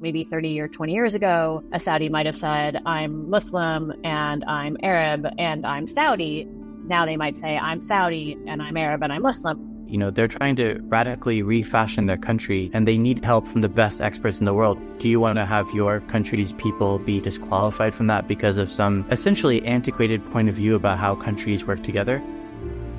maybe 0.00 0.24
30 0.24 0.60
or 0.60 0.68
20 0.68 0.92
years 0.92 1.14
ago, 1.14 1.62
a 1.72 1.80
Saudi 1.80 2.08
might 2.08 2.26
have 2.26 2.36
said, 2.36 2.80
I'm 2.86 3.28
Muslim 3.28 3.92
and 4.02 4.44
I'm 4.44 4.76
Arab 4.82 5.26
and 5.38 5.66
I'm 5.66 5.86
Saudi. 5.86 6.48
Now 6.84 7.04
they 7.04 7.16
might 7.16 7.36
say, 7.36 7.58
I'm 7.58 7.80
Saudi 7.80 8.36
and 8.46 8.62
I'm 8.62 8.76
Arab 8.76 9.02
and 9.02 9.12
I'm 9.12 9.22
Muslim. 9.22 9.66
You 9.86 9.98
know, 9.98 10.10
they're 10.10 10.28
trying 10.28 10.56
to 10.56 10.80
radically 10.84 11.42
refashion 11.42 12.06
their 12.06 12.16
country 12.16 12.70
and 12.72 12.86
they 12.86 12.96
need 12.96 13.24
help 13.24 13.46
from 13.46 13.60
the 13.60 13.68
best 13.68 14.00
experts 14.00 14.38
in 14.38 14.46
the 14.46 14.54
world. 14.54 14.78
Do 14.98 15.08
you 15.08 15.20
want 15.20 15.36
to 15.38 15.44
have 15.44 15.68
your 15.74 16.00
country's 16.02 16.52
people 16.54 16.98
be 17.00 17.20
disqualified 17.20 17.94
from 17.94 18.06
that 18.06 18.28
because 18.28 18.56
of 18.56 18.70
some 18.70 19.04
essentially 19.10 19.64
antiquated 19.66 20.24
point 20.30 20.48
of 20.48 20.54
view 20.54 20.76
about 20.76 20.98
how 20.98 21.14
countries 21.16 21.66
work 21.66 21.82
together? 21.82 22.22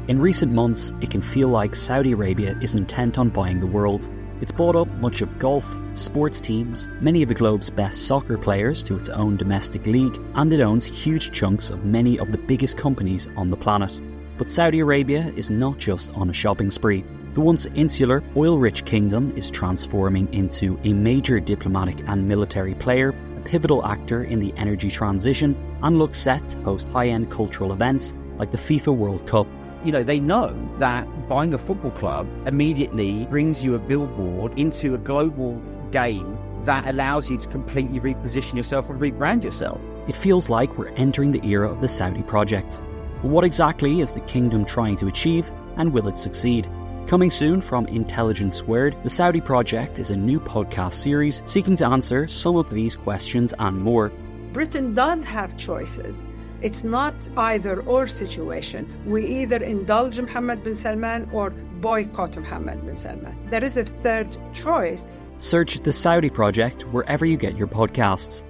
In 0.07 0.19
recent 0.19 0.51
months, 0.51 0.93
it 0.99 1.09
can 1.09 1.21
feel 1.21 1.47
like 1.47 1.75
Saudi 1.75 2.11
Arabia 2.11 2.57
is 2.61 2.75
intent 2.75 3.17
on 3.17 3.29
buying 3.29 3.61
the 3.61 3.67
world. 3.67 4.09
It's 4.41 4.51
bought 4.51 4.75
up 4.75 4.87
much 4.95 5.21
of 5.21 5.37
golf, 5.37 5.77
sports 5.93 6.41
teams, 6.41 6.89
many 6.99 7.21
of 7.21 7.29
the 7.29 7.35
globe's 7.35 7.69
best 7.69 8.07
soccer 8.07 8.39
players 8.39 8.81
to 8.83 8.97
its 8.97 9.07
own 9.07 9.37
domestic 9.37 9.85
league, 9.85 10.19
and 10.33 10.51
it 10.51 10.61
owns 10.61 10.83
huge 10.83 11.31
chunks 11.31 11.69
of 11.69 11.85
many 11.85 12.17
of 12.17 12.31
the 12.31 12.39
biggest 12.39 12.75
companies 12.75 13.29
on 13.37 13.51
the 13.51 13.55
planet. 13.55 14.01
But 14.39 14.49
Saudi 14.49 14.79
Arabia 14.79 15.31
is 15.35 15.51
not 15.51 15.77
just 15.77 16.11
on 16.15 16.31
a 16.31 16.33
shopping 16.33 16.71
spree. 16.71 17.05
The 17.35 17.41
once 17.41 17.67
insular, 17.75 18.23
oil 18.35 18.57
rich 18.57 18.83
kingdom 18.83 19.31
is 19.37 19.51
transforming 19.51 20.33
into 20.33 20.79
a 20.85 20.91
major 20.91 21.39
diplomatic 21.39 22.01
and 22.07 22.27
military 22.27 22.73
player, 22.73 23.09
a 23.37 23.41
pivotal 23.41 23.85
actor 23.85 24.23
in 24.23 24.39
the 24.39 24.55
energy 24.57 24.89
transition, 24.89 25.55
and 25.83 25.99
looks 25.99 26.17
set 26.17 26.49
to 26.49 26.63
host 26.63 26.89
high 26.89 27.09
end 27.09 27.29
cultural 27.29 27.73
events 27.73 28.15
like 28.39 28.49
the 28.49 28.57
FIFA 28.57 28.97
World 28.97 29.27
Cup. 29.27 29.45
You 29.83 29.91
know, 29.91 30.03
they 30.03 30.19
know 30.19 30.55
that 30.77 31.07
buying 31.27 31.53
a 31.53 31.57
football 31.57 31.91
club 31.91 32.27
immediately 32.47 33.25
brings 33.25 33.63
you 33.63 33.73
a 33.73 33.79
billboard 33.79 34.57
into 34.59 34.93
a 34.93 34.97
global 34.97 35.55
game 35.91 36.37
that 36.65 36.87
allows 36.87 37.31
you 37.31 37.37
to 37.37 37.47
completely 37.47 37.99
reposition 37.99 38.55
yourself 38.55 38.89
and 38.89 39.01
rebrand 39.01 39.43
yourself. 39.43 39.81
It 40.07 40.15
feels 40.15 40.49
like 40.49 40.77
we're 40.77 40.89
entering 40.89 41.31
the 41.31 41.43
era 41.43 41.71
of 41.71 41.81
the 41.81 41.87
Saudi 41.87 42.21
project. 42.21 42.81
But 43.21 43.29
what 43.29 43.43
exactly 43.43 44.01
is 44.01 44.11
the 44.11 44.19
kingdom 44.21 44.65
trying 44.65 44.97
to 44.97 45.07
achieve, 45.07 45.51
and 45.77 45.91
will 45.93 46.07
it 46.07 46.19
succeed? 46.19 46.69
Coming 47.07 47.31
soon 47.31 47.59
from 47.59 47.87
Intelligence 47.87 48.55
Squared, 48.55 48.95
the 49.03 49.09
Saudi 49.09 49.41
Project 49.41 49.97
is 49.97 50.11
a 50.11 50.15
new 50.15 50.39
podcast 50.39 50.93
series 50.93 51.41
seeking 51.45 51.75
to 51.77 51.87
answer 51.87 52.27
some 52.27 52.55
of 52.55 52.69
these 52.69 52.95
questions 52.95 53.53
and 53.57 53.79
more. 53.81 54.11
Britain 54.53 54.93
does 54.93 55.23
have 55.23 55.57
choices. 55.57 56.21
It's 56.61 56.83
not 56.83 57.15
either 57.37 57.81
or 57.81 58.07
situation. 58.07 58.87
We 59.05 59.25
either 59.25 59.57
indulge 59.57 60.19
Mohammed 60.19 60.63
bin 60.63 60.75
Salman 60.75 61.27
or 61.33 61.49
boycott 61.49 62.37
Mohammed 62.37 62.85
bin 62.85 62.95
Salman. 62.95 63.35
There 63.49 63.63
is 63.63 63.77
a 63.77 63.83
third 63.83 64.37
choice. 64.53 65.07
Search 65.37 65.79
the 65.79 65.91
Saudi 65.91 66.29
Project 66.29 66.83
wherever 66.93 67.25
you 67.25 67.35
get 67.35 67.57
your 67.57 67.67
podcasts. 67.67 68.43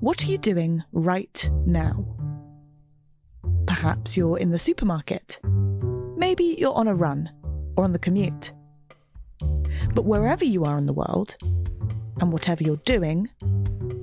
What 0.00 0.24
are 0.24 0.26
you 0.26 0.38
doing 0.38 0.82
right 0.92 1.48
now? 1.66 2.04
Perhaps 3.66 4.16
you're 4.16 4.38
in 4.38 4.50
the 4.50 4.58
supermarket. 4.58 5.38
Maybe 6.16 6.56
you're 6.58 6.74
on 6.74 6.88
a 6.88 6.94
run 6.94 7.30
or 7.76 7.84
on 7.84 7.92
the 7.92 7.98
commute. 7.98 8.52
But 9.94 10.04
wherever 10.04 10.44
you 10.44 10.64
are 10.64 10.78
in 10.78 10.86
the 10.86 10.92
world, 10.92 11.36
and 12.20 12.32
whatever 12.32 12.62
you're 12.62 12.76
doing, 12.78 13.28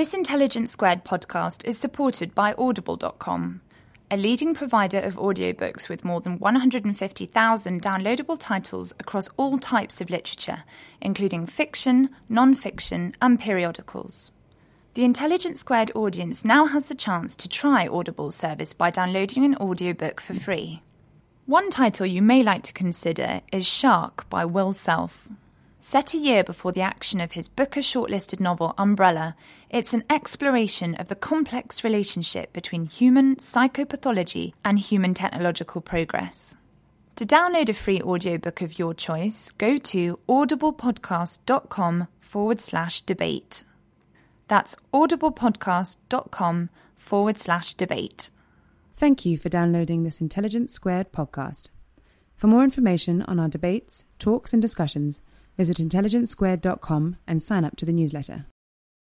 This 0.00 0.14
Intelligence 0.14 0.72
Squared 0.72 1.04
podcast 1.04 1.62
is 1.66 1.76
supported 1.76 2.34
by 2.34 2.54
Audible.com, 2.54 3.60
a 4.10 4.16
leading 4.16 4.54
provider 4.54 4.98
of 4.98 5.16
audiobooks 5.16 5.90
with 5.90 6.06
more 6.06 6.22
than 6.22 6.38
150,000 6.38 7.82
downloadable 7.82 8.38
titles 8.38 8.94
across 8.98 9.28
all 9.36 9.58
types 9.58 10.00
of 10.00 10.08
literature, 10.08 10.64
including 11.02 11.44
fiction, 11.44 12.08
non 12.30 12.54
fiction, 12.54 13.14
and 13.20 13.38
periodicals. 13.38 14.32
The 14.94 15.04
Intelligence 15.04 15.60
Squared 15.60 15.92
audience 15.94 16.46
now 16.46 16.64
has 16.64 16.88
the 16.88 16.94
chance 16.94 17.36
to 17.36 17.46
try 17.46 17.86
Audible's 17.86 18.34
service 18.34 18.72
by 18.72 18.88
downloading 18.88 19.44
an 19.44 19.56
audiobook 19.56 20.22
for 20.22 20.32
free. 20.32 20.80
One 21.44 21.68
title 21.68 22.06
you 22.06 22.22
may 22.22 22.42
like 22.42 22.62
to 22.62 22.72
consider 22.72 23.42
is 23.52 23.66
Shark 23.66 24.26
by 24.30 24.46
Will 24.46 24.72
Self. 24.72 25.28
Set 25.82 26.12
a 26.12 26.18
year 26.18 26.44
before 26.44 26.72
the 26.72 26.82
action 26.82 27.22
of 27.22 27.32
his 27.32 27.48
Booker 27.48 27.80
shortlisted 27.80 28.38
novel 28.38 28.74
Umbrella, 28.76 29.34
it's 29.70 29.94
an 29.94 30.04
exploration 30.10 30.94
of 30.96 31.08
the 31.08 31.14
complex 31.14 31.82
relationship 31.82 32.52
between 32.52 32.84
human 32.84 33.36
psychopathology 33.36 34.52
and 34.62 34.78
human 34.78 35.14
technological 35.14 35.80
progress. 35.80 36.54
To 37.16 37.24
download 37.24 37.70
a 37.70 37.72
free 37.72 38.02
audiobook 38.02 38.60
of 38.60 38.78
your 38.78 38.92
choice, 38.92 39.52
go 39.52 39.78
to 39.78 40.18
audiblepodcast.com 40.28 42.08
forward 42.18 42.60
slash 42.60 43.00
debate. 43.00 43.64
That's 44.48 44.76
audiblepodcast.com 44.92 46.68
forward 46.96 47.38
slash 47.38 47.72
debate. 47.72 48.30
Thank 48.98 49.24
you 49.24 49.38
for 49.38 49.48
downloading 49.48 50.02
this 50.04 50.20
Intelligence 50.20 50.74
Squared 50.74 51.10
podcast. 51.10 51.70
For 52.36 52.48
more 52.48 52.64
information 52.64 53.22
on 53.22 53.40
our 53.40 53.48
debates, 53.48 54.04
talks, 54.18 54.52
and 54.52 54.60
discussions, 54.60 55.22
visit 55.60 55.76
intelligencesquared.com 55.76 57.16
and 57.26 57.42
sign 57.42 57.66
up 57.66 57.76
to 57.76 57.84
the 57.84 57.92
newsletter. 57.92 58.46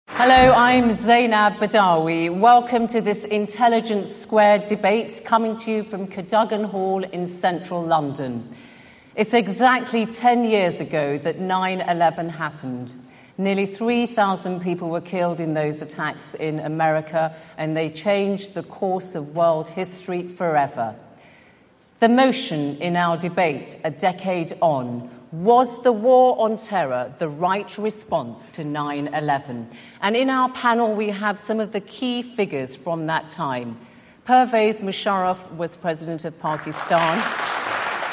Hello, 0.09 0.53
I'm 0.53 0.97
Zainab 0.97 1.53
Badawi. 1.61 2.37
Welcome 2.37 2.89
to 2.89 3.01
this 3.01 3.25
Intelligence 3.25 4.13
Squared 4.13 4.67
debate 4.67 5.21
coming 5.25 5.55
to 5.55 5.71
you 5.71 5.85
from 5.85 6.09
Cadogan 6.09 6.65
Hall 6.65 7.05
in 7.05 7.29
central 7.29 7.81
London. 7.85 8.49
It's 9.15 9.35
exactly 9.35 10.05
10 10.05 10.43
years 10.47 10.81
ago 10.81 11.17
that 11.19 11.39
9 11.39 11.81
11 11.81 12.29
happened. 12.29 12.97
Nearly 13.37 13.67
3,000 13.67 14.61
people 14.61 14.89
were 14.91 15.01
killed 15.01 15.39
in 15.39 15.55
those 15.55 15.81
attacks 15.81 16.35
in 16.35 16.59
America, 16.59 17.37
and 17.57 17.77
they 17.77 17.89
changed 17.89 18.55
the 18.55 18.65
course 18.65 19.15
of 19.15 19.37
world 19.37 19.69
history 19.69 20.25
forever. 20.25 20.97
The 22.01 22.09
motion 22.09 22.79
in 22.79 22.97
our 22.97 23.17
debate, 23.17 23.77
a 23.85 23.93
decade 23.93 24.57
on, 24.61 25.18
was 25.31 25.83
the 25.83 25.93
war 25.93 26.41
on 26.41 26.57
terror 26.57 27.15
the 27.19 27.29
right 27.29 27.77
response 27.77 28.51
to 28.53 28.65
9 28.65 29.09
11? 29.09 29.69
And 30.01 30.17
in 30.17 30.31
our 30.31 30.51
panel, 30.51 30.95
we 30.95 31.11
have 31.11 31.39
some 31.39 31.61
of 31.61 31.73
the 31.73 31.81
key 31.81 32.23
figures 32.23 32.75
from 32.75 33.07
that 33.07 33.29
time. 33.29 33.79
Pervez 34.25 34.79
Musharraf 34.79 35.53
was 35.53 35.77
president 35.77 36.25
of 36.25 36.39
Pakistan. 36.39 37.23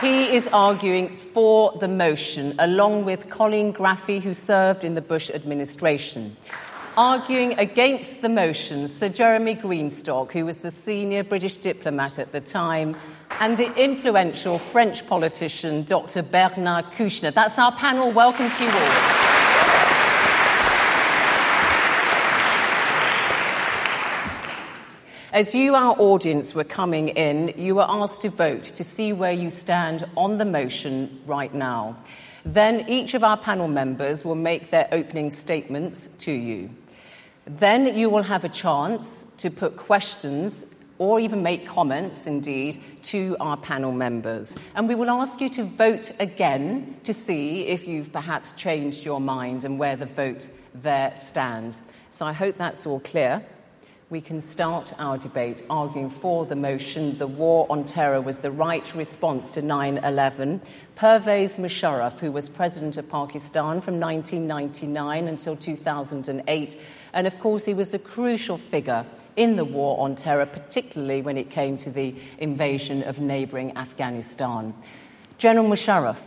He 0.01 0.35
is 0.35 0.47
arguing 0.49 1.15
for 1.17 1.77
the 1.79 1.87
motion, 1.87 2.53
along 2.59 3.05
with 3.05 3.29
Colleen 3.29 3.73
Graffy, 3.73 4.21
who 4.21 4.33
served 4.33 4.83
in 4.83 4.95
the 4.95 5.01
Bush 5.01 5.29
administration. 5.29 6.35
Arguing 6.97 7.57
against 7.57 8.21
the 8.21 8.29
motion, 8.29 8.87
Sir 8.87 9.09
Jeremy 9.09 9.55
Greenstock, 9.55 10.31
who 10.31 10.45
was 10.45 10.57
the 10.57 10.71
senior 10.71 11.23
British 11.23 11.57
diplomat 11.57 12.19
at 12.19 12.31
the 12.31 12.41
time, 12.41 12.95
and 13.39 13.57
the 13.57 13.73
influential 13.75 14.57
French 14.57 15.05
politician 15.07 15.83
Dr. 15.83 16.21
Bernard 16.21 16.85
Kouchner. 16.97 17.33
That's 17.33 17.59
our 17.59 17.71
panel. 17.71 18.11
Welcome 18.11 18.49
to 18.49 18.63
you 18.63 18.69
all. 18.69 19.25
As 25.35 25.53
you, 25.53 25.75
our 25.75 25.99
audience, 25.99 26.55
were 26.55 26.63
coming 26.63 27.09
in, 27.09 27.53
you 27.57 27.75
were 27.75 27.85
asked 27.89 28.21
to 28.21 28.29
vote 28.29 28.63
to 28.63 28.85
see 28.85 29.11
where 29.11 29.33
you 29.33 29.49
stand 29.49 30.05
on 30.15 30.37
the 30.37 30.45
motion 30.45 31.21
right 31.25 31.53
now. 31.53 31.97
Then 32.45 32.87
each 32.87 33.15
of 33.15 33.23
our 33.23 33.35
panel 33.35 33.67
members 33.67 34.23
will 34.23 34.35
make 34.35 34.71
their 34.71 34.87
opening 34.93 35.31
statements 35.31 36.07
to 36.19 36.31
you. 36.31 36.69
Then 37.45 37.97
you 37.97 38.09
will 38.09 38.23
have 38.23 38.45
a 38.45 38.49
chance 38.49 39.25
to 39.39 39.51
put 39.51 39.75
questions 39.75 40.63
or 40.97 41.19
even 41.19 41.43
make 41.43 41.67
comments, 41.67 42.27
indeed, 42.27 42.81
to 43.03 43.35
our 43.39 43.57
panel 43.57 43.91
members. 43.91 44.55
And 44.75 44.87
we 44.87 44.95
will 44.95 45.09
ask 45.09 45.41
you 45.41 45.49
to 45.49 45.63
vote 45.63 46.11
again 46.19 46.97
to 47.03 47.13
see 47.13 47.67
if 47.67 47.87
you've 47.87 48.11
perhaps 48.13 48.53
changed 48.53 49.03
your 49.03 49.19
mind 49.19 49.65
and 49.65 49.77
where 49.77 49.95
the 49.95 50.05
vote 50.05 50.47
there 50.73 51.13
stands. 51.21 51.81
So 52.09 52.25
I 52.25 52.33
hope 52.33 52.55
that's 52.55 52.85
all 52.85 52.99
clear. 53.01 53.43
We 54.11 54.21
can 54.21 54.39
start 54.39 54.93
our 54.99 55.17
debate 55.17 55.63
arguing 55.67 56.11
for 56.11 56.45
the 56.45 56.55
motion 56.55 57.17
the 57.17 57.25
war 57.25 57.65
on 57.71 57.85
terror 57.85 58.21
was 58.21 58.37
the 58.37 58.51
right 58.51 58.93
response 58.93 59.49
to 59.51 59.63
9 59.63 59.97
11. 59.97 60.61
Pervez 60.95 61.55
Musharraf, 61.55 62.19
who 62.19 62.31
was 62.31 62.47
president 62.47 62.97
of 62.97 63.09
Pakistan 63.09 63.81
from 63.81 63.99
1999 63.99 65.27
until 65.27 65.57
2008, 65.57 66.79
and 67.13 67.27
of 67.27 67.39
course, 67.39 67.65
he 67.65 67.73
was 67.73 67.95
a 67.95 67.99
crucial 67.99 68.57
figure 68.59 69.05
in 69.35 69.55
the 69.55 69.65
war 69.65 69.99
on 69.99 70.15
terror, 70.15 70.45
particularly 70.45 71.21
when 71.21 71.37
it 71.37 71.49
came 71.49 71.77
to 71.77 71.91
the 71.91 72.15
invasion 72.37 73.03
of 73.03 73.19
neighbouring 73.19 73.75
Afghanistan. 73.77 74.73
General 75.37 75.67
Musharraf. 75.67 76.21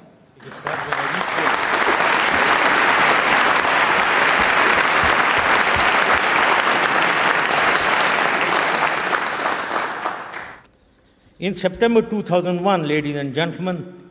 In 11.41 11.55
September 11.55 12.03
2001, 12.03 12.89
ladies 12.89 13.15
and 13.15 13.33
gentlemen, 13.33 14.11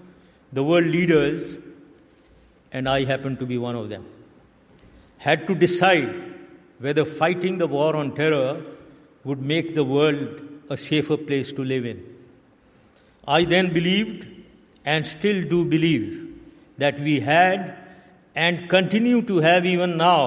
the 0.54 0.64
world 0.64 0.86
leaders, 0.86 1.58
and 2.72 2.88
I 2.88 3.04
happen 3.04 3.36
to 3.38 3.46
be 3.46 3.58
one 3.58 3.76
of 3.76 3.90
them, 3.90 4.06
had 5.18 5.46
to 5.48 5.54
decide 5.54 6.36
whether 6.80 7.04
fighting 7.04 7.58
the 7.58 7.68
war 7.68 7.96
on 7.98 8.16
terror 8.16 8.64
would 9.28 9.42
make 9.54 9.76
the 9.76 9.84
world 9.84 10.42
a 10.70 10.78
safer 10.78 11.18
place 11.30 11.52
to 11.58 11.64
live 11.72 11.86
in. 11.86 12.00
I 13.28 13.44
then 13.44 13.74
believed, 13.74 14.28
and 14.86 15.06
still 15.06 15.44
do 15.54 15.66
believe, 15.66 16.12
that 16.78 17.00
we 17.08 17.20
had 17.20 17.76
and 18.36 18.70
continue 18.70 19.22
to 19.24 19.40
have 19.40 19.66
even 19.66 19.98
now 19.98 20.24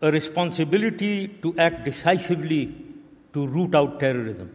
a 0.00 0.10
responsibility 0.10 1.28
to 1.42 1.54
act 1.58 1.84
decisively 1.84 2.62
to 3.34 3.46
root 3.46 3.74
out 3.74 4.00
terrorism. 4.00 4.50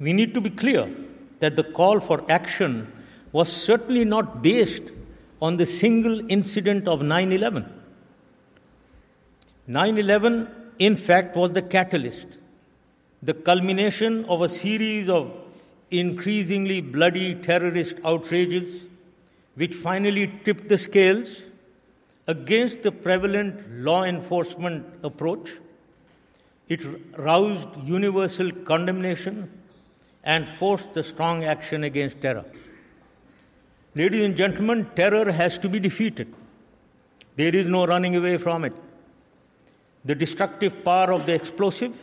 We 0.00 0.12
need 0.12 0.34
to 0.34 0.40
be 0.40 0.50
clear 0.50 0.84
that 1.40 1.56
the 1.56 1.64
call 1.64 2.00
for 2.00 2.24
action 2.30 2.92
was 3.32 3.52
certainly 3.52 4.04
not 4.04 4.42
based 4.42 4.94
on 5.42 5.58
the 5.58 5.66
single 5.66 6.20
incident 6.30 6.88
of 6.88 7.02
9 7.02 7.32
11. 7.32 7.66
9 9.66 9.98
11 9.98 10.48
in 10.78 10.96
fact, 10.96 11.36
was 11.36 11.52
the 11.52 11.62
catalyst, 11.62 12.38
the 13.22 13.34
culmination 13.34 14.24
of 14.26 14.42
a 14.42 14.48
series 14.48 15.08
of 15.08 15.32
increasingly 15.90 16.80
bloody 16.80 17.34
terrorist 17.34 17.96
outrages, 18.04 18.86
which 19.56 19.74
finally 19.74 20.32
tipped 20.44 20.68
the 20.68 20.78
scales 20.78 21.42
against 22.26 22.82
the 22.82 22.92
prevalent 22.92 23.68
law 23.82 24.04
enforcement 24.04 24.86
approach. 25.02 25.50
It 26.68 26.84
roused 27.16 27.68
universal 27.82 28.52
condemnation 28.52 29.50
and 30.22 30.48
forced 30.48 30.92
the 30.92 31.02
strong 31.02 31.44
action 31.44 31.82
against 31.82 32.20
terror. 32.20 32.44
Ladies 33.94 34.24
and 34.24 34.36
gentlemen, 34.36 34.88
terror 34.94 35.32
has 35.32 35.58
to 35.60 35.68
be 35.68 35.80
defeated. 35.80 36.32
There 37.36 37.56
is 37.56 37.66
no 37.66 37.86
running 37.86 38.14
away 38.14 38.36
from 38.36 38.64
it 38.64 38.74
the 40.08 40.14
destructive 40.14 40.82
power 40.82 41.12
of 41.12 41.26
the 41.26 41.34
explosive, 41.34 41.94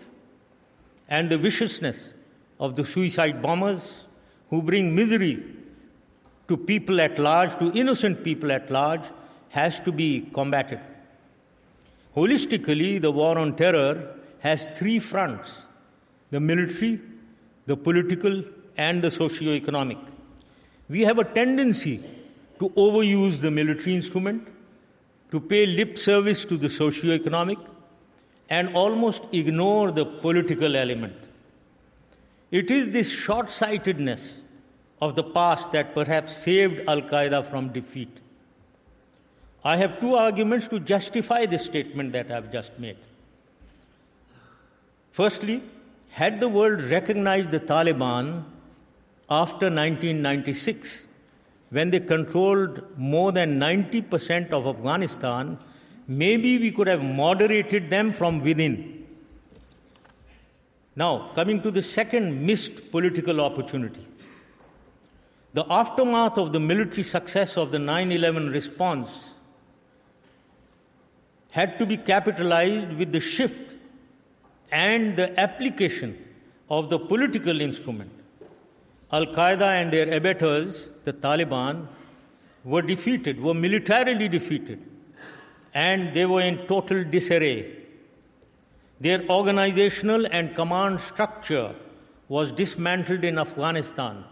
and 1.10 1.28
the 1.28 1.38
viciousness 1.40 2.14
of 2.60 2.76
the 2.76 2.86
suicide 2.86 3.42
bombers 3.42 4.04
who 4.52 4.62
bring 4.62 4.94
misery 4.94 5.44
to 6.48 6.56
people 6.56 7.02
at 7.02 7.18
large, 7.18 7.58
to 7.58 7.72
innocent 7.74 8.24
people 8.24 8.52
at 8.52 8.70
large, 8.70 9.02
has 9.50 9.80
to 9.80 9.92
be 9.92 10.30
combated. 10.36 10.80
Holistically, 12.16 13.02
the 13.02 13.10
war 13.10 13.40
on 13.40 13.56
terror 13.56 14.16
has 14.40 14.68
three 14.76 15.00
fronts 15.00 15.52
the 16.30 16.40
military, 16.40 17.02
the 17.66 17.76
political, 17.76 18.44
and 18.78 19.02
the 19.02 19.10
socio 19.10 19.52
economic. 19.54 19.98
We 20.90 21.02
have 21.02 21.18
a 21.18 21.24
tendency 21.24 22.04
to 22.60 22.70
overuse 22.70 23.42
the 23.42 23.50
military 23.50 23.96
instrument, 23.96 24.48
to 25.32 25.40
pay 25.40 25.66
lip 25.66 25.98
service 25.98 26.46
to 26.46 26.58
the 26.58 26.70
socio 26.70 27.12
economic, 27.12 27.58
and 28.50 28.76
almost 28.76 29.24
ignore 29.32 29.92
the 29.92 30.06
political 30.06 30.76
element. 30.76 31.16
It 32.52 32.70
is 32.72 32.92
this 32.92 33.10
short 33.10 33.50
sightedness 33.50 34.42
of 35.02 35.16
the 35.16 35.24
past 35.24 35.72
that 35.72 35.94
perhaps 35.94 36.38
saved 36.38 36.88
Al 36.88 37.02
Qaeda 37.02 37.50
from 37.50 37.70
defeat. 37.70 38.22
I 39.64 39.78
have 39.78 40.00
two 40.00 40.16
arguments 40.16 40.68
to 40.70 40.80
justify 40.80 41.46
this 41.48 41.66
statement 41.66 42.14
that 42.14 42.30
I 42.30 42.36
have 42.36 42.52
just 42.52 42.78
made. 42.80 42.98
Firstly, 45.12 45.64
had 46.12 46.40
the 46.40 46.48
world 46.48 46.82
recognized 46.84 47.52
the 47.52 47.60
Taliban 47.60 48.44
after 49.30 49.66
1996, 49.66 51.08
when 51.72 51.90
they 51.90 52.00
controlled 52.00 52.84
more 52.98 53.32
than 53.32 53.60
90% 53.60 54.52
of 54.52 54.68
Afghanistan, 54.68 55.58
maybe 56.08 56.58
we 56.58 56.72
could 56.72 56.88
have 56.88 57.04
moderated 57.04 57.90
them 57.90 58.12
from 58.12 58.42
within. 58.42 59.06
Now, 60.96 61.32
coming 61.36 61.62
to 61.62 61.72
the 61.72 61.82
second 61.82 62.46
missed 62.46 62.92
political 62.92 63.42
opportunity. 63.42 64.06
The 65.54 65.66
aftermath 65.70 66.38
of 66.38 66.54
the 66.54 66.60
military 66.60 67.04
success 67.04 67.58
of 67.58 67.72
the 67.72 67.80
9 67.80 68.12
11 68.12 68.50
response 68.50 69.34
had 71.52 71.80
to 71.80 71.86
be 71.86 71.98
capitalized 71.98 72.92
with 72.94 73.12
the 73.12 73.20
shift 73.20 73.76
and 74.72 75.16
the 75.16 75.38
application 75.40 76.18
of 76.70 76.90
the 76.90 77.00
political 77.00 77.62
instrument. 77.62 78.12
Al 79.12 79.28
Qaeda 79.28 79.82
and 79.82 79.94
their 79.94 80.14
abettors, 80.14 80.90
the 81.06 81.14
Taliban, 81.14 81.88
were 82.66 82.82
defeated, 82.82 83.40
were 83.40 83.54
militarily 83.54 84.28
defeated 84.28 84.82
and 85.76 86.14
they 86.14 86.26
were 86.26 86.42
in 86.42 86.66
total 86.68 87.04
disarray. 87.04 87.70
Their 89.02 89.28
organizational 89.30 90.26
and 90.32 90.56
command 90.56 91.02
structure 91.02 91.76
was 92.30 92.54
dismantled 92.54 93.26
in 93.26 93.38
Afghanistan, 93.38 94.24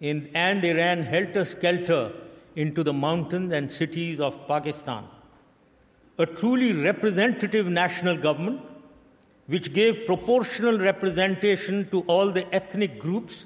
in, 0.00 0.30
and 0.34 0.62
they 0.62 0.72
ran 0.72 1.02
helter 1.02 1.44
skelter 1.44 2.12
into 2.56 2.82
the 2.82 2.92
mountains 2.92 3.52
and 3.52 3.70
cities 3.70 4.18
of 4.18 4.48
Pakistan. 4.48 5.04
A 6.18 6.24
truly 6.26 6.72
representative 6.72 7.66
national 7.66 8.16
government, 8.16 8.62
which 9.46 9.72
gave 9.74 10.06
proportional 10.06 10.78
representation 10.78 11.88
to 11.90 12.00
all 12.02 12.30
the 12.30 12.52
ethnic 12.52 12.98
groups, 12.98 13.44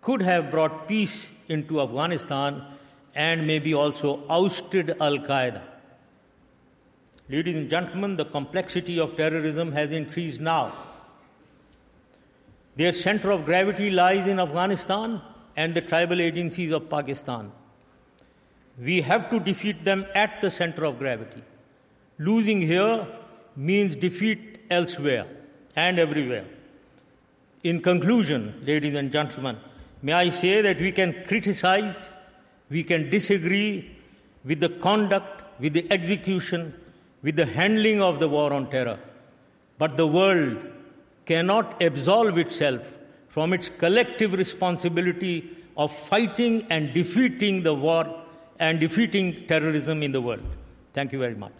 could 0.00 0.22
have 0.22 0.50
brought 0.50 0.88
peace 0.88 1.30
into 1.48 1.80
Afghanistan 1.80 2.64
and 3.14 3.46
maybe 3.46 3.74
also 3.74 4.24
ousted 4.28 4.96
Al 5.00 5.18
Qaeda. 5.18 5.62
Ladies 7.32 7.56
and 7.56 7.70
gentlemen, 7.70 8.16
the 8.16 8.26
complexity 8.26 9.00
of 9.00 9.16
terrorism 9.16 9.72
has 9.72 9.90
increased 9.90 10.38
now. 10.38 10.70
Their 12.76 12.92
center 12.92 13.30
of 13.30 13.46
gravity 13.46 13.90
lies 13.90 14.26
in 14.26 14.38
Afghanistan 14.38 15.22
and 15.56 15.74
the 15.74 15.80
tribal 15.80 16.20
agencies 16.20 16.72
of 16.72 16.90
Pakistan. 16.90 17.50
We 18.78 19.00
have 19.00 19.30
to 19.30 19.40
defeat 19.40 19.82
them 19.82 20.04
at 20.14 20.42
the 20.42 20.50
center 20.50 20.84
of 20.84 20.98
gravity. 20.98 21.42
Losing 22.18 22.60
here 22.60 23.06
means 23.56 23.96
defeat 23.96 24.60
elsewhere 24.70 25.26
and 25.74 25.98
everywhere. 25.98 26.44
In 27.64 27.80
conclusion, 27.80 28.62
ladies 28.66 28.94
and 28.94 29.10
gentlemen, 29.10 29.56
may 30.02 30.12
I 30.12 30.28
say 30.28 30.60
that 30.60 30.78
we 30.78 30.92
can 30.92 31.24
criticize, 31.26 32.10
we 32.68 32.84
can 32.84 33.08
disagree 33.08 33.90
with 34.44 34.60
the 34.60 34.68
conduct, 34.68 35.42
with 35.58 35.72
the 35.72 35.90
execution, 35.90 36.74
with 37.22 37.36
the 37.36 37.46
handling 37.46 38.02
of 38.02 38.18
the 38.18 38.28
war 38.28 38.52
on 38.52 38.68
terror. 38.70 38.98
But 39.78 39.96
the 39.96 40.06
world 40.06 40.58
cannot 41.24 41.80
absolve 41.82 42.38
itself 42.38 42.96
from 43.28 43.52
its 43.52 43.68
collective 43.68 44.34
responsibility 44.34 45.56
of 45.76 45.96
fighting 45.96 46.66
and 46.68 46.92
defeating 46.92 47.62
the 47.62 47.74
war 47.74 48.22
and 48.58 48.78
defeating 48.78 49.46
terrorism 49.46 50.02
in 50.02 50.12
the 50.12 50.20
world. 50.20 50.44
Thank 50.92 51.12
you 51.12 51.18
very 51.18 51.34
much. 51.34 51.52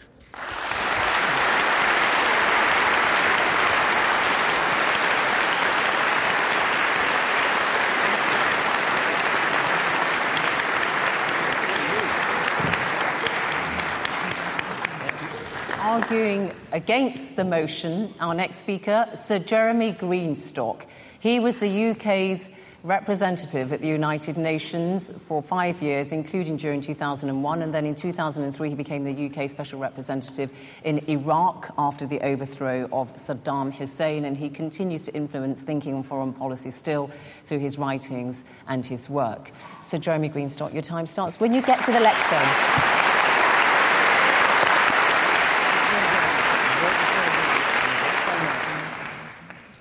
arguing 15.93 16.51
against 16.73 17.35
the 17.35 17.43
motion, 17.45 18.11
our 18.19 18.33
next 18.33 18.59
speaker, 18.59 19.07
Sir 19.27 19.39
Jeremy 19.39 19.93
Greenstock. 19.93 20.85
He 21.19 21.39
was 21.39 21.59
the 21.59 21.91
UK's 21.91 22.49
representative 22.81 23.71
at 23.71 23.79
the 23.79 23.87
United 23.87 24.37
Nations 24.37 25.09
for 25.23 25.41
five 25.41 25.81
years, 25.81 26.11
including 26.11 26.57
during 26.57 26.81
2001. 26.81 27.61
And 27.61 27.73
then 27.73 27.85
in 27.85 27.95
2003, 27.95 28.69
he 28.69 28.75
became 28.75 29.03
the 29.05 29.27
UK 29.27 29.49
Special 29.49 29.79
Representative 29.79 30.51
in 30.83 31.07
Iraq 31.07 31.73
after 31.77 32.05
the 32.07 32.19
overthrow 32.21 32.89
of 32.91 33.15
Saddam 33.15 33.71
Hussein. 33.71 34.25
And 34.25 34.35
he 34.35 34.49
continues 34.49 35.05
to 35.05 35.13
influence 35.13 35.61
thinking 35.61 35.93
on 35.93 36.03
foreign 36.03 36.33
policy 36.33 36.71
still 36.71 37.09
through 37.45 37.59
his 37.59 37.77
writings 37.77 38.43
and 38.67 38.83
his 38.83 39.07
work. 39.07 39.51
So, 39.83 39.99
Jeremy 39.99 40.29
Greenstock, 40.29 40.73
your 40.73 40.81
time 40.81 41.05
starts 41.05 41.39
when 41.39 41.53
you 41.53 41.61
get 41.61 41.85
to 41.85 41.91
the 41.91 41.99
lectern. 41.99 43.02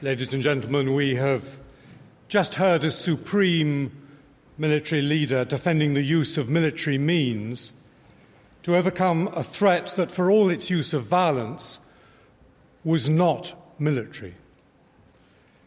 Ladies 0.02 0.34
and 0.34 0.42
gentlemen, 0.42 0.94
we 0.94 1.14
have 1.14 1.60
just 2.26 2.56
heard 2.56 2.82
a 2.82 2.90
supreme 2.90 3.92
military 4.58 5.00
leader 5.00 5.44
defending 5.44 5.94
the 5.94 6.02
use 6.02 6.36
of 6.36 6.50
military 6.50 6.98
means 6.98 7.72
to 8.64 8.74
overcome 8.74 9.28
a 9.28 9.44
threat 9.44 9.94
that, 9.96 10.10
for 10.10 10.28
all 10.28 10.50
its 10.50 10.68
use 10.72 10.92
of 10.92 11.04
violence, 11.04 11.78
was 12.82 13.08
not 13.08 13.54
military. 13.78 14.34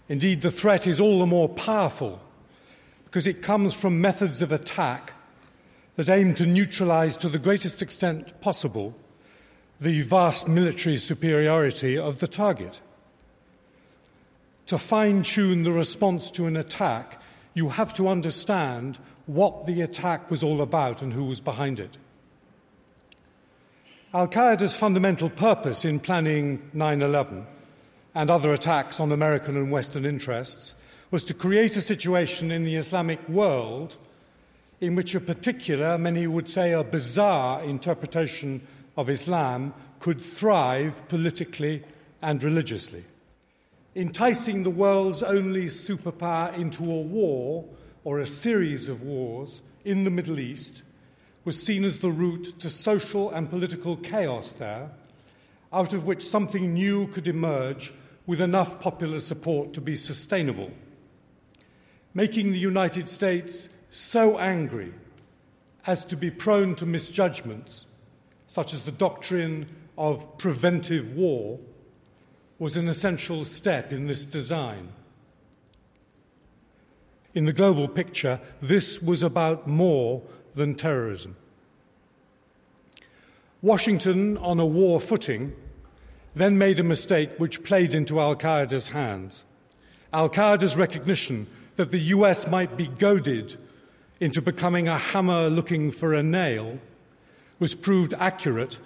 Indeed, 0.10 0.42
the 0.42 0.52
threat 0.52 0.86
is 0.86 1.00
all 1.00 1.20
the 1.20 1.26
more 1.26 1.48
powerful 1.48 2.20
because 3.06 3.28
it 3.28 3.42
comes 3.42 3.74
from 3.74 4.02
methods 4.02 4.42
of 4.42 4.52
attack 4.52 5.14
that 5.96 6.10
aim 6.10 6.34
to 6.34 6.46
neutralize 6.46 7.16
to 7.16 7.30
the 7.30 7.40
greatest 7.40 7.82
extent 7.82 8.42
possible 8.42 8.96
the 9.80 10.02
vast 10.02 10.46
military 10.46 10.98
superiority 10.98 11.98
of 11.98 12.20
the 12.20 12.28
target. 12.28 12.82
To 14.68 14.78
fine 14.78 15.24
tune 15.24 15.64
the 15.64 15.72
response 15.72 16.32
to 16.32 16.48
an 16.48 16.58
attack, 16.58 17.22
you 17.54 17.70
have 17.70 17.94
to 17.96 18.08
understand 18.08 19.00
what 19.28 19.66
the 19.66 19.82
attack 19.82 20.32
was 20.32 20.44
all 20.44 20.62
about 20.62 21.02
and 21.02 21.14
who 21.14 21.26
was 21.26 21.40
behind 21.40 21.80
it. 21.80 21.98
Al 24.14 24.28
Qaeda's 24.28 24.78
fundamental 24.78 25.30
purpose 25.30 25.86
in 25.86 26.00
planning 26.00 26.70
9 26.74 27.02
11 27.02 27.46
and 28.16 28.30
other 28.30 28.54
attacks 28.54 29.00
on 29.00 29.12
American 29.12 29.58
and 29.58 29.72
Western 29.72 30.06
interests 30.06 30.76
was 31.12 31.24
to 31.26 31.34
create 31.34 31.76
a 31.76 31.82
situation 31.82 32.50
in 32.50 32.64
the 32.64 32.76
Islamic 32.76 33.28
world 33.28 33.98
in 34.82 34.96
which 34.96 35.16
a 35.16 35.20
particular, 35.20 35.98
many 35.98 36.28
would 36.28 36.48
say 36.48 36.72
a 36.72 36.84
bizarre 36.84 37.64
interpretation 37.64 38.66
of 38.98 39.10
Islam 39.10 39.74
could 40.00 40.22
thrive 40.22 41.08
politically 41.08 41.84
and 42.22 42.42
religiously. 42.42 43.04
Enticing 43.98 44.64
the 44.64 44.70
world's 44.70 45.24
only 45.24 45.68
superpower 45.68 46.54
into 46.54 46.84
a 46.84 47.02
war 47.02 47.64
or 48.04 48.20
a 48.20 48.28
series 48.28 48.90
of 48.90 49.04
wars 49.04 49.62
in 49.86 50.04
the 50.04 50.10
Middle 50.10 50.38
East 50.38 50.84
was 51.46 51.64
seen 51.64 51.86
as 51.86 52.00
the 52.00 52.12
route 52.12 52.60
to 52.60 52.70
social 52.70 53.32
and 53.32 53.50
political 53.50 53.96
chaos 53.96 54.52
there, 54.52 54.92
out 55.72 55.94
of 55.94 56.06
which 56.06 56.28
something 56.28 56.74
new 56.74 57.08
could 57.08 57.26
emerge 57.26 57.94
with 58.28 58.42
enough 58.42 58.82
popular 58.82 59.20
support 59.20 59.72
to 59.72 59.80
be 59.80 59.96
sustainable. 59.96 60.72
Making 62.14 62.52
the 62.52 62.60
United 62.60 63.08
States 63.08 63.70
so 63.90 64.38
angry 64.40 64.94
as 65.88 66.04
to 66.06 66.18
be 66.18 66.32
prone 66.32 66.76
to 66.76 66.86
misjudgments, 66.86 67.88
such 68.48 68.74
as 68.74 68.84
the 68.84 68.92
doctrine 68.92 69.70
of 69.98 70.38
preventive 70.38 71.16
war 71.16 71.60
was 72.58 72.78
an 72.78 72.88
essential 72.88 73.44
step 73.44 73.92
in 73.92 74.08
this 74.08 74.24
design. 74.24 74.90
In 77.34 77.46
the 77.46 77.54
global 77.54 77.88
picture, 77.88 78.40
this 78.62 79.02
was 79.02 79.22
about 79.22 79.68
more 79.68 80.22
than 80.54 80.74
terrorism. 80.74 81.36
Washington, 83.62 84.38
on 84.38 84.60
a 84.60 84.66
war 84.66 85.02
footing, 85.02 85.54
then 86.34 86.58
made 86.58 86.80
a 86.80 86.84
mistake 86.84 87.32
which 87.38 87.64
played 87.64 87.94
into 87.94 88.20
Al 88.20 88.36
Qaeda's 88.36 88.90
hands. 88.90 89.44
Al 90.14 90.30
Qaeda's 90.30 90.78
recognition 90.78 91.48
that 91.76 91.92
the 91.92 92.00
US 92.00 92.48
might 92.48 92.78
be 92.78 92.88
goaded 92.88 93.56
into 94.20 94.42
becoming 94.42 94.88
a 94.88 94.98
hammer 94.98 95.50
looking 95.50 95.92
for 95.92 96.14
a 96.14 96.24
nail 96.24 96.80
was 97.60 97.76
proved 97.76 98.14
accurate 98.18 98.80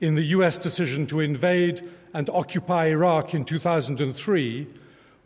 in 0.00 0.14
the 0.16 0.24
US 0.36 0.58
decision 0.58 1.06
to 1.06 1.20
invade 1.20 1.80
and 2.14 2.28
occupy 2.30 2.86
Iraq 2.86 3.34
in 3.34 3.44
2003 3.44 4.66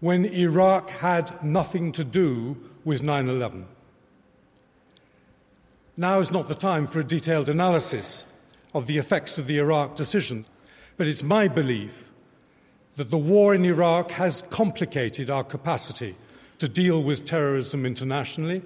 when 0.00 0.24
Iraq 0.26 0.90
had 0.90 1.42
nothing 1.42 1.92
to 1.92 2.04
do 2.04 2.56
with 2.84 3.02
9 3.02 3.28
11. 3.28 3.66
Now 5.96 6.20
is 6.20 6.30
not 6.30 6.48
the 6.48 6.54
time 6.54 6.86
for 6.86 7.00
a 7.00 7.04
detailed 7.04 7.48
analysis 7.48 8.24
of 8.74 8.86
the 8.86 8.98
effects 8.98 9.38
of 9.38 9.46
the 9.46 9.58
Iraq 9.58 9.96
decision, 9.96 10.44
but 10.96 11.06
it's 11.06 11.22
my 11.22 11.48
belief 11.48 12.10
that 12.96 13.10
the 13.10 13.18
war 13.18 13.54
in 13.54 13.64
Iraq 13.64 14.10
has 14.12 14.42
complicated 14.42 15.30
our 15.30 15.44
capacity 15.44 16.16
to 16.58 16.68
deal 16.68 17.02
with 17.02 17.24
terrorism 17.24 17.86
internationally 17.86 18.62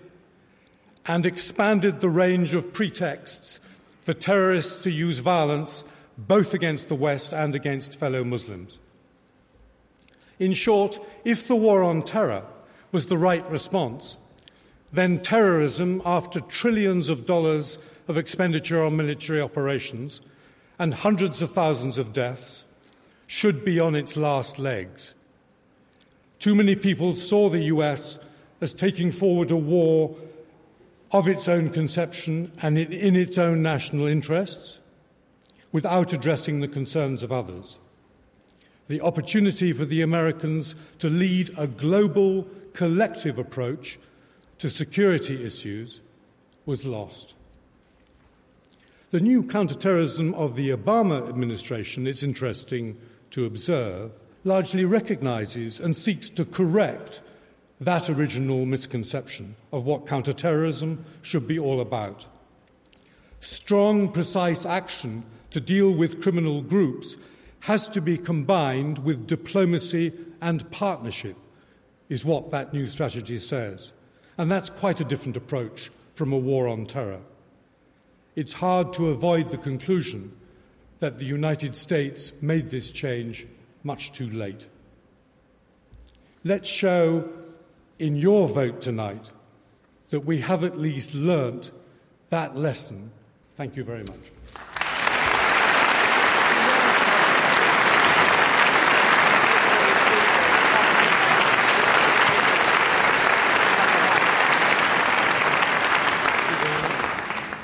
and 1.06 1.26
expanded 1.26 2.00
the 2.00 2.08
range 2.08 2.54
of 2.54 2.72
pretexts 2.72 3.60
for 4.02 4.12
terrorists 4.12 4.80
to 4.82 4.90
use 4.90 5.18
violence 5.18 5.84
both 6.26 6.52
against 6.54 6.88
the 6.88 6.94
West 6.94 7.32
and 7.32 7.54
against 7.54 7.98
fellow 7.98 8.22
Muslims. 8.24 8.78
In 10.38 10.52
short, 10.52 10.98
if 11.24 11.46
the 11.46 11.56
war 11.56 11.82
on 11.82 12.02
terror 12.02 12.44
was 12.92 13.06
the 13.06 13.18
right 13.18 13.48
response, 13.50 14.18
then 14.92 15.20
terrorism, 15.20 16.02
after 16.04 16.40
trillions 16.40 17.08
of 17.08 17.26
dollars 17.26 17.78
of 18.08 18.18
expenditure 18.18 18.82
on 18.82 18.96
military 18.96 19.40
operations 19.40 20.20
and 20.78 20.94
hundreds 20.94 21.42
of 21.42 21.52
thousands 21.52 21.98
of 21.98 22.12
deaths, 22.12 22.64
should 23.26 23.64
be 23.64 23.78
on 23.78 23.94
its 23.94 24.16
last 24.16 24.58
legs. 24.58 25.14
Too 26.38 26.54
many 26.54 26.74
people 26.74 27.14
saw 27.14 27.48
the 27.48 27.64
US 27.64 28.18
as 28.60 28.74
taking 28.74 29.12
forward 29.12 29.50
a 29.50 29.56
war 29.56 30.16
of 31.12 31.28
its 31.28 31.48
own 31.48 31.70
conception 31.70 32.50
and 32.60 32.78
in 32.78 33.14
its 33.14 33.38
own 33.38 33.62
national 33.62 34.06
interests 34.06 34.80
without 35.72 36.12
addressing 36.12 36.60
the 36.60 36.68
concerns 36.68 37.22
of 37.22 37.32
others. 37.32 37.78
The 38.88 39.00
opportunity 39.00 39.72
for 39.72 39.84
the 39.84 40.02
Americans 40.02 40.74
to 40.98 41.08
lead 41.08 41.50
a 41.56 41.66
global 41.66 42.46
collective 42.72 43.38
approach 43.38 43.98
to 44.58 44.68
security 44.68 45.44
issues 45.44 46.02
was 46.66 46.84
lost. 46.84 47.34
The 49.10 49.20
new 49.20 49.42
counterterrorism 49.42 50.34
of 50.34 50.56
the 50.56 50.70
Obama 50.70 51.28
administration, 51.28 52.06
it's 52.06 52.22
interesting 52.22 52.96
to 53.30 53.44
observe, 53.44 54.12
largely 54.44 54.84
recognizes 54.84 55.80
and 55.80 55.96
seeks 55.96 56.30
to 56.30 56.44
correct 56.44 57.22
that 57.80 58.10
original 58.10 58.66
misconception 58.66 59.56
of 59.72 59.84
what 59.84 60.06
counterterrorism 60.06 61.04
should 61.22 61.48
be 61.48 61.58
all 61.58 61.80
about. 61.80 62.26
Strong, 63.40 64.12
precise 64.12 64.66
action 64.66 65.24
to 65.50 65.60
deal 65.60 65.90
with 65.90 66.22
criminal 66.22 66.62
groups 66.62 67.16
has 67.60 67.88
to 67.88 68.00
be 68.00 68.16
combined 68.16 68.98
with 68.98 69.26
diplomacy 69.26 70.12
and 70.40 70.70
partnership, 70.70 71.36
is 72.08 72.24
what 72.24 72.50
that 72.50 72.72
new 72.72 72.86
strategy 72.86 73.38
says. 73.38 73.92
And 74.38 74.50
that's 74.50 74.70
quite 74.70 75.00
a 75.00 75.04
different 75.04 75.36
approach 75.36 75.90
from 76.14 76.32
a 76.32 76.38
war 76.38 76.68
on 76.68 76.86
terror. 76.86 77.20
It's 78.36 78.54
hard 78.54 78.92
to 78.94 79.08
avoid 79.08 79.50
the 79.50 79.58
conclusion 79.58 80.32
that 81.00 81.18
the 81.18 81.24
United 81.24 81.76
States 81.76 82.32
made 82.42 82.70
this 82.70 82.90
change 82.90 83.46
much 83.82 84.12
too 84.12 84.28
late. 84.28 84.66
Let's 86.44 86.68
show 86.68 87.28
in 87.98 88.16
your 88.16 88.48
vote 88.48 88.80
tonight 88.80 89.30
that 90.10 90.20
we 90.20 90.38
have 90.38 90.64
at 90.64 90.78
least 90.78 91.14
learnt 91.14 91.72
that 92.30 92.56
lesson. 92.56 93.12
Thank 93.56 93.76
you 93.76 93.84
very 93.84 94.04
much. 94.04 94.69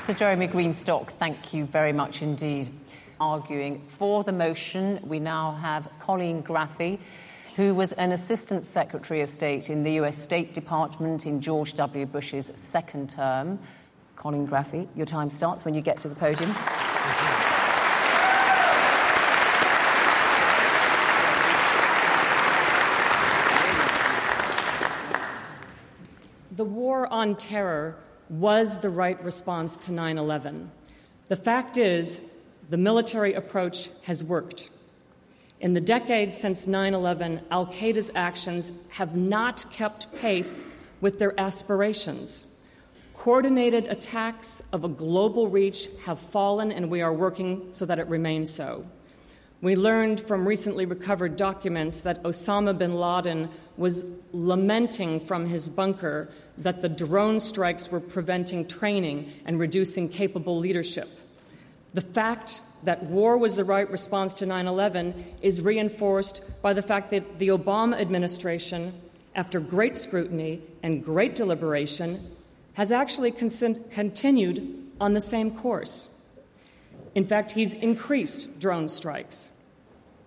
Sir 0.07 0.13
Jeremy 0.13 0.47
Greenstock, 0.47 1.09
thank 1.19 1.53
you 1.53 1.65
very 1.65 1.91
much 1.91 2.21
indeed. 2.21 2.69
Arguing 3.19 3.81
for 3.97 4.23
the 4.23 4.31
motion, 4.31 5.01
we 5.03 5.19
now 5.19 5.51
have 5.55 5.91
Colleen 5.99 6.41
Graffy, 6.41 6.97
who 7.57 7.75
was 7.75 7.91
an 7.91 8.13
Assistant 8.13 8.63
Secretary 8.63 9.19
of 9.19 9.27
State 9.29 9.69
in 9.69 9.83
the 9.83 9.99
US 9.99 10.17
State 10.17 10.53
Department 10.53 11.25
in 11.25 11.41
George 11.41 11.73
W. 11.73 12.05
Bush's 12.05 12.53
second 12.55 13.09
term. 13.09 13.59
Colleen 14.15 14.47
Graffy, 14.47 14.87
your 14.95 15.05
time 15.05 15.29
starts 15.29 15.65
when 15.65 15.73
you 15.73 15.81
get 15.81 15.99
to 15.99 16.07
the 16.07 16.15
podium. 16.15 16.51
The 26.55 26.63
war 26.63 27.07
on 27.07 27.35
terror 27.35 27.97
was 28.29 28.79
the 28.79 28.89
right 28.89 29.21
response 29.23 29.77
to 29.77 29.91
9 29.91 30.17
11. 30.17 30.71
The 31.27 31.35
fact 31.35 31.77
is, 31.77 32.21
the 32.69 32.77
military 32.77 33.33
approach 33.33 33.89
has 34.03 34.23
worked. 34.23 34.69
In 35.59 35.73
the 35.73 35.81
decades 35.81 36.37
since 36.37 36.67
9 36.67 36.93
11, 36.93 37.41
Al 37.49 37.67
Qaeda's 37.67 38.11
actions 38.13 38.71
have 38.89 39.15
not 39.15 39.65
kept 39.71 40.13
pace 40.19 40.63
with 41.01 41.19
their 41.19 41.39
aspirations. 41.39 42.45
Coordinated 43.13 43.87
attacks 43.87 44.61
of 44.71 44.83
a 44.83 44.89
global 44.89 45.47
reach 45.47 45.87
have 46.05 46.19
fallen, 46.19 46.71
and 46.71 46.89
we 46.89 47.01
are 47.01 47.13
working 47.13 47.71
so 47.71 47.85
that 47.85 47.97
it 47.97 48.07
remains 48.07 48.53
so. 48.53 48.85
We 49.59 49.75
learned 49.75 50.19
from 50.19 50.47
recently 50.47 50.85
recovered 50.85 51.35
documents 51.35 52.01
that 52.01 52.21
Osama 52.21 52.77
bin 52.77 52.93
Laden 52.93 53.49
was 53.75 54.05
lamenting 54.31 55.19
from 55.19 55.47
his 55.47 55.67
bunker 55.67 56.29
that 56.59 56.81
the 56.81 56.89
drone 56.89 57.39
strikes 57.39 57.89
were 57.89 57.99
preventing 57.99 58.67
training 58.67 59.31
and 59.45 59.59
reducing 59.59 60.09
capable 60.09 60.59
leadership. 60.59 61.09
The 61.95 62.01
fact 62.01 62.61
that 62.83 63.03
war 63.05 63.37
was 63.37 63.55
the 63.55 63.65
right 63.65 63.89
response 63.89 64.35
to 64.35 64.45
9 64.45 64.67
11 64.67 65.25
is 65.41 65.59
reinforced 65.59 66.43
by 66.61 66.73
the 66.73 66.83
fact 66.83 67.09
that 67.09 67.39
the 67.39 67.47
Obama 67.47 67.99
administration, 67.99 68.93
after 69.33 69.59
great 69.59 69.97
scrutiny 69.97 70.61
and 70.83 71.03
great 71.03 71.33
deliberation, 71.33 72.35
has 72.73 72.91
actually 72.91 73.31
con- 73.31 73.83
continued 73.89 74.91
on 75.01 75.13
the 75.13 75.21
same 75.21 75.49
course. 75.49 76.09
In 77.15 77.25
fact, 77.25 77.51
he's 77.51 77.73
increased 77.73 78.59
drone 78.59 78.89
strikes. 78.89 79.51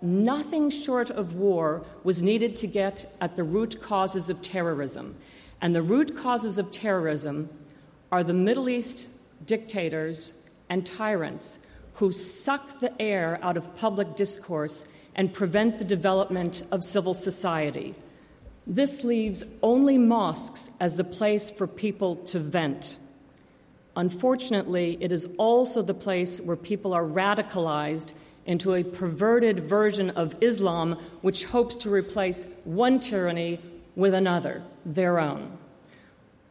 Nothing 0.02 0.70
short 0.70 1.10
of 1.10 1.34
war 1.34 1.84
was 2.02 2.22
needed 2.22 2.56
to 2.56 2.66
get 2.66 3.06
at 3.20 3.36
the 3.36 3.44
root 3.44 3.82
causes 3.82 4.30
of 4.30 4.40
terrorism. 4.40 5.16
And 5.60 5.74
the 5.74 5.82
root 5.82 6.16
causes 6.16 6.58
of 6.58 6.70
terrorism 6.70 7.50
are 8.10 8.24
the 8.24 8.32
Middle 8.32 8.68
East 8.68 9.08
dictators 9.44 10.32
and 10.68 10.86
tyrants 10.86 11.58
who 11.94 12.12
suck 12.12 12.80
the 12.80 13.00
air 13.00 13.38
out 13.42 13.56
of 13.58 13.76
public 13.76 14.16
discourse 14.16 14.86
and 15.14 15.34
prevent 15.34 15.78
the 15.78 15.84
development 15.84 16.62
of 16.70 16.82
civil 16.82 17.12
society. 17.12 17.94
This 18.66 19.04
leaves 19.04 19.44
only 19.62 19.98
mosques 19.98 20.70
as 20.80 20.96
the 20.96 21.04
place 21.04 21.50
for 21.50 21.66
people 21.66 22.16
to 22.16 22.38
vent. 22.38 22.98
Unfortunately, 24.00 24.96
it 24.98 25.12
is 25.12 25.28
also 25.36 25.82
the 25.82 25.92
place 25.92 26.40
where 26.40 26.56
people 26.56 26.94
are 26.94 27.04
radicalized 27.04 28.14
into 28.46 28.72
a 28.72 28.82
perverted 28.82 29.60
version 29.60 30.08
of 30.08 30.34
Islam 30.40 30.94
which 31.20 31.44
hopes 31.44 31.76
to 31.76 31.90
replace 31.90 32.46
one 32.64 32.98
tyranny 32.98 33.60
with 33.94 34.14
another, 34.14 34.62
their 34.86 35.18
own. 35.18 35.58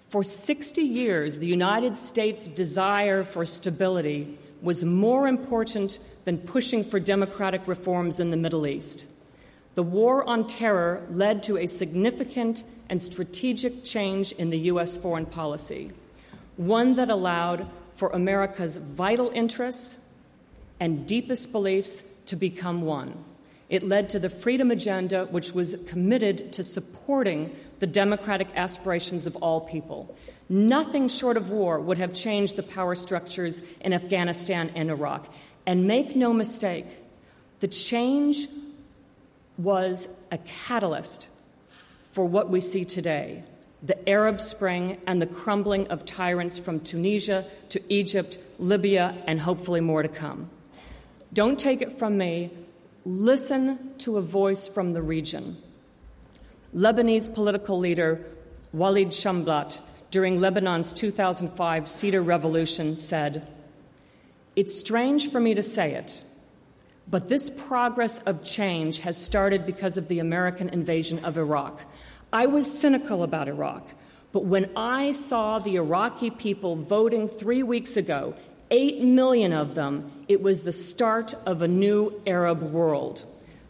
For 0.10 0.24
60 0.24 0.84
years, 0.84 1.40
the 1.40 1.48
United 1.48 1.98
States' 1.98 2.48
desire 2.48 3.24
for 3.24 3.48
stability 3.48 4.38
was 4.62 4.86
more 4.86 5.28
important 5.28 5.98
than 6.26 6.38
pushing 6.38 6.84
for 6.84 7.00
democratic 7.00 7.68
reforms 7.68 8.20
in 8.20 8.30
the 8.30 8.38
Middle 8.38 8.68
East. 8.68 9.08
The 9.74 9.82
war 9.82 10.24
on 10.24 10.46
terror 10.46 11.04
led 11.10 11.42
to 11.44 11.58
a 11.58 11.66
significant 11.66 12.64
and 12.90 13.02
strategic 13.02 13.84
change 13.84 14.34
in 14.34 14.52
the 14.52 14.60
U.S. 14.74 14.98
foreign 14.98 15.26
policy, 15.26 15.92
one 16.60 16.96
that 16.96 17.10
allowed 17.10 17.66
for 17.96 18.10
America's 18.10 18.76
vital 18.76 19.32
interests 19.34 19.98
and 20.78 21.08
deepest 21.08 21.54
beliefs 21.54 22.04
to 22.26 22.36
become 22.36 22.82
one. 22.82 23.24
It 23.70 23.82
led 23.82 24.10
to 24.10 24.20
the 24.20 24.30
Freedom 24.30 24.70
Agenda, 24.70 25.26
which 25.28 25.54
was 25.54 25.78
committed 25.88 26.52
to 26.54 26.64
supporting 26.66 27.56
the 27.80 27.88
democratic 27.88 28.50
aspirations 28.58 29.26
of 29.26 29.38
all 29.38 29.62
people. 29.62 30.14
Nothing 30.50 31.08
short 31.08 31.38
of 31.38 31.50
war 31.50 31.80
would 31.80 31.98
have 31.98 32.14
changed 32.14 32.58
the 32.58 32.64
power 32.64 32.96
structures 32.96 33.62
in 33.80 33.94
Afghanistan 33.94 34.70
and 34.76 34.90
Iraq. 34.90 35.34
And 35.66 35.88
make 35.88 36.14
no 36.14 36.34
mistake, 36.34 36.88
the 37.62 37.70
change 37.70 38.50
was 39.58 40.10
a 40.30 40.40
catalyst 40.40 41.30
for 42.12 42.26
what 42.26 42.50
we 42.50 42.60
see 42.60 42.84
today 42.84 43.44
the 43.82 44.10
Arab 44.10 44.42
Spring 44.42 44.98
and 45.08 45.22
the 45.22 45.28
crumbling 45.28 45.88
of 45.88 46.06
tyrants 46.06 46.58
from 46.58 46.80
Tunisia 46.80 47.46
to 47.70 47.82
Egypt, 47.94 48.38
Libya, 48.58 49.16
and 49.26 49.40
hopefully 49.40 49.82
more 49.82 50.04
to 50.04 50.10
come. 50.10 50.50
Don't 51.32 51.60
take 51.60 51.82
it 51.82 51.98
from 51.98 52.18
me. 52.18 52.52
Listen 53.06 53.96
to 54.00 54.18
a 54.18 54.22
voice 54.22 54.68
from 54.68 54.94
the 54.94 55.02
region. 55.02 55.58
Lebanese 56.74 57.34
political 57.34 57.80
leader 57.80 58.26
Walid 58.72 59.10
Jumblatt, 59.10 59.82
during 60.12 60.40
Lebanon's 60.40 60.94
2005 60.94 61.88
Cedar 61.88 62.22
Revolution, 62.22 62.96
said, 62.96 63.48
It's 64.56 64.78
strange 64.78 65.32
for 65.32 65.40
me 65.40 65.56
to 65.56 65.64
say 65.64 65.94
it, 65.94 66.24
but 67.08 67.30
this 67.30 67.50
progress 67.50 68.20
of 68.20 68.44
change 68.44 69.00
has 69.00 69.18
started 69.18 69.66
because 69.66 69.98
of 69.98 70.08
the 70.08 70.20
American 70.20 70.70
invasion 70.70 71.24
of 71.26 71.38
Iraq. 71.38 71.82
I 72.32 72.46
was 72.46 72.80
cynical 72.80 73.24
about 73.24 73.48
Iraq, 73.48 73.88
but 74.32 74.46
when 74.46 74.70
I 74.76 75.14
saw 75.14 75.58
the 75.58 75.76
Iraqi 75.78 76.30
people 76.30 76.76
voting 76.76 77.28
three 77.28 77.64
weeks 77.64 77.98
ago, 77.98 78.36
eight 78.70 79.02
million 79.02 79.52
of 79.52 79.74
them, 79.74 80.12
it 80.28 80.42
was 80.42 80.62
the 80.62 80.72
start 80.72 81.34
of 81.46 81.62
a 81.62 81.68
new 81.68 82.22
Arab 82.28 82.62
world. 82.62 83.26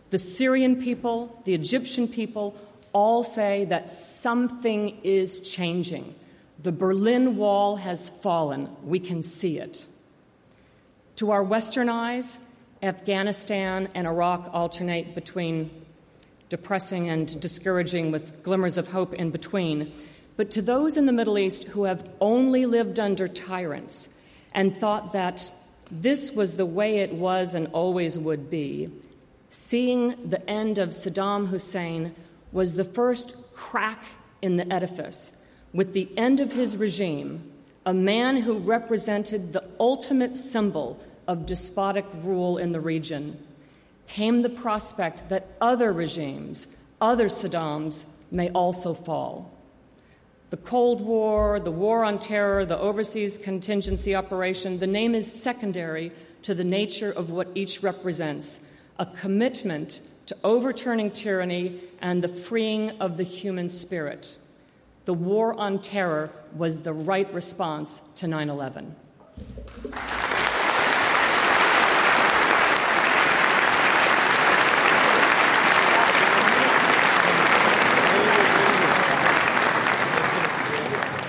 The 0.09 0.17
Syrian 0.17 0.81
people, 0.81 1.41
the 1.45 1.53
Egyptian 1.53 2.07
people, 2.07 2.59
all 2.91 3.23
say 3.23 3.65
that 3.65 3.89
something 3.89 4.99
is 5.03 5.39
changing. 5.39 6.15
The 6.61 6.71
Berlin 6.73 7.37
Wall 7.37 7.77
has 7.77 8.09
fallen. 8.09 8.69
We 8.83 8.99
can 8.99 9.23
see 9.23 9.57
it. 9.57 9.87
To 11.17 11.31
our 11.31 11.43
Western 11.43 11.87
eyes, 11.87 12.39
Afghanistan 12.81 13.87
and 13.93 14.07
Iraq 14.07 14.49
alternate 14.53 15.15
between 15.15 15.78
depressing 16.49 17.09
and 17.09 17.39
discouraging 17.39 18.11
with 18.11 18.43
glimmers 18.43 18.77
of 18.77 18.91
hope 18.91 19.13
in 19.13 19.29
between. 19.29 19.91
But 20.35 20.51
to 20.51 20.61
those 20.61 20.97
in 20.97 21.05
the 21.05 21.13
Middle 21.13 21.37
East 21.37 21.65
who 21.65 21.83
have 21.83 22.09
only 22.19 22.65
lived 22.65 22.99
under 22.99 23.27
tyrants 23.27 24.09
and 24.53 24.75
thought 24.75 25.13
that 25.13 25.51
this 25.91 26.31
was 26.31 26.55
the 26.55 26.65
way 26.65 26.97
it 26.97 27.13
was 27.13 27.53
and 27.53 27.67
always 27.67 28.17
would 28.17 28.49
be, 28.49 28.89
seeing 29.49 30.29
the 30.29 30.47
end 30.49 30.77
of 30.77 30.89
Saddam 30.89 31.47
Hussein 31.47 32.15
was 32.51 32.75
the 32.75 32.83
first 32.83 33.35
crack 33.53 34.03
in 34.41 34.57
the 34.57 34.71
edifice. 34.71 35.31
With 35.73 35.93
the 35.93 36.09
end 36.17 36.39
of 36.39 36.51
his 36.51 36.77
regime, 36.77 37.51
a 37.85 37.93
man 37.93 38.37
who 38.37 38.59
represented 38.59 39.53
the 39.53 39.63
ultimate 39.79 40.35
symbol 40.37 40.99
of 41.27 41.45
despotic 41.45 42.05
rule 42.21 42.57
in 42.57 42.71
the 42.71 42.79
region, 42.79 43.37
came 44.09 44.41
the 44.41 44.49
prospect 44.49 45.29
that 45.29 45.47
other 45.61 45.93
regimes, 45.93 46.67
other 46.99 47.27
Saddams, 47.27 48.05
may 48.31 48.49
also 48.49 48.93
fall. 48.93 49.55
The 50.49 50.57
Cold 50.57 51.01
War, 51.01 51.59
the 51.59 51.71
War 51.71 52.03
on 52.03 52.17
Terror, 52.17 52.65
the 52.65 52.77
Overseas 52.77 53.37
Contingency 53.37 54.15
Operation, 54.15 54.79
the 54.79 54.87
name 54.87 55.13
is 55.13 55.31
secondary 55.31 56.11
to 56.41 56.55
the 56.55 56.63
nature 56.63 57.11
of 57.11 57.29
what 57.29 57.49
each 57.53 57.83
represents 57.83 58.59
a 58.97 59.05
commitment 59.05 60.01
to 60.25 60.35
overturning 60.43 61.11
tyranny 61.11 61.79
and 62.01 62.23
the 62.23 62.27
freeing 62.27 62.89
of 62.99 63.17
the 63.17 63.23
human 63.23 63.69
spirit. 63.69 64.37
The 65.05 65.13
War 65.13 65.53
on 65.53 65.79
Terror 65.79 66.31
was 66.55 66.81
the 66.81 66.93
right 66.93 67.31
response 67.33 68.01
to 68.15 68.27
9 68.27 68.49
11. 68.49 68.95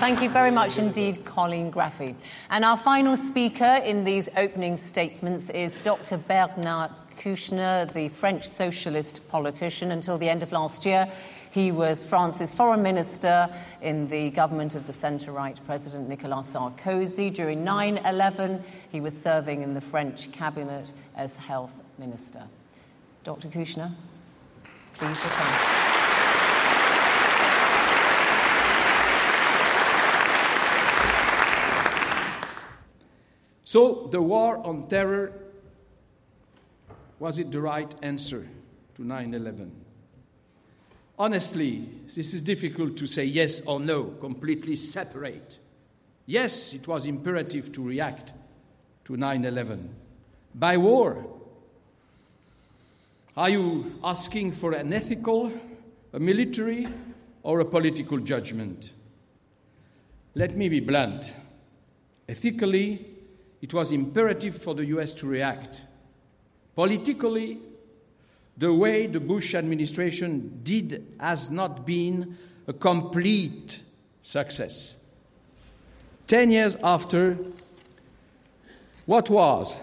Thank 0.01 0.23
you 0.23 0.29
very 0.31 0.49
much 0.49 0.79
indeed, 0.79 1.23
Colleen 1.25 1.71
Graffy. 1.71 2.15
And 2.49 2.65
our 2.65 2.75
final 2.75 3.15
speaker 3.15 3.83
in 3.85 4.03
these 4.03 4.29
opening 4.35 4.75
statements 4.75 5.51
is 5.51 5.77
Dr. 5.83 6.17
Bernard 6.17 6.89
Kouchner, 7.19 7.85
the 7.93 8.09
French 8.09 8.49
socialist 8.49 9.21
politician. 9.29 9.91
Until 9.91 10.17
the 10.17 10.27
end 10.27 10.41
of 10.41 10.51
last 10.51 10.87
year, 10.87 11.07
he 11.51 11.71
was 11.71 12.03
France's 12.03 12.51
foreign 12.51 12.81
minister 12.81 13.47
in 13.83 14.09
the 14.09 14.31
government 14.31 14.73
of 14.73 14.87
the 14.87 14.93
centre 14.93 15.31
right 15.31 15.59
President 15.67 16.09
Nicolas 16.09 16.51
Sarkozy. 16.51 17.31
During 17.31 17.63
9 17.63 17.99
11, 17.99 18.63
he 18.91 19.01
was 19.01 19.15
serving 19.15 19.61
in 19.61 19.75
the 19.75 19.81
French 19.81 20.31
cabinet 20.31 20.91
as 21.15 21.35
health 21.35 21.79
minister. 21.99 22.41
Dr. 23.23 23.49
Kouchner, 23.49 23.93
please 24.95 25.23
return. 25.23 25.80
So, 33.71 34.09
the 34.11 34.21
war 34.21 34.57
on 34.67 34.89
terror 34.89 35.31
was 37.19 37.39
it 37.39 37.53
the 37.53 37.61
right 37.61 37.95
answer 38.01 38.45
to 38.95 39.05
9 39.05 39.33
11? 39.33 39.71
honestly, 41.17 41.87
this 42.13 42.33
is 42.33 42.41
difficult 42.41 42.97
to 42.97 43.05
say 43.05 43.23
yes 43.23 43.65
or 43.65 43.79
no, 43.79 44.05
completely 44.19 44.75
separate. 44.75 45.57
Yes, 46.25 46.73
it 46.73 46.85
was 46.85 47.05
imperative 47.05 47.71
to 47.71 47.81
react 47.81 48.33
to 49.05 49.15
9 49.15 49.45
11 49.45 49.95
by 50.53 50.75
war. 50.75 51.25
Are 53.37 53.49
you 53.49 53.99
asking 54.03 54.51
for 54.51 54.73
an 54.73 54.91
ethical, 54.91 55.49
a 56.11 56.19
military, 56.19 56.89
or 57.43 57.61
a 57.61 57.65
political 57.65 58.17
judgment? 58.17 58.91
Let 60.35 60.57
me 60.57 60.67
be 60.67 60.81
blunt. 60.81 61.31
Ethically, 62.27 63.10
it 63.61 63.73
was 63.73 63.91
imperative 63.91 64.57
for 64.57 64.73
the 64.73 64.85
US 64.85 65.13
to 65.15 65.27
react. 65.27 65.81
Politically, 66.75 67.59
the 68.57 68.73
way 68.73 69.07
the 69.07 69.19
Bush 69.19 69.55
administration 69.55 70.61
did 70.63 71.05
has 71.19 71.51
not 71.51 71.85
been 71.85 72.37
a 72.67 72.73
complete 72.73 73.81
success. 74.21 74.95
Ten 76.27 76.51
years 76.51 76.75
after, 76.83 77.37
what 79.05 79.29
was 79.29 79.81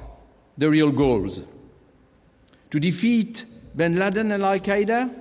the 0.57 0.71
real 0.71 0.91
goals? 0.91 1.41
To 2.71 2.81
defeat 2.81 3.45
bin 3.77 3.99
Laden 3.99 4.33
and 4.33 4.43
Al 4.43 4.59
Qaeda? 4.59 5.15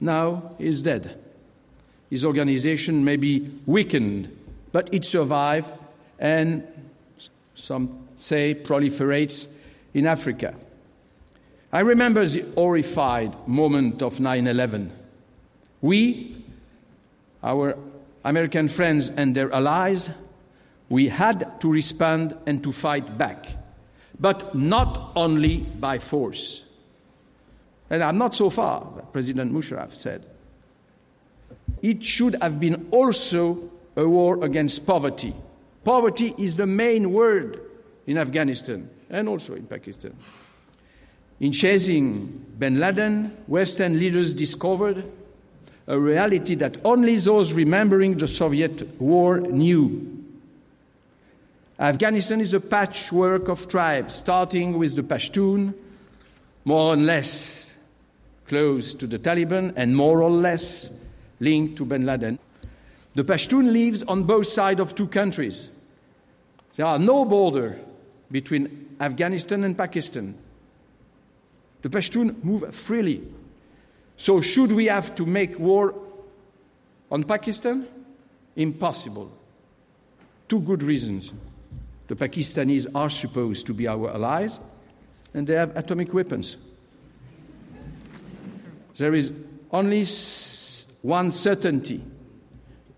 Now 0.00 0.54
he 0.58 0.66
is 0.66 0.82
dead. 0.82 1.18
His 2.10 2.24
organization 2.24 3.04
may 3.04 3.16
be 3.16 3.50
weakened, 3.66 4.36
but 4.70 4.92
it 4.92 5.04
survived 5.04 5.72
and 6.18 6.66
some 7.62 8.08
say 8.16 8.56
proliferates 8.56 9.46
in 9.94 10.04
Africa. 10.04 10.52
I 11.72 11.80
remember 11.80 12.26
the 12.26 12.44
horrified 12.56 13.46
moment 13.46 14.02
of 14.02 14.18
9 14.18 14.48
11. 14.48 14.92
We, 15.80 16.44
our 17.40 17.78
American 18.24 18.66
friends 18.66 19.10
and 19.10 19.32
their 19.36 19.52
allies, 19.54 20.10
we 20.88 21.06
had 21.06 21.60
to 21.60 21.70
respond 21.70 22.36
and 22.46 22.64
to 22.64 22.72
fight 22.72 23.16
back, 23.16 23.46
but 24.18 24.56
not 24.56 25.12
only 25.14 25.58
by 25.58 26.00
force. 26.00 26.64
And 27.88 28.02
I'm 28.02 28.18
not 28.18 28.34
so 28.34 28.50
far, 28.50 28.80
President 29.12 29.52
Musharraf 29.52 29.94
said. 29.94 30.26
It 31.80 32.02
should 32.02 32.34
have 32.42 32.58
been 32.58 32.88
also 32.90 33.70
a 33.94 34.08
war 34.08 34.44
against 34.44 34.84
poverty. 34.84 35.32
Poverty 35.84 36.34
is 36.38 36.56
the 36.56 36.66
main 36.66 37.12
word 37.12 37.60
in 38.06 38.18
Afghanistan 38.18 38.88
and 39.10 39.28
also 39.28 39.54
in 39.54 39.66
Pakistan. 39.66 40.16
In 41.40 41.52
chasing 41.52 42.46
bin 42.58 42.78
Laden, 42.78 43.36
Western 43.46 43.98
leaders 43.98 44.34
discovered 44.34 45.04
a 45.86 45.98
reality 45.98 46.54
that 46.54 46.76
only 46.84 47.16
those 47.16 47.52
remembering 47.52 48.16
the 48.16 48.28
Soviet 48.28 49.00
war 49.00 49.40
knew. 49.40 50.24
Afghanistan 51.78 52.40
is 52.40 52.54
a 52.54 52.60
patchwork 52.60 53.48
of 53.48 53.66
tribes, 53.66 54.14
starting 54.14 54.78
with 54.78 54.94
the 54.94 55.02
Pashtun, 55.02 55.74
more 56.64 56.94
or 56.94 56.96
less 56.96 57.76
close 58.46 58.94
to 58.94 59.06
the 59.08 59.18
Taliban 59.18 59.72
and 59.76 59.96
more 59.96 60.22
or 60.22 60.30
less 60.30 60.90
linked 61.40 61.76
to 61.78 61.84
bin 61.84 62.06
Laden. 62.06 62.38
The 63.14 63.24
Pashtun 63.24 63.72
lives 63.72 64.02
on 64.02 64.24
both 64.24 64.46
sides 64.46 64.80
of 64.80 64.94
two 64.94 65.06
countries. 65.06 65.68
There 66.76 66.86
are 66.86 66.98
no 66.98 67.24
border 67.24 67.78
between 68.30 68.96
Afghanistan 69.00 69.64
and 69.64 69.76
Pakistan. 69.76 70.34
The 71.82 71.90
Pashtun 71.90 72.42
move 72.42 72.74
freely. 72.74 73.22
So, 74.16 74.40
should 74.40 74.72
we 74.72 74.86
have 74.86 75.14
to 75.16 75.26
make 75.26 75.58
war 75.58 75.94
on 77.10 77.24
Pakistan? 77.24 77.86
Impossible. 78.56 79.30
Two 80.48 80.60
good 80.60 80.82
reasons. 80.82 81.32
The 82.08 82.14
Pakistanis 82.14 82.86
are 82.94 83.10
supposed 83.10 83.66
to 83.66 83.74
be 83.74 83.88
our 83.88 84.10
allies, 84.10 84.60
and 85.34 85.46
they 85.46 85.54
have 85.54 85.76
atomic 85.76 86.14
weapons. 86.14 86.56
There 88.96 89.14
is 89.14 89.32
only 89.70 90.06
one 91.02 91.30
certainty 91.30 92.02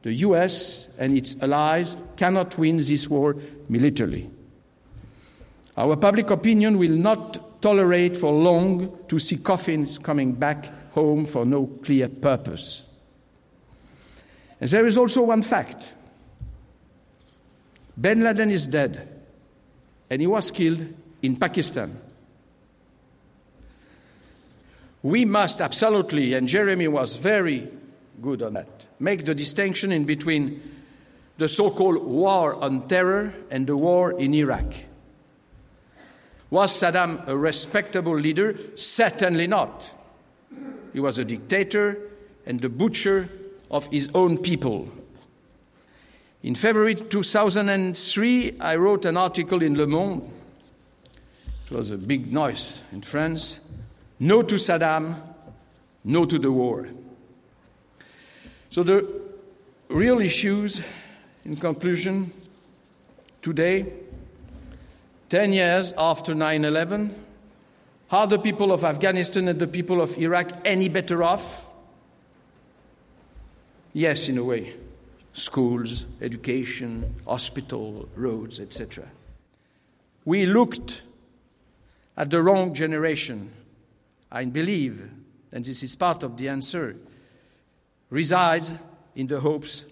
the 0.05 0.13
US 0.17 0.87
and 0.99 1.17
its 1.17 1.43
allies 1.43 1.97
cannot 2.17 2.59
win 2.59 2.77
this 2.77 3.09
war 3.09 3.37
militarily. 3.71 4.31
Our 5.79 5.97
public 5.97 6.29
opinion 6.29 6.77
will 6.77 6.93
not 6.93 7.63
tolerate 7.63 8.15
for 8.15 8.31
long 8.31 8.99
to 9.09 9.19
see 9.19 9.39
coffins 9.39 9.99
coming 9.99 10.33
back 10.33 10.93
home 10.93 11.25
for 11.25 11.47
no 11.47 11.67
clear 11.83 12.09
purpose. 12.09 12.83
And 14.61 14.69
there 14.69 14.85
is 14.85 14.99
also 14.99 15.23
one 15.23 15.43
fact 15.43 15.91
bin 17.99 18.21
Laden 18.21 18.51
is 18.51 18.67
dead, 18.67 19.09
and 20.11 20.21
he 20.21 20.27
was 20.27 20.51
killed 20.51 20.85
in 21.23 21.37
Pakistan. 21.37 21.99
We 25.03 25.25
must 25.25 25.63
absolutely, 25.63 26.35
and 26.35 26.47
Jeremy 26.47 26.89
was 26.89 27.17
very 27.17 27.71
good 28.21 28.43
on 28.43 28.55
that, 28.55 28.87
make 28.99 29.25
the 29.25 29.35
distinction 29.35 29.93
in 29.93 30.05
between 30.05 30.63
the 31.37 31.49
so 31.49 31.71
called 31.71 32.05
war 32.05 32.55
on 32.55 32.87
terror 32.87 33.35
and 33.51 33.67
the 33.67 33.77
war 33.77 34.19
in 34.19 34.35
Iraq. 34.35 34.75
Was 36.51 36.73
Saddam 36.81 37.27
a 37.27 37.37
respectable 37.37 38.17
leader? 38.17 38.57
Certainly 38.77 39.49
not. 39.49 39.93
He 40.93 41.01
was 41.01 41.19
a 41.19 41.25
dictator 41.25 41.99
and 42.47 42.61
the 42.61 42.69
butcher 42.69 43.29
of 43.71 43.89
his 43.89 44.09
own 44.15 44.39
people. 44.39 44.89
In 46.45 46.55
February 46.55 46.95
2003, 46.95 48.61
I 48.61 48.77
wrote 48.77 49.05
an 49.07 49.17
article 49.17 49.63
in 49.63 49.77
Le 49.77 49.87
Monde. 49.87 50.31
It 51.67 51.75
was 51.75 51.91
a 51.91 51.99
big 51.99 52.33
noise 52.33 52.81
in 52.93 53.03
France. 53.03 53.61
No 54.21 54.43
to 54.43 54.57
Saddam, 54.57 55.17
no 56.05 56.27
to 56.27 56.39
the 56.39 56.53
war. 56.53 56.87
So, 58.75 58.83
the 58.83 59.09
real 59.89 60.21
issues, 60.21 60.83
in 61.45 61.55
conclusion, 61.55 62.33
today, 63.41 63.87
10 65.29 65.53
years 65.53 65.93
after 65.97 66.35
9 66.35 66.65
11, 66.65 67.15
are 68.11 68.27
the 68.27 68.41
people 68.41 68.73
of 68.73 68.83
Afghanistan 68.83 69.47
and 69.47 69.61
the 69.61 69.69
people 69.69 70.01
of 70.01 70.19
Iraq 70.19 70.51
any 70.65 70.89
better 70.89 71.23
off? 71.23 71.71
Yes, 73.93 74.29
in 74.29 74.39
a 74.39 74.43
way. 74.43 74.75
Schools, 75.33 76.07
education, 76.21 77.15
hospital, 77.29 78.09
roads, 78.17 78.59
etc. 78.59 79.05
We 80.25 80.47
looked 80.47 81.03
at 82.17 82.31
the 82.31 82.43
wrong 82.43 82.75
generation. 82.75 83.53
I 84.33 84.47
believe, 84.47 85.13
and 85.53 85.65
this 85.65 85.85
is 85.85 85.95
part 85.95 86.25
of 86.25 86.39
the 86.39 86.49
answer, 86.49 86.97
resides 88.15 88.73
in 89.17 89.27
the 89.27 89.41
hopes 89.41 89.85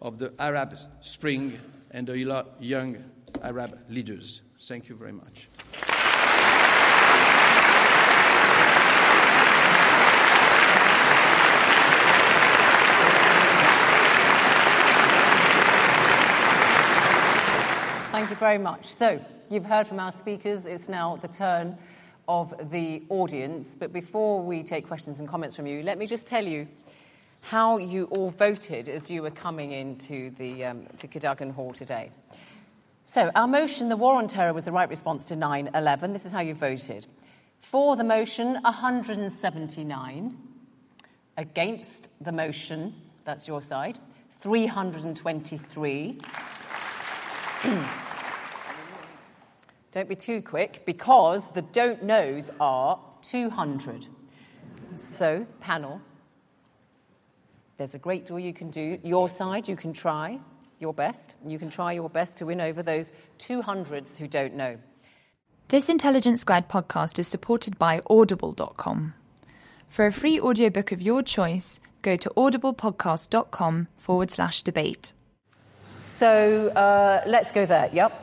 of 0.00 0.18
the 0.18 0.32
Arab 0.38 0.78
Spring 1.02 1.60
and 1.90 2.06
the 2.06 2.16
young 2.58 2.96
Arab 3.42 3.78
leaders. 3.90 4.40
Thank 4.62 4.88
you 4.88 4.96
very 4.96 5.12
much. 5.12 5.48
Thank 18.10 18.30
you 18.30 18.36
very 18.36 18.56
much. 18.56 18.86
So, 18.86 19.20
you've 19.50 19.66
heard 19.66 19.86
from 19.86 20.00
our 20.00 20.12
speakers. 20.12 20.64
It's 20.64 20.88
now 20.88 21.16
the 21.16 21.28
turn 21.28 21.76
of 22.26 22.54
the 22.70 23.02
audience. 23.10 23.76
But 23.78 23.92
before 23.92 24.42
we 24.42 24.62
take 24.62 24.88
questions 24.88 25.20
and 25.20 25.28
comments 25.28 25.54
from 25.54 25.66
you, 25.66 25.82
let 25.82 25.98
me 25.98 26.06
just 26.06 26.26
tell 26.26 26.42
you 26.42 26.66
how 27.40 27.78
you 27.78 28.04
all 28.06 28.30
voted 28.30 28.88
as 28.88 29.10
you 29.10 29.22
were 29.22 29.30
coming 29.30 29.72
into 29.72 30.30
the 30.30 30.64
um, 30.64 30.86
to 30.98 31.06
Cadogan 31.08 31.50
Hall 31.50 31.72
today. 31.72 32.10
So, 33.04 33.30
our 33.36 33.46
motion, 33.46 33.88
the 33.88 33.96
war 33.96 34.14
on 34.14 34.26
terror, 34.26 34.52
was 34.52 34.64
the 34.64 34.72
right 34.72 34.88
response 34.88 35.26
to 35.26 35.36
9 35.36 35.70
11. 35.74 36.12
This 36.12 36.26
is 36.26 36.32
how 36.32 36.40
you 36.40 36.54
voted. 36.54 37.06
For 37.60 37.94
the 37.94 38.02
motion, 38.02 38.54
179. 38.54 40.36
Against 41.36 42.08
the 42.20 42.32
motion, 42.32 42.94
that's 43.24 43.46
your 43.46 43.60
side, 43.62 43.98
323. 44.32 46.18
don't 49.92 50.08
be 50.08 50.16
too 50.16 50.42
quick 50.42 50.84
because 50.84 51.50
the 51.50 51.62
don't 51.62 52.02
knows 52.02 52.50
are 52.58 52.98
200. 53.22 54.06
So, 54.96 55.46
panel, 55.60 56.00
there's 57.76 57.94
a 57.94 57.98
great 57.98 58.26
deal 58.26 58.38
you 58.38 58.52
can 58.52 58.70
do. 58.70 58.98
Your 59.02 59.28
side, 59.28 59.68
you 59.68 59.76
can 59.76 59.92
try 59.92 60.38
your 60.78 60.94
best. 60.94 61.36
You 61.46 61.58
can 61.58 61.68
try 61.68 61.92
your 61.92 62.08
best 62.10 62.36
to 62.38 62.46
win 62.46 62.60
over 62.60 62.82
those 62.82 63.12
200s 63.38 64.16
who 64.16 64.26
don't 64.26 64.54
know. 64.54 64.78
This 65.68 65.88
Intelligence 65.88 66.42
Squared 66.42 66.68
podcast 66.68 67.18
is 67.18 67.26
supported 67.26 67.78
by 67.78 68.00
Audible.com. 68.08 69.14
For 69.88 70.06
a 70.06 70.12
free 70.12 70.40
audiobook 70.40 70.92
of 70.92 71.02
your 71.02 71.22
choice, 71.22 71.80
go 72.02 72.16
to 72.16 72.30
audiblepodcast.com 72.36 73.88
forward 73.96 74.30
slash 74.30 74.62
debate. 74.62 75.12
So 75.96 76.68
uh, 76.68 77.22
let's 77.26 77.50
go 77.50 77.66
there. 77.66 77.90
Yep. 77.92 78.22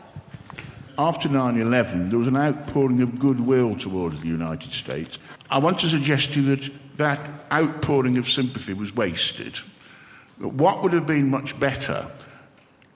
After 0.97 1.27
9 1.27 1.59
11, 1.59 2.09
there 2.09 2.19
was 2.19 2.27
an 2.27 2.37
outpouring 2.37 3.01
of 3.01 3.17
goodwill 3.17 3.75
towards 3.75 4.21
the 4.21 4.27
United 4.27 4.71
States. 4.71 5.17
I 5.49 5.57
want 5.57 5.79
to 5.79 5.89
suggest 5.89 6.33
to 6.33 6.41
you 6.41 6.55
that 6.55 6.71
that 6.97 7.19
outpouring 7.51 8.17
of 8.17 8.29
sympathy 8.29 8.73
was 8.73 8.95
wasted. 8.95 9.57
What 10.37 10.83
would 10.83 10.93
have 10.93 11.07
been 11.07 11.29
much 11.29 11.59
better 11.59 12.09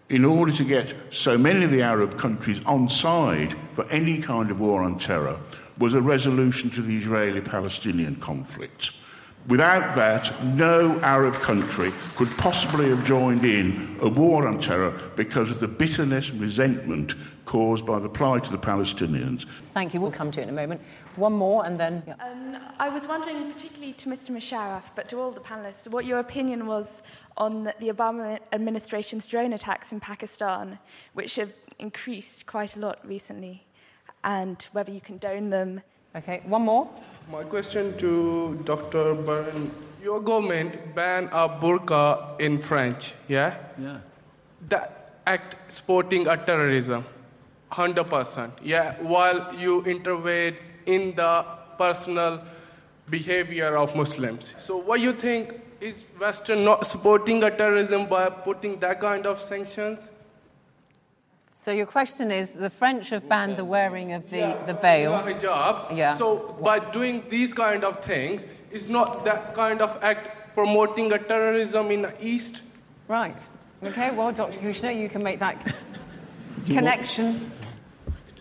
in 0.10 0.24
order 0.24 0.52
to 0.54 0.64
get 0.64 0.94
so 1.12 1.38
many 1.38 1.66
of 1.66 1.72
the 1.72 1.82
Arab 1.82 2.18
countries 2.18 2.62
on 2.66 2.90
side 2.90 3.56
for 3.74 3.86
any 3.90 4.22
kind 4.22 4.50
of 4.52 4.60
war 4.60 4.82
on 4.82 4.98
terror 4.98 5.38
was 5.78 5.94
a 5.94 6.02
resolution 6.02 6.70
to 6.72 6.82
the 6.82 6.96
Israeli 6.96 7.42
Palestinian 7.42 8.16
conflict. 8.16 8.92
Without 9.48 9.96
that, 9.96 10.44
no 10.44 11.00
Arab 11.00 11.34
country 11.36 11.94
could 12.16 12.30
possibly 12.38 12.90
have 12.90 13.06
joined 13.06 13.46
in 13.46 13.98
a 14.02 14.08
war 14.08 14.48
on 14.48 14.60
terror 14.60 14.92
because 15.16 15.50
of 15.50 15.60
the 15.60 15.68
bitterness 15.68 16.30
and 16.30 16.42
resentment 16.42 17.14
caused 17.48 17.86
by 17.86 17.98
the 17.98 18.10
plight 18.10 18.46
of 18.46 18.52
the 18.52 18.58
Palestinians. 18.60 19.46
Thank 19.74 19.94
you. 19.94 20.02
We'll 20.02 20.12
come 20.12 20.32
to 20.32 20.42
it 20.42 20.44
in 20.44 20.50
a 20.50 20.60
moment. 20.64 20.82
One 21.16 21.34
more 21.34 21.66
and 21.66 21.80
then. 21.80 22.04
Yeah. 22.06 22.16
Um, 22.20 22.58
I 22.78 22.90
was 22.90 23.08
wondering, 23.08 23.52
particularly 23.52 23.94
to 23.94 24.10
Mr. 24.10 24.30
Musharraf, 24.30 24.84
but 24.96 25.08
to 25.10 25.20
all 25.20 25.32
the 25.32 25.40
panelists, 25.40 25.88
what 25.88 26.06
your 26.06 26.20
opinion 26.20 26.68
was 26.68 27.02
on 27.38 27.64
the 27.64 27.90
Obama 27.96 28.40
administration's 28.52 29.26
drone 29.26 29.54
attacks 29.54 29.92
in 29.92 30.00
Pakistan, 30.00 30.78
which 31.14 31.38
have 31.38 31.52
increased 31.80 32.46
quite 32.46 32.76
a 32.76 32.80
lot 32.80 33.00
recently, 33.08 33.66
and 34.24 34.68
whether 34.74 34.92
you 34.92 35.02
condone 35.02 35.50
them. 35.50 35.82
Okay, 36.16 36.42
one 36.46 36.64
more. 36.64 36.90
My 37.32 37.44
question 37.44 37.98
to 37.98 38.62
Dr. 38.66 39.16
Byrne. 39.16 39.72
Your 40.04 40.20
government 40.20 40.96
banned 40.96 41.30
a 41.32 41.48
burqa 41.50 42.40
in 42.40 42.62
French, 42.62 43.14
yeah? 43.28 43.56
Yeah. 43.78 43.98
That 44.70 45.22
act 45.26 45.72
supporting 45.72 46.28
a 46.28 46.38
terrorism, 46.38 47.04
100%. 47.72 48.52
Yeah, 48.64 48.96
while 49.02 49.54
you 49.54 49.84
intervene 49.84 50.56
in 50.86 51.16
the 51.16 51.46
personal 51.78 52.44
behavior 53.10 53.78
of 53.78 53.96
Muslims. 53.96 54.54
So 54.58 54.78
what 54.78 55.00
you 55.00 55.14
think 55.14 55.62
is 55.80 56.04
Western 56.20 56.64
not 56.66 56.88
supporting 56.88 57.44
a 57.44 57.52
terrorism 57.52 58.08
by 58.08 58.30
putting 58.30 58.80
that 58.80 59.00
kind 59.00 59.26
of 59.26 59.40
sanctions? 59.40 60.10
So 61.54 61.72
your 61.72 61.86
question 61.88 62.32
is, 62.32 62.52
the 62.52 62.70
French 62.70 63.10
have 63.10 63.28
banned 63.28 63.58
the 63.58 63.66
wearing 63.66 64.14
of 64.14 64.30
the, 64.30 64.38
yeah, 64.38 64.66
the 64.66 64.74
veil. 64.74 65.12
The 65.12 65.34
Hijab. 65.34 65.98
Yeah. 65.98 66.14
So 66.16 66.56
by 66.62 66.80
doing 66.80 67.24
these 67.30 67.54
kind 67.54 67.84
of 67.84 68.04
things, 68.04 68.46
is 68.72 68.90
not 68.90 69.26
that 69.26 69.54
kind 69.54 69.82
of 69.82 69.98
act 70.04 70.54
promoting 70.54 71.12
a 71.14 71.18
terrorism 71.18 71.90
in 71.92 72.04
the 72.04 72.14
East? 72.20 72.62
Right. 73.08 73.38
Okay, 73.84 74.12
well, 74.12 74.32
Dr. 74.32 74.60
Kouchner, 74.60 74.96
you 74.96 75.10
can 75.10 75.24
make 75.24 75.40
that 75.40 75.76
connection. 76.66 77.52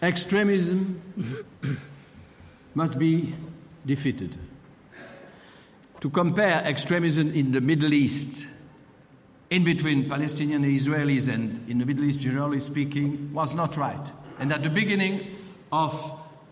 Extremism 0.06 1.02
must 2.74 2.96
be 2.96 3.34
defeated. 3.84 4.36
To 5.98 6.08
compare 6.10 6.62
extremism 6.64 7.34
in 7.34 7.50
the 7.50 7.60
Middle 7.60 7.92
East 7.92 8.46
in 9.50 9.64
between 9.64 10.08
Palestinian 10.08 10.62
and 10.62 10.72
Israelis 10.72 11.26
and 11.26 11.68
in 11.68 11.78
the 11.78 11.84
Middle 11.84 12.04
East, 12.04 12.20
generally 12.20 12.60
speaking, 12.60 13.32
was 13.34 13.52
not 13.52 13.76
right. 13.76 14.12
And 14.38 14.52
at 14.52 14.62
the 14.62 14.70
beginning 14.70 15.26
of 15.72 15.92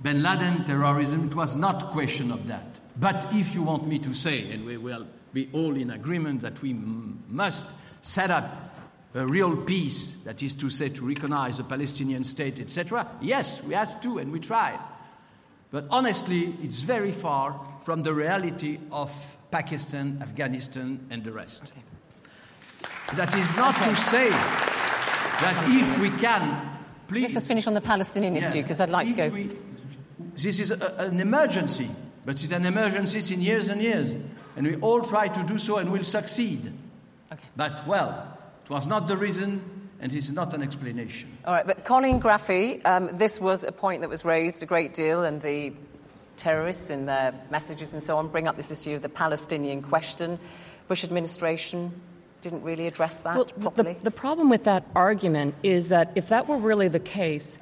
bin 0.02 0.20
Laden 0.20 0.64
terrorism, 0.64 1.28
it 1.28 1.36
was 1.36 1.54
not 1.54 1.92
question 1.92 2.32
of 2.32 2.48
that. 2.48 2.80
But 2.98 3.32
if 3.32 3.54
you 3.54 3.62
want 3.62 3.86
me 3.86 4.00
to 4.00 4.14
say, 4.14 4.50
and 4.50 4.64
we 4.64 4.78
will 4.78 5.06
be 5.32 5.48
all 5.52 5.76
in 5.76 5.90
agreement 5.90 6.40
that 6.40 6.60
we 6.60 6.72
must 6.72 7.70
set 8.02 8.32
up 8.32 8.73
a 9.14 9.27
real 9.27 9.57
peace, 9.57 10.12
that 10.24 10.42
is 10.42 10.55
to 10.57 10.68
say, 10.70 10.88
to 10.88 11.07
recognize 11.07 11.57
the 11.57 11.64
Palestinian 11.64 12.24
state, 12.24 12.61
etc., 12.61 13.09
yes, 13.20 13.62
we 13.62 13.74
have 13.74 14.00
to, 14.00 14.18
and 14.18 14.33
we 14.33 14.40
tried. 14.40 14.79
But 15.70 15.87
honestly, 15.90 16.55
it's 16.62 16.83
very 16.83 17.12
far 17.12 17.61
from 17.83 18.03
the 18.03 18.12
reality 18.12 18.79
of 18.90 19.11
Pakistan, 19.50 20.18
Afghanistan, 20.20 21.07
and 21.11 21.22
the 21.22 21.33
rest. 21.33 21.72
Okay. 21.72 23.16
That 23.16 23.35
is 23.37 23.55
not 23.57 23.74
to 23.77 23.96
say 23.96 24.31
that 24.31 25.64
if 25.68 26.00
we 26.00 26.11
can, 26.20 26.79
please. 27.07 27.33
Just 27.33 27.42
to 27.42 27.48
finish 27.48 27.66
on 27.66 27.74
the 27.74 27.81
Palestinian 27.81 28.35
yes, 28.35 28.53
issue, 28.53 28.62
because 28.62 28.81
I'd 28.81 28.90
like 28.90 29.09
to 29.09 29.14
go. 29.14 29.29
We, 29.29 29.50
this 30.35 30.59
is 30.59 30.70
a, 30.70 30.94
an 30.98 31.20
emergency, 31.20 31.88
but 32.24 32.42
it's 32.42 32.50
an 32.50 32.66
emergency 32.66 33.35
in 33.35 33.40
years 33.40 33.68
and 33.68 33.81
years. 33.81 34.12
And 34.57 34.66
we 34.66 34.77
all 34.77 35.03
try 35.03 35.29
to 35.29 35.42
do 35.42 35.59
so 35.59 35.79
and 35.79 35.90
we'll 35.92 36.05
succeed. 36.05 36.72
Okay. 37.33 37.42
But, 37.57 37.87
well, 37.87 38.34
it 38.64 38.70
was 38.70 38.87
not 38.87 39.09
the 39.09 39.16
reason 39.16 39.62
and 40.00 40.12
it's 40.12 40.31
not 40.31 40.53
an 40.55 40.62
explanation. 40.62 41.37
All 41.44 41.55
right, 41.55 41.66
but 41.66 41.85
Colleen 41.85 42.20
Graffy, 42.20 42.85
um, 42.85 43.16
this 43.16 43.40
was 43.40 43.64
a 43.64 43.72
point 43.72 44.03
that 44.03 44.11
was 44.11 44.24
raised 44.24 44.62
a 44.62 44.66
great 44.66 44.92
deal, 44.92 45.24
and 45.24 45.40
the 45.40 45.72
terrorists 46.37 46.90
in 46.90 47.07
their 47.07 47.33
messages 47.50 47.92
and 47.92 48.03
so 48.03 48.16
on 48.18 48.29
bring 48.29 48.48
up 48.48 48.57
this 48.57 48.70
issue 48.70 48.96
of 48.96 49.03
the 49.03 49.09
Palestinian 49.09 49.83
question. 49.83 50.38
Bush 50.88 51.05
administration 51.05 51.92
didn't 52.40 52.62
really 52.62 52.87
address 52.87 53.22
that 53.22 53.37
well, 53.37 53.44
properly. 53.46 53.94
The, 53.94 54.05
the 54.05 54.11
problem 54.11 54.50
with 54.50 54.64
that 54.64 54.85
argument 54.94 55.55
is 55.62 55.88
that 55.88 56.12
if 56.14 56.29
that 56.29 56.48
were 56.48 56.59
really 56.59 56.88
the 56.88 57.00
case, 57.00 57.59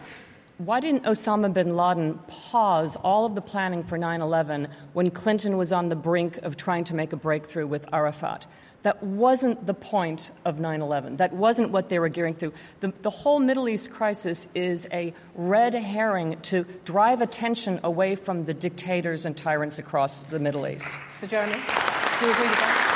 why 0.59 0.81
didn't 0.81 1.05
Osama 1.05 1.53
bin 1.53 1.77
Laden 1.77 2.19
pause 2.27 2.97
all 2.97 3.27
of 3.27 3.35
the 3.35 3.41
planning 3.41 3.85
for 3.85 3.97
9 3.97 4.21
11 4.21 4.69
when 4.93 5.11
Clinton 5.11 5.57
was 5.57 5.73
on 5.73 5.89
the 5.89 5.97
brink 5.97 6.39
of 6.39 6.57
trying 6.57 6.85
to 6.85 6.95
make 6.95 7.13
a 7.13 7.17
breakthrough 7.17 7.67
with 7.67 7.87
Arafat? 7.93 8.47
That 8.83 9.03
wasn't 9.03 9.67
the 9.67 9.75
point 9.75 10.33
of 10.45 10.59
9 10.59 10.83
11. 10.83 11.19
That 11.19 11.33
wasn't 11.33 11.71
what 11.71 11.89
they 11.89 11.99
were 12.01 12.09
gearing 12.09 12.35
through. 12.35 12.53
The, 12.81 12.89
the, 13.03 13.11
whole 13.11 13.39
Middle 13.39 13.69
East 13.69 13.93
crisis 13.93 14.49
is 14.55 14.89
a 14.93 15.15
red 15.37 15.75
herring 15.75 16.41
to 16.43 16.65
drive 16.85 17.21
attention 17.21 17.79
away 17.85 18.17
from 18.17 18.45
the 18.45 18.55
dictators 18.55 19.25
and 19.25 19.37
tyrants 19.37 19.79
across 19.79 20.25
the 20.25 20.41
Middle 20.41 20.67
East. 20.67 20.91
So, 21.13 21.29
Jeremy, 21.29 21.53
do 21.53 22.27
you 22.27 22.33
agree 22.33 22.49
with 22.49 22.59
that? 22.59 22.89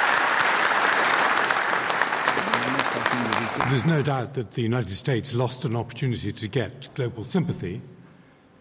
There's 3.70 3.86
no 3.86 4.02
doubt 4.02 4.34
that 4.34 4.52
the 4.52 4.62
United 4.62 4.92
States 4.92 5.34
lost 5.34 5.64
an 5.64 5.76
opportunity 5.76 6.32
to 6.32 6.48
get 6.48 6.88
global 6.94 7.24
sympathy. 7.24 7.82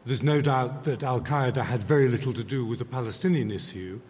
There's 0.06 0.24
no 0.24 0.42
doubt 0.42 0.84
that 0.86 1.04
Al 1.04 1.22
Qaeda 1.22 1.64
had 1.64 1.84
very 1.84 2.08
little 2.08 2.34
to 2.34 2.44
do 2.44 2.66
with 2.66 2.80
the 2.80 2.86
Palestinian 2.86 3.52
issue, 3.52 4.02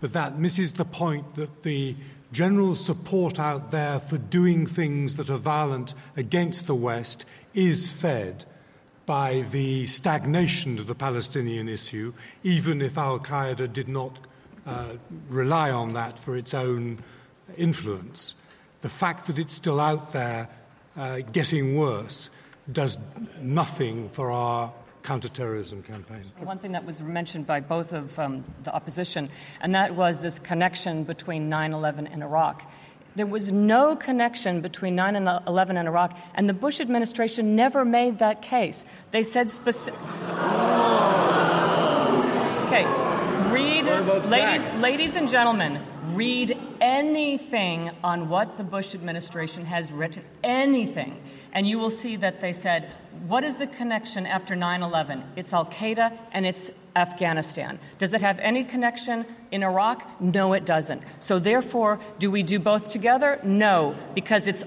but 0.00 0.12
that 0.12 0.38
misses 0.38 0.74
the 0.74 0.84
point 0.84 1.34
that 1.36 1.62
the 1.62 1.96
general 2.32 2.74
support 2.74 3.38
out 3.38 3.70
there 3.70 3.98
for 3.98 4.18
doing 4.18 4.66
things 4.66 5.16
that 5.16 5.30
are 5.30 5.38
violent 5.38 5.94
against 6.16 6.66
the 6.66 6.74
West 6.74 7.24
is 7.54 7.90
fed 7.90 8.44
by 9.06 9.42
the 9.52 9.86
stagnation 9.86 10.78
of 10.78 10.86
the 10.86 10.94
Palestinian 10.94 11.68
issue, 11.68 12.12
even 12.42 12.82
if 12.82 12.98
Al 12.98 13.18
Qaeda 13.18 13.72
did 13.72 13.88
not 13.88 14.18
uh, 14.66 14.92
rely 15.30 15.70
on 15.70 15.94
that 15.94 16.18
for 16.18 16.36
its 16.36 16.52
own 16.52 16.98
influence. 17.56 18.34
The 18.82 18.90
fact 18.90 19.26
that 19.26 19.38
it's 19.38 19.54
still 19.54 19.80
out 19.80 20.12
there 20.12 20.48
uh, 20.96 21.20
getting 21.32 21.76
worse 21.76 22.28
does 22.70 22.98
nothing 23.40 24.10
for 24.10 24.30
our 24.30 24.72
counterterrorism 25.08 25.82
campaign. 25.82 26.22
One 26.42 26.58
thing 26.58 26.72
that 26.72 26.84
was 26.84 27.00
mentioned 27.00 27.46
by 27.46 27.60
both 27.60 27.94
of 27.94 28.18
um, 28.18 28.44
the 28.64 28.74
opposition, 28.74 29.30
and 29.62 29.74
that 29.74 29.96
was 29.96 30.20
this 30.20 30.38
connection 30.38 31.04
between 31.04 31.48
9 31.48 31.72
11 31.72 32.06
and 32.08 32.22
Iraq. 32.22 32.70
There 33.16 33.24
was 33.24 33.50
no 33.50 33.96
connection 33.96 34.60
between 34.60 34.94
9 34.96 35.16
11 35.16 35.78
and 35.78 35.88
Iraq, 35.88 36.14
and 36.34 36.46
the 36.46 36.52
Bush 36.52 36.78
administration 36.78 37.56
never 37.56 37.86
made 37.86 38.18
that 38.18 38.42
case. 38.42 38.84
They 39.10 39.22
said 39.22 39.50
specific. 39.50 39.98
Okay, 42.66 42.84
read, 43.50 43.86
ladies, 44.26 44.66
ladies 44.82 45.16
and 45.16 45.26
gentlemen, 45.26 45.82
read 46.12 46.57
anything 46.80 47.90
on 48.02 48.28
what 48.28 48.56
the 48.56 48.64
Bush 48.64 48.94
administration 48.94 49.64
has 49.66 49.92
written, 49.92 50.24
anything, 50.42 51.20
and 51.52 51.66
you 51.66 51.78
will 51.78 51.90
see 51.90 52.16
that 52.16 52.40
they 52.40 52.52
said, 52.52 52.90
What 53.26 53.44
is 53.44 53.56
the 53.56 53.66
connection 53.66 54.26
after 54.26 54.54
9 54.54 54.82
11? 54.82 55.22
It's 55.36 55.52
Al 55.52 55.66
Qaeda 55.66 56.16
and 56.32 56.46
it's 56.46 56.70
Afghanistan. 56.94 57.78
Does 57.98 58.14
it 58.14 58.20
have 58.20 58.38
any 58.40 58.64
connection 58.64 59.24
in 59.50 59.62
Iraq? 59.62 60.20
No, 60.20 60.52
it 60.52 60.64
doesn't. 60.64 61.02
So, 61.20 61.38
therefore, 61.38 62.00
do 62.18 62.30
we 62.30 62.42
do 62.42 62.58
both 62.58 62.88
together? 62.88 63.40
No, 63.42 63.96
because 64.14 64.46
it's 64.46 64.64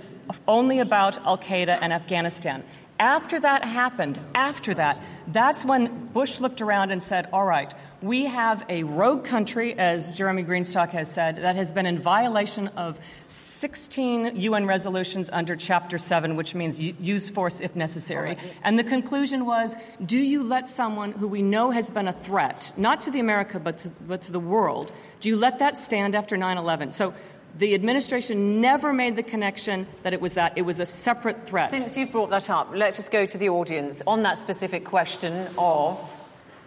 only 0.48 0.80
about 0.80 1.18
Al 1.26 1.38
Qaeda 1.38 1.80
and 1.82 1.92
Afghanistan. 1.94 2.64
After 3.00 3.40
that 3.40 3.66
happened, 3.66 4.20
after 4.36 4.76
that, 4.76 5.02
that's 5.28 5.66
when 5.66 6.08
Bush 6.08 6.40
looked 6.40 6.62
around 6.62 6.92
and 6.92 7.02
said, 7.02 7.28
all 7.34 7.46
right, 7.46 7.74
we 8.02 8.26
have 8.26 8.66
a 8.68 8.84
rogue 8.84 9.24
country, 9.24 9.78
as 9.78 10.16
Jeremy 10.16 10.44
Greenstock 10.44 10.90
has 10.90 11.12
said, 11.12 11.38
that 11.38 11.56
has 11.56 11.72
been 11.72 11.86
in 11.86 12.00
violation 12.00 12.68
of 12.70 13.00
16 13.28 14.36
UN 14.38 14.66
resolutions 14.66 15.30
under 15.32 15.56
Chapter 15.56 15.98
7, 15.98 16.36
which 16.36 16.56
means 16.56 16.80
use 16.80 17.30
force 17.30 17.62
if 17.62 17.76
necessary. 17.76 18.38
And 18.64 18.80
the 18.80 18.84
conclusion 18.84 19.46
was 19.46 19.76
do 20.04 20.18
you 20.18 20.42
let 20.42 20.68
someone 20.70 21.12
who 21.12 21.28
we 21.28 21.44
know 21.44 21.70
has 21.70 21.92
been 21.92 22.08
a 22.08 22.14
threat, 22.14 22.74
not 22.76 23.02
to 23.02 23.12
the 23.12 23.20
America, 23.20 23.60
but 23.60 23.78
to, 23.80 23.90
but 24.08 24.24
to 24.24 24.32
the 24.32 24.40
world, 24.40 24.92
do 25.20 25.30
you 25.30 25.36
let 25.36 25.60
that 25.60 25.78
stand 25.78 26.16
after 26.16 26.36
9 26.38 26.58
11? 26.58 26.94
So 26.94 27.14
the 27.58 27.76
administration 27.76 28.62
never 28.62 28.94
made 28.94 29.16
the 29.16 29.24
connection 29.24 29.86
that 30.04 30.14
it 30.14 30.22
was 30.22 30.36
that. 30.36 30.54
It 30.56 30.64
was 30.64 30.80
a 30.80 30.86
separate 30.86 31.46
threat. 31.46 31.70
Since 31.70 31.98
you've 31.98 32.12
brought 32.12 32.30
that 32.30 32.50
up, 32.50 32.72
let's 32.74 32.98
just 32.98 33.12
go 33.12 33.26
to 33.26 33.38
the 33.38 33.50
audience 33.50 34.02
on 34.08 34.24
that 34.24 34.40
specific 34.40 34.86
question 34.86 35.50
of 35.58 36.00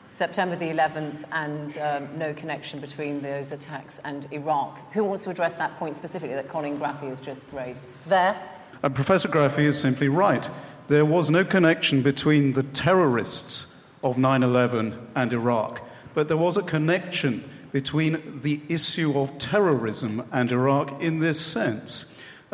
September 0.06 0.56
the 0.56 0.66
11th 0.66 1.24
and 1.32 1.78
um, 1.78 2.18
no 2.18 2.32
connection 2.34 2.80
between 2.80 3.20
those 3.22 3.52
attacks 3.52 4.00
and 4.04 4.26
Iraq. 4.32 4.92
Who 4.92 5.04
wants 5.04 5.24
to 5.24 5.30
address 5.30 5.54
that 5.54 5.76
point 5.76 5.96
specifically 5.96 6.34
that 6.34 6.48
Colleen 6.48 6.78
Graffy 6.78 7.08
has 7.08 7.20
just 7.20 7.52
raised? 7.52 7.86
There. 8.06 8.36
Uh, 8.82 8.88
Professor 8.88 9.28
Graffy 9.28 9.64
is 9.64 9.78
simply 9.78 10.08
right. 10.08 10.48
There 10.88 11.04
was 11.04 11.30
no 11.30 11.44
connection 11.44 12.02
between 12.02 12.52
the 12.52 12.62
terrorists 12.62 13.84
of 14.02 14.18
9 14.18 14.42
11 14.42 15.08
and 15.14 15.32
Iraq, 15.32 15.80
but 16.12 16.28
there 16.28 16.36
was 16.36 16.56
a 16.56 16.62
connection 16.62 17.42
between 17.72 18.40
the 18.42 18.60
issue 18.68 19.18
of 19.18 19.36
terrorism 19.38 20.24
and 20.30 20.52
Iraq 20.52 21.02
in 21.02 21.18
this 21.18 21.40
sense. 21.40 22.04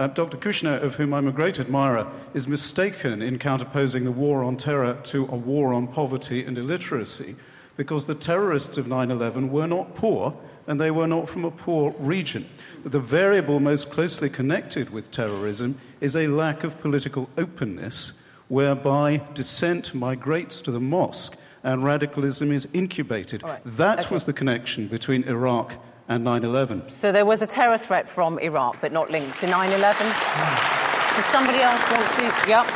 Uh, 0.01 0.07
Dr. 0.07 0.39
Kouchner, 0.39 0.83
of 0.83 0.95
whom 0.95 1.13
I'm 1.13 1.29
a 1.29 1.33
great 1.33 1.61
admirer, 1.61 2.11
is 2.33 2.49
mistaken 2.49 3.21
in 3.21 3.39
counterposing 3.39 4.05
the 4.05 4.11
war 4.11 4.43
on 4.43 4.57
terror 4.57 4.99
to 5.05 5.27
a 5.27 5.37
war 5.37 5.75
on 5.75 5.87
poverty 5.89 6.43
and 6.43 6.57
illiteracy 6.57 7.37
because 7.77 8.07
the 8.07 8.15
terrorists 8.15 8.79
of 8.79 8.87
9 8.87 9.11
11 9.11 9.53
were 9.53 9.67
not 9.67 9.95
poor 9.95 10.35
and 10.67 10.81
they 10.81 10.91
were 10.91 11.07
not 11.07 11.29
from 11.29 11.45
a 11.45 11.51
poor 11.51 11.95
region. 11.99 12.49
The 12.83 12.99
variable 12.99 13.61
most 13.61 13.91
closely 13.91 14.31
connected 14.31 14.89
with 14.89 15.11
terrorism 15.11 15.79
is 16.01 16.17
a 16.17 16.29
lack 16.29 16.65
of 16.65 16.81
political 16.81 17.29
openness 17.37 18.23
whereby 18.49 19.21
dissent 19.35 19.93
migrates 19.93 20.63
to 20.63 20.71
the 20.71 20.81
mosque 20.81 21.37
and 21.63 21.85
radicalism 21.85 22.53
is 22.53 22.67
incubated. 22.73 23.43
Right. 23.43 23.61
That 23.67 23.99
okay. 24.07 24.15
was 24.15 24.25
the 24.25 24.33
connection 24.33 24.89
between 24.89 25.25
Iraq 25.25 25.75
and 26.11 26.25
9 26.25 26.45
11. 26.45 26.89
So 26.89 27.13
there 27.13 27.25
was 27.25 27.41
a 27.41 27.47
terror 27.47 27.79
threat 27.79 28.09
from 28.09 28.39
Iraq, 28.41 28.81
but 28.81 28.93
not 28.93 29.11
linked 29.11 29.39
to 29.39 29.47
9 29.47 29.71
11? 29.71 30.07
Does 30.07 31.25
somebody 31.27 31.61
else 31.61 31.81
want 31.91 32.11
to? 32.19 32.49
Yep. 32.49 32.67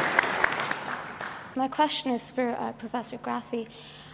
My 1.57 1.68
question 1.68 2.12
is 2.12 2.31
for 2.31 2.51
uh, 2.51 2.73
Professor 2.73 3.18
Graffy. 3.18 3.66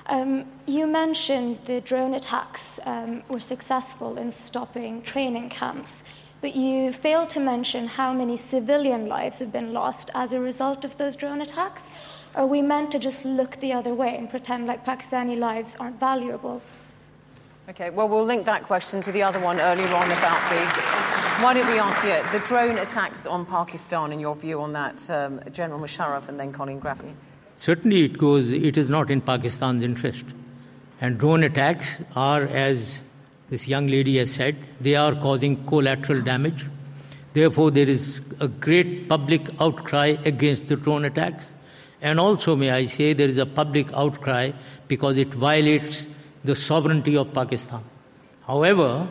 Um, 0.07 0.47
you 0.67 0.87
mentioned 0.87 1.59
the 1.67 1.83
drone 1.83 2.15
attacks 2.15 2.81
um, 2.87 3.23
were 3.29 3.41
successful 3.41 4.17
in 4.17 4.33
stopping 4.33 5.03
training 5.03 5.51
camps, 5.51 6.03
but 6.41 6.57
you 6.57 6.93
failed 6.93 7.29
to 7.31 7.41
mention 7.41 7.89
how 7.89 8.15
many 8.15 8.39
civilian 8.39 9.07
lives 9.07 9.39
have 9.41 9.53
been 9.53 9.75
lost 9.75 10.11
as 10.15 10.33
a 10.33 10.41
result 10.41 10.85
of 10.85 10.97
those 10.97 11.15
drone 11.15 11.43
attacks. 11.43 11.89
Are 12.35 12.47
we 12.47 12.63
meant 12.63 12.91
to 12.93 12.99
just 12.99 13.27
look 13.27 13.61
the 13.61 13.75
other 13.75 13.95
way 13.95 14.17
and 14.17 14.31
pretend 14.31 14.67
like 14.67 14.87
Pakistani 14.87 15.39
lives 15.39 15.77
aren't 15.77 16.01
valuable? 16.01 16.63
Okay, 17.71 17.91
well, 17.91 18.09
we'll 18.09 18.25
link 18.25 18.47
that 18.47 18.65
question 18.65 19.01
to 19.01 19.13
the 19.13 19.23
other 19.23 19.39
one 19.39 19.61
earlier 19.61 19.87
on 19.95 20.11
about 20.11 20.51
the. 20.51 20.57
Why 21.41 21.55
don't 21.55 21.71
we 21.71 21.79
ask 21.79 22.03
you 22.03 22.19
the 22.37 22.45
drone 22.45 22.77
attacks 22.77 23.29
on 23.29 23.47
Pakistan 23.47 24.11
and 24.11 24.21
your 24.21 24.35
view 24.35 24.61
on 24.61 24.73
that, 24.73 25.09
um, 25.09 25.41
General 25.53 25.79
Musharraf 25.79 26.29
and 26.29 26.41
then 26.41 26.53
Colleen 26.53 26.81
Graffy? 26.81 27.13
Certainly, 27.55 28.07
it 28.07 28.19
goes. 28.19 28.51
It 28.51 28.77
is 28.77 28.91
not 28.91 29.09
in 29.09 29.21
Pakistan's 29.21 29.85
interest, 29.85 30.25
and 31.01 31.17
drone 31.17 31.45
attacks 31.45 32.03
are, 32.17 32.43
as 32.43 33.03
this 33.51 33.69
young 33.69 33.87
lady 33.87 34.19
has 34.19 34.33
said, 34.33 34.57
they 34.81 34.97
are 34.97 35.15
causing 35.15 35.65
collateral 35.67 36.23
damage. 36.23 36.67
Therefore, 37.35 37.71
there 37.71 37.89
is 37.89 38.21
a 38.41 38.49
great 38.49 39.09
public 39.09 39.49
outcry 39.61 40.17
against 40.25 40.67
the 40.67 40.75
drone 40.75 41.05
attacks. 41.05 41.55
And 42.03 42.19
also, 42.19 42.57
may 42.57 42.73
I 42.73 42.87
say, 42.87 43.13
there 43.13 43.29
is 43.29 43.39
a 43.39 43.47
public 43.47 43.93
outcry 43.93 44.51
because 44.89 45.19
it 45.19 45.29
violates 45.29 46.09
the 46.45 46.57
sovereignty 46.57 47.17
of 47.17 47.33
Pakistan. 47.33 47.83
However, 48.47 49.09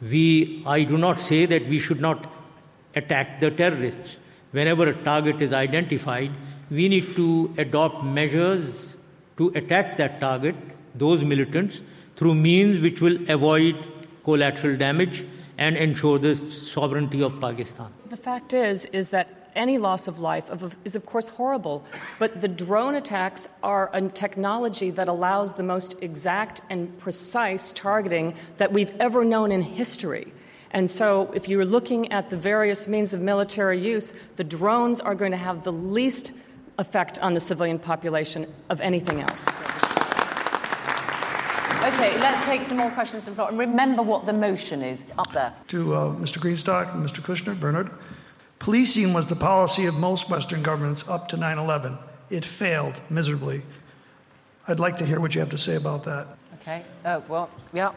we, 0.00 0.62
I 0.66 0.84
do 0.84 0.98
not 0.98 1.20
say 1.20 1.46
that 1.46 1.68
we 1.68 1.78
should 1.78 2.00
not 2.00 2.32
attack 2.94 3.40
the 3.40 3.50
terrorists. 3.50 4.16
Whenever 4.50 4.88
a 4.88 4.94
target 5.04 5.40
is 5.40 5.52
identified, 5.52 6.30
we 6.70 6.88
need 6.88 7.14
to 7.16 7.54
adopt 7.58 8.04
measures 8.04 8.94
to 9.36 9.48
attack 9.54 9.96
that 9.96 10.20
target, 10.20 10.56
those 10.94 11.22
militants, 11.22 11.82
through 12.16 12.34
means 12.34 12.78
which 12.78 13.00
will 13.00 13.18
avoid 13.30 13.76
collateral 14.24 14.76
damage 14.76 15.24
and 15.58 15.76
ensure 15.76 16.18
the 16.18 16.34
sovereignty 16.34 17.22
of 17.22 17.40
Pakistan. 17.40 17.92
The 18.10 18.16
fact 18.16 18.52
is, 18.52 18.84
is 18.86 19.10
that 19.10 19.41
any 19.54 19.78
loss 19.78 20.08
of 20.08 20.20
life 20.20 20.50
is, 20.84 20.96
of 20.96 21.06
course, 21.06 21.28
horrible. 21.28 21.84
But 22.18 22.40
the 22.40 22.48
drone 22.48 22.94
attacks 22.94 23.48
are 23.62 23.90
a 23.92 24.08
technology 24.08 24.90
that 24.90 25.08
allows 25.08 25.54
the 25.54 25.62
most 25.62 25.96
exact 26.02 26.60
and 26.70 26.98
precise 26.98 27.72
targeting 27.72 28.34
that 28.56 28.72
we've 28.72 28.94
ever 29.00 29.24
known 29.24 29.52
in 29.52 29.62
history. 29.62 30.32
And 30.70 30.90
so, 30.90 31.30
if 31.34 31.48
you're 31.48 31.66
looking 31.66 32.12
at 32.12 32.30
the 32.30 32.36
various 32.36 32.88
means 32.88 33.12
of 33.12 33.20
military 33.20 33.78
use, 33.78 34.12
the 34.36 34.44
drones 34.44 35.00
are 35.00 35.14
going 35.14 35.32
to 35.32 35.36
have 35.36 35.64
the 35.64 35.72
least 35.72 36.32
effect 36.78 37.18
on 37.18 37.34
the 37.34 37.40
civilian 37.40 37.78
population 37.78 38.46
of 38.70 38.80
anything 38.80 39.20
else. 39.20 39.46
Okay, 41.82 42.16
let's 42.20 42.44
take 42.46 42.62
some 42.62 42.76
more 42.76 42.90
questions 42.92 43.28
from 43.28 43.48
And 43.48 43.58
remember 43.58 44.02
what 44.02 44.24
the 44.24 44.32
motion 44.32 44.82
is 44.82 45.04
up 45.18 45.32
there. 45.32 45.52
To 45.68 45.94
uh, 45.94 46.14
Mr. 46.14 46.38
Greenstock 46.38 46.94
and 46.94 47.04
Mr. 47.04 47.20
Kouchner, 47.20 47.58
Bernard. 47.58 47.90
Policing 48.62 49.12
was 49.12 49.26
the 49.26 49.34
policy 49.34 49.86
of 49.86 49.98
most 49.98 50.30
Western 50.30 50.62
governments 50.62 51.08
up 51.08 51.26
to 51.30 51.36
9 51.36 51.58
11. 51.58 51.98
It 52.30 52.44
failed 52.44 53.00
miserably. 53.10 53.62
I'd 54.68 54.78
like 54.78 54.98
to 54.98 55.04
hear 55.04 55.18
what 55.18 55.34
you 55.34 55.40
have 55.40 55.50
to 55.50 55.58
say 55.58 55.74
about 55.74 56.04
that. 56.04 56.28
Okay. 56.60 56.84
Oh, 57.04 57.24
well, 57.26 57.50
yeah. 57.72 57.90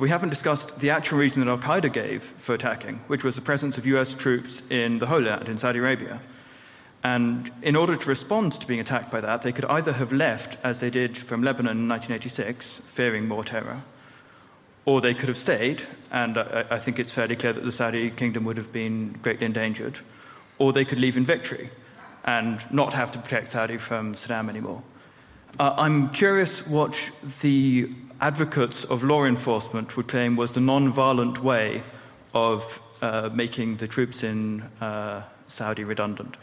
We 0.00 0.08
haven't 0.08 0.30
discussed 0.30 0.80
the 0.80 0.90
actual 0.90 1.18
reason 1.18 1.44
that 1.44 1.48
Al 1.48 1.56
Qaeda 1.56 1.92
gave 1.92 2.24
for 2.40 2.52
attacking, 2.52 2.96
which 3.06 3.22
was 3.22 3.36
the 3.36 3.40
presence 3.40 3.78
of 3.78 3.86
US 3.86 4.12
troops 4.12 4.62
in 4.68 4.98
the 4.98 5.06
Holy 5.06 5.26
Land 5.26 5.48
in 5.48 5.56
Saudi 5.56 5.78
Arabia. 5.78 6.20
And 7.04 7.52
in 7.62 7.76
order 7.76 7.94
to 7.94 8.08
respond 8.08 8.54
to 8.54 8.66
being 8.66 8.80
attacked 8.80 9.12
by 9.12 9.20
that, 9.20 9.42
they 9.42 9.52
could 9.52 9.66
either 9.66 9.92
have 9.92 10.12
left, 10.12 10.58
as 10.64 10.80
they 10.80 10.90
did 10.90 11.16
from 11.16 11.44
Lebanon 11.44 11.78
in 11.78 11.88
1986, 11.88 12.82
fearing 12.92 13.28
more 13.28 13.44
terror, 13.44 13.82
or 14.84 15.00
they 15.00 15.14
could 15.14 15.28
have 15.28 15.38
stayed, 15.38 15.82
and 16.10 16.38
I, 16.38 16.64
I, 16.70 16.78
think 16.78 16.98
it's 16.98 17.12
fairly 17.12 17.36
clear 17.36 17.52
that 17.52 17.64
the 17.64 17.72
Saudi 17.72 18.10
kingdom 18.10 18.44
would 18.44 18.56
have 18.56 18.72
been 18.72 19.18
greatly 19.22 19.46
endangered, 19.46 19.98
or 20.58 20.72
they 20.72 20.84
could 20.84 20.98
leave 20.98 21.16
in 21.16 21.24
victory 21.24 21.70
and 22.24 22.62
not 22.70 22.92
have 22.92 23.10
to 23.12 23.18
protect 23.18 23.52
Saudi 23.52 23.78
from 23.78 24.14
Saddam 24.14 24.48
anymore. 24.48 24.82
Uh, 25.58 25.74
I'm 25.76 26.10
curious 26.10 26.66
what 26.66 26.98
the 27.42 27.90
advocates 28.20 28.84
of 28.84 29.02
law 29.02 29.24
enforcement 29.24 29.96
would 29.96 30.08
claim 30.08 30.36
was 30.36 30.52
the 30.52 30.60
non 30.60 30.92
violent 30.92 31.42
way 31.42 31.82
of 32.34 32.80
uh, 33.02 33.28
making 33.32 33.76
the 33.76 33.88
troops 33.88 34.22
in 34.22 34.62
uh, 34.80 35.22
Saudi 35.48 35.84
redundant. 35.84 36.36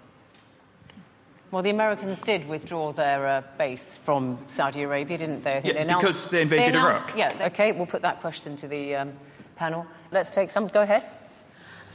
Well, 1.52 1.64
the 1.64 1.72
Americans 1.72 2.22
did 2.22 2.48
withdraw 2.48 2.92
their 2.92 3.28
uh, 3.28 3.42
base 3.58 3.98
from 3.98 4.38
Saudi 4.48 4.84
Arabia, 4.84 5.18
didn't 5.18 5.44
they? 5.44 5.62
yeah, 5.64 5.74
they 5.74 5.80
announced, 5.80 6.06
because 6.06 6.26
they 6.28 6.42
invaded 6.44 6.66
they 6.66 6.70
announced, 6.78 7.16
Iraq. 7.16 7.18
Yeah, 7.18 7.48
okay, 7.48 7.72
we'll 7.72 7.88
put 7.88 8.04
that 8.04 8.22
question 8.22 8.56
to 8.58 8.68
the 8.68 8.96
um, 8.96 9.14
panel. 9.56 9.88
Let's 10.12 10.30
take 10.30 10.50
some. 10.52 10.68
Go 10.68 10.82
ahead. 10.84 11.06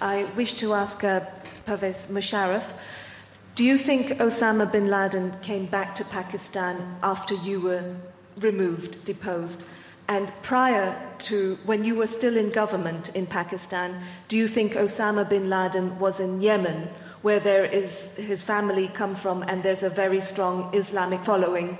I 0.01 0.25
wish 0.37 0.55
to 0.55 0.75
ask 0.75 1.05
uh, 1.05 1.21
Pervez 1.67 2.07
Musharraf 2.07 2.65
do 3.55 3.63
you 3.63 3.79
think 3.79 4.09
Osama 4.19 4.71
bin 4.71 4.89
Laden 4.89 5.33
came 5.41 5.67
back 5.67 5.95
to 5.95 6.05
Pakistan 6.05 6.97
after 7.05 7.35
you 7.35 7.61
were 7.61 7.95
removed, 8.39 9.05
deposed? 9.05 9.65
And 10.09 10.33
prior 10.43 11.01
to 11.21 11.57
when 11.65 11.85
you 11.85 11.95
were 11.95 12.09
still 12.09 12.37
in 12.37 12.51
government 12.51 13.15
in 13.15 13.29
Pakistan, 13.29 14.03
do 14.27 14.37
you 14.37 14.49
think 14.49 14.73
Osama 14.73 15.29
bin 15.29 15.49
Laden 15.49 16.01
was 16.01 16.19
in 16.19 16.43
Yemen 16.43 16.89
where 17.25 17.41
there 17.41 17.65
is 17.65 18.17
his 18.17 18.43
family 18.43 18.87
come 18.89 19.17
from 19.17 19.43
and 19.45 19.63
there's 19.63 19.83
a 19.83 19.89
very 19.89 20.21
strong 20.21 20.71
Islamic 20.75 21.21
following. 21.25 21.79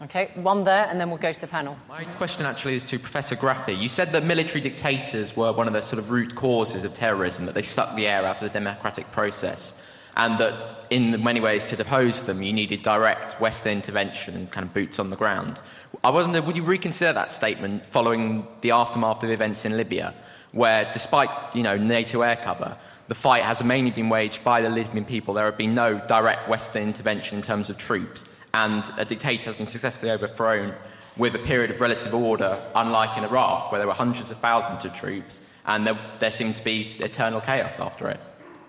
Okay, 0.00 0.30
one 0.34 0.64
there, 0.64 0.86
and 0.88 0.98
then 0.98 1.10
we'll 1.10 1.18
go 1.18 1.30
to 1.30 1.40
the 1.40 1.46
panel. 1.46 1.76
My 1.90 2.04
question 2.16 2.46
actually 2.46 2.76
is 2.76 2.84
to 2.86 2.98
Professor 2.98 3.36
Graffy. 3.36 3.78
You 3.78 3.90
said 3.90 4.12
that 4.12 4.24
military 4.24 4.62
dictators 4.62 5.36
were 5.36 5.52
one 5.52 5.68
of 5.68 5.74
the 5.74 5.82
sort 5.82 5.98
of 5.98 6.10
root 6.10 6.34
causes 6.34 6.84
of 6.84 6.94
terrorism, 6.94 7.44
that 7.44 7.54
they 7.54 7.62
sucked 7.62 7.96
the 7.96 8.08
air 8.08 8.24
out 8.24 8.36
of 8.36 8.50
the 8.50 8.58
democratic 8.58 9.08
process, 9.12 9.78
and 10.16 10.38
that 10.40 10.86
in 10.88 11.22
many 11.22 11.40
ways 11.40 11.64
to 11.64 11.76
depose 11.76 12.22
them 12.22 12.42
you 12.42 12.54
needed 12.54 12.80
direct 12.80 13.38
Western 13.42 13.74
intervention 13.74 14.34
and 14.34 14.50
kind 14.50 14.66
of 14.66 14.72
boots 14.72 14.98
on 14.98 15.10
the 15.10 15.16
ground. 15.16 15.60
I 16.02 16.08
wonder, 16.08 16.40
would 16.40 16.56
you 16.56 16.64
reconsider 16.64 17.12
that 17.12 17.30
statement 17.30 17.84
following 17.84 18.46
the 18.62 18.70
aftermath 18.70 19.22
of 19.22 19.28
the 19.28 19.34
events 19.34 19.66
in 19.66 19.76
Libya, 19.76 20.14
where 20.52 20.90
despite 20.94 21.28
you 21.54 21.62
know, 21.62 21.76
NATO 21.76 22.22
air 22.22 22.36
cover, 22.36 22.78
the 23.08 23.14
fight 23.14 23.42
has 23.42 23.62
mainly 23.62 23.90
been 23.90 24.08
waged 24.08 24.44
by 24.44 24.60
the 24.60 24.70
Libyan 24.70 25.04
people. 25.04 25.34
There 25.34 25.46
have 25.46 25.58
been 25.58 25.74
no 25.74 25.98
direct 26.06 26.48
Western 26.48 26.84
intervention 26.84 27.38
in 27.38 27.42
terms 27.42 27.70
of 27.70 27.78
troops, 27.78 28.24
and 28.54 28.84
a 28.96 29.04
dictator 29.04 29.44
has 29.44 29.56
been 29.56 29.66
successfully 29.66 30.10
overthrown 30.10 30.74
with 31.16 31.34
a 31.34 31.38
period 31.38 31.70
of 31.70 31.80
relative 31.80 32.14
order, 32.14 32.58
unlike 32.74 33.16
in 33.18 33.24
Iraq, 33.24 33.70
where 33.70 33.78
there 33.78 33.88
were 33.88 33.94
hundreds 33.94 34.30
of 34.30 34.38
thousands 34.38 34.84
of 34.84 34.94
troops, 34.94 35.40
and 35.66 35.86
there, 35.86 35.98
there 36.20 36.30
seemed 36.30 36.56
to 36.56 36.64
be 36.64 36.96
eternal 37.00 37.40
chaos 37.40 37.78
after 37.78 38.08
it, 38.08 38.20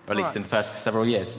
or 0.07 0.11
at 0.11 0.17
least 0.17 0.27
right. 0.27 0.37
in 0.37 0.41
the 0.43 0.49
first 0.49 0.77
several 0.77 1.05
years. 1.05 1.37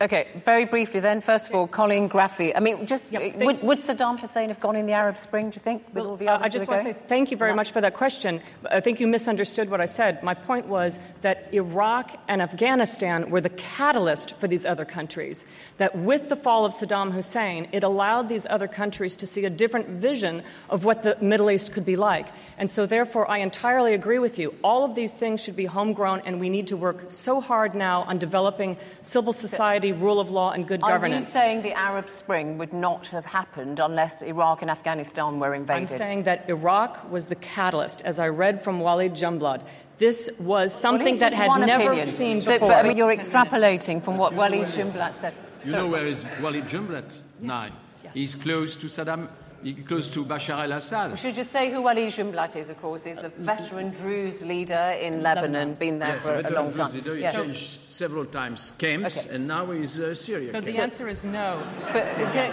Okay, 0.00 0.28
very 0.36 0.64
briefly 0.64 1.00
then. 1.00 1.20
First 1.20 1.48
of 1.48 1.56
all, 1.56 1.66
Colleen 1.66 2.08
Graffy. 2.08 2.52
I 2.54 2.60
mean, 2.60 2.86
just 2.86 3.12
uh, 3.12 3.18
would, 3.38 3.60
would, 3.64 3.78
Saddam 3.78 4.20
Hussein 4.20 4.48
have 4.48 4.60
gone 4.60 4.76
in 4.76 4.86
the 4.86 4.92
Arab 4.92 5.18
Spring? 5.18 5.50
Do 5.50 5.56
you 5.56 5.60
think, 5.60 5.84
with 5.88 6.04
well, 6.04 6.10
all 6.10 6.16
the 6.16 6.28
others? 6.28 6.46
I 6.46 6.48
just 6.48 6.68
want 6.68 6.82
to 6.82 6.92
say 6.92 6.92
thank 6.92 7.32
you 7.32 7.36
very 7.36 7.52
much 7.52 7.72
for 7.72 7.80
that 7.80 7.94
question. 7.94 8.40
I 8.70 8.78
think 8.78 9.00
you 9.00 9.08
misunderstood 9.08 9.70
what 9.70 9.80
I 9.80 9.86
said. 9.86 10.22
My 10.22 10.34
point 10.34 10.66
was 10.66 11.00
that 11.22 11.48
Iraq 11.52 12.14
and 12.28 12.40
Afghanistan 12.40 13.28
were 13.30 13.40
the 13.40 13.48
catalyst 13.48 14.36
for 14.36 14.46
these 14.46 14.64
other 14.64 14.84
countries. 14.84 15.44
That 15.78 15.98
with 15.98 16.28
the 16.28 16.36
fall 16.36 16.64
of 16.64 16.72
Saddam 16.72 17.10
Hussein, 17.10 17.66
it 17.72 17.82
allowed 17.82 18.28
these 18.28 18.46
other 18.48 18.68
countries 18.68 19.16
to 19.16 19.26
see 19.26 19.44
a 19.46 19.50
different 19.50 19.88
vision 19.88 20.44
of 20.70 20.84
what 20.84 21.02
the 21.02 21.16
Middle 21.20 21.50
East 21.50 21.72
could 21.72 21.84
be 21.84 21.96
like. 21.96 22.28
And 22.56 22.70
so, 22.70 22.86
therefore, 22.86 23.28
I 23.28 23.38
entirely 23.38 23.94
agree 23.94 24.20
with 24.20 24.38
you. 24.38 24.54
All 24.62 24.84
of 24.84 24.94
these 24.94 25.14
things 25.14 25.42
should 25.42 25.56
be 25.56 25.66
homegrown, 25.66 26.22
and 26.24 26.38
we 26.38 26.50
need 26.50 26.68
to 26.68 26.76
work 26.76 27.06
so 27.10 27.40
hard 27.40 27.74
now 27.74 28.02
on 28.02 28.18
developing 28.18 28.76
civil 29.02 29.32
society 29.32 29.87
rule 29.92 30.20
of 30.20 30.30
law, 30.30 30.52
and 30.52 30.66
good 30.66 30.82
Are 30.82 30.92
governance. 30.92 31.26
you 31.26 31.40
saying 31.40 31.62
the 31.62 31.72
Arab 31.72 32.08
Spring 32.10 32.58
would 32.58 32.72
not 32.72 33.06
have 33.08 33.24
happened 33.24 33.80
unless 33.80 34.22
Iraq 34.22 34.62
and 34.62 34.70
Afghanistan 34.70 35.38
were 35.38 35.54
invaded? 35.54 35.82
I'm 35.82 35.88
saying 35.88 36.22
that 36.24 36.48
Iraq 36.48 37.10
was 37.10 37.26
the 37.26 37.34
catalyst, 37.36 38.02
as 38.02 38.18
I 38.18 38.28
read 38.28 38.62
from 38.62 38.80
Walid 38.80 39.14
Jumblatt. 39.14 39.62
This 39.98 40.30
was 40.38 40.72
something 40.72 41.18
well, 41.18 41.30
that 41.30 41.32
had 41.32 41.66
never 41.66 41.92
opinion. 41.92 42.08
seen 42.08 42.40
so, 42.40 42.52
before. 42.54 42.68
But 42.68 42.84
I 42.84 42.88
mean, 42.88 42.96
you're 42.96 43.10
extrapolating 43.10 44.02
from 44.02 44.16
what 44.16 44.32
Walid 44.32 44.66
Jumblatt 44.66 45.14
said. 45.14 45.34
You 45.64 45.72
know 45.72 45.88
where 45.88 46.06
is 46.06 46.24
Walid 46.40 46.64
Jumblatt 46.64 47.22
now? 47.40 47.68
He's 48.14 48.34
close 48.34 48.76
to 48.76 48.86
Saddam, 48.86 49.28
he's 49.62 49.76
close 49.86 50.10
to 50.10 50.24
Bashar 50.24 50.64
al-Assad. 50.64 51.10
We 51.10 51.16
should 51.16 51.34
just 51.34 51.50
say 51.52 51.70
who 51.70 51.82
Walid 51.82 52.08
Jumblatt 52.12 52.56
is, 52.56 52.70
of 52.70 52.80
course. 52.80 53.04
He's 53.04 53.18
the 53.18 53.28
veteran 53.30 53.90
Druze 53.90 54.44
leader 54.44 54.96
in 55.00 55.22
Lebanon, 55.22 55.74
been 55.74 55.98
there 55.98 56.14
yes, 56.14 56.22
for 56.22 56.34
a 56.38 56.50
long 56.52 56.72
time. 56.72 56.92
Leader. 56.92 57.14
He 57.16 57.22
Yes. 57.22 57.34
changed 57.34 57.80
several 57.88 58.24
times 58.24 58.72
camps, 58.78 59.18
Okay. 59.26 59.34
and 59.34 59.46
now 59.48 59.66
he's 59.70 59.98
uh, 60.00 60.14
Syria. 60.14 60.48
So 60.48 60.60
the 60.60 60.78
answer 60.80 61.08
is 61.08 61.24
no. 61.24 61.62
But, 61.92 62.06
okay. 62.28 62.50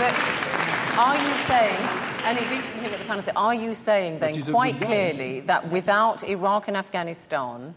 but 0.00 0.14
are 0.98 1.16
you 1.16 1.36
saying, 1.50 1.76
and 2.24 2.36
it'd 2.38 2.48
be 2.48 2.56
interesting 2.56 2.82
to 2.82 2.88
hear 2.88 2.90
what 2.90 3.00
the 3.00 3.06
panel 3.06 3.22
say, 3.22 3.32
are 3.36 3.54
you 3.54 3.74
saying 3.74 4.18
then 4.18 4.42
quite 4.44 4.80
clearly 4.80 5.40
that 5.40 5.68
without 5.70 6.22
Iraq 6.24 6.68
and 6.68 6.76
Afghanistan 6.76 7.74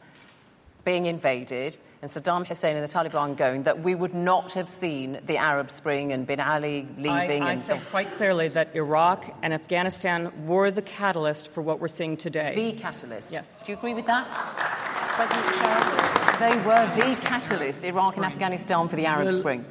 being 0.83 1.05
invaded 1.05 1.77
and 2.01 2.09
Saddam 2.09 2.47
Hussein 2.47 2.77
and 2.77 2.87
the 2.87 2.91
Taliban 2.91 3.35
going, 3.35 3.63
that 3.63 3.81
we 3.81 3.93
would 3.93 4.13
not 4.13 4.53
have 4.53 4.69
seen 4.69 5.19
the 5.25 5.37
Arab 5.37 5.69
Spring 5.69 6.13
and 6.13 6.25
Ben 6.25 6.39
Ali 6.39 6.87
leaving 6.97 7.43
I, 7.43 7.47
I 7.47 7.49
and 7.51 7.59
so 7.59 7.75
said 7.75 7.85
quite 7.87 8.09
clearly 8.13 8.47
that 8.49 8.73
Iraq 8.73 9.35
and 9.43 9.53
Afghanistan 9.53 10.47
were 10.47 10.71
the 10.71 10.81
catalyst 10.81 11.49
for 11.49 11.61
what 11.61 11.81
we're 11.81 11.89
seeing 11.89 12.15
today. 12.15 12.53
The 12.55 12.71
catalyst. 12.71 13.33
Yes. 13.33 13.57
Do 13.57 13.73
you 13.73 13.77
agree 13.77 13.93
with 13.93 14.05
that, 14.05 14.29
President 14.31 15.45
Musharraf? 15.45 16.39
They 16.39 16.55
were 16.65 16.87
the 16.95 17.15
catalyst, 17.21 17.83
Iraq 17.83 18.15
and 18.15 18.25
Afghanistan, 18.25 18.87
for 18.87 18.95
the 18.95 19.05
Arab 19.05 19.27
Well, 19.27 19.35
Spring. 19.35 19.65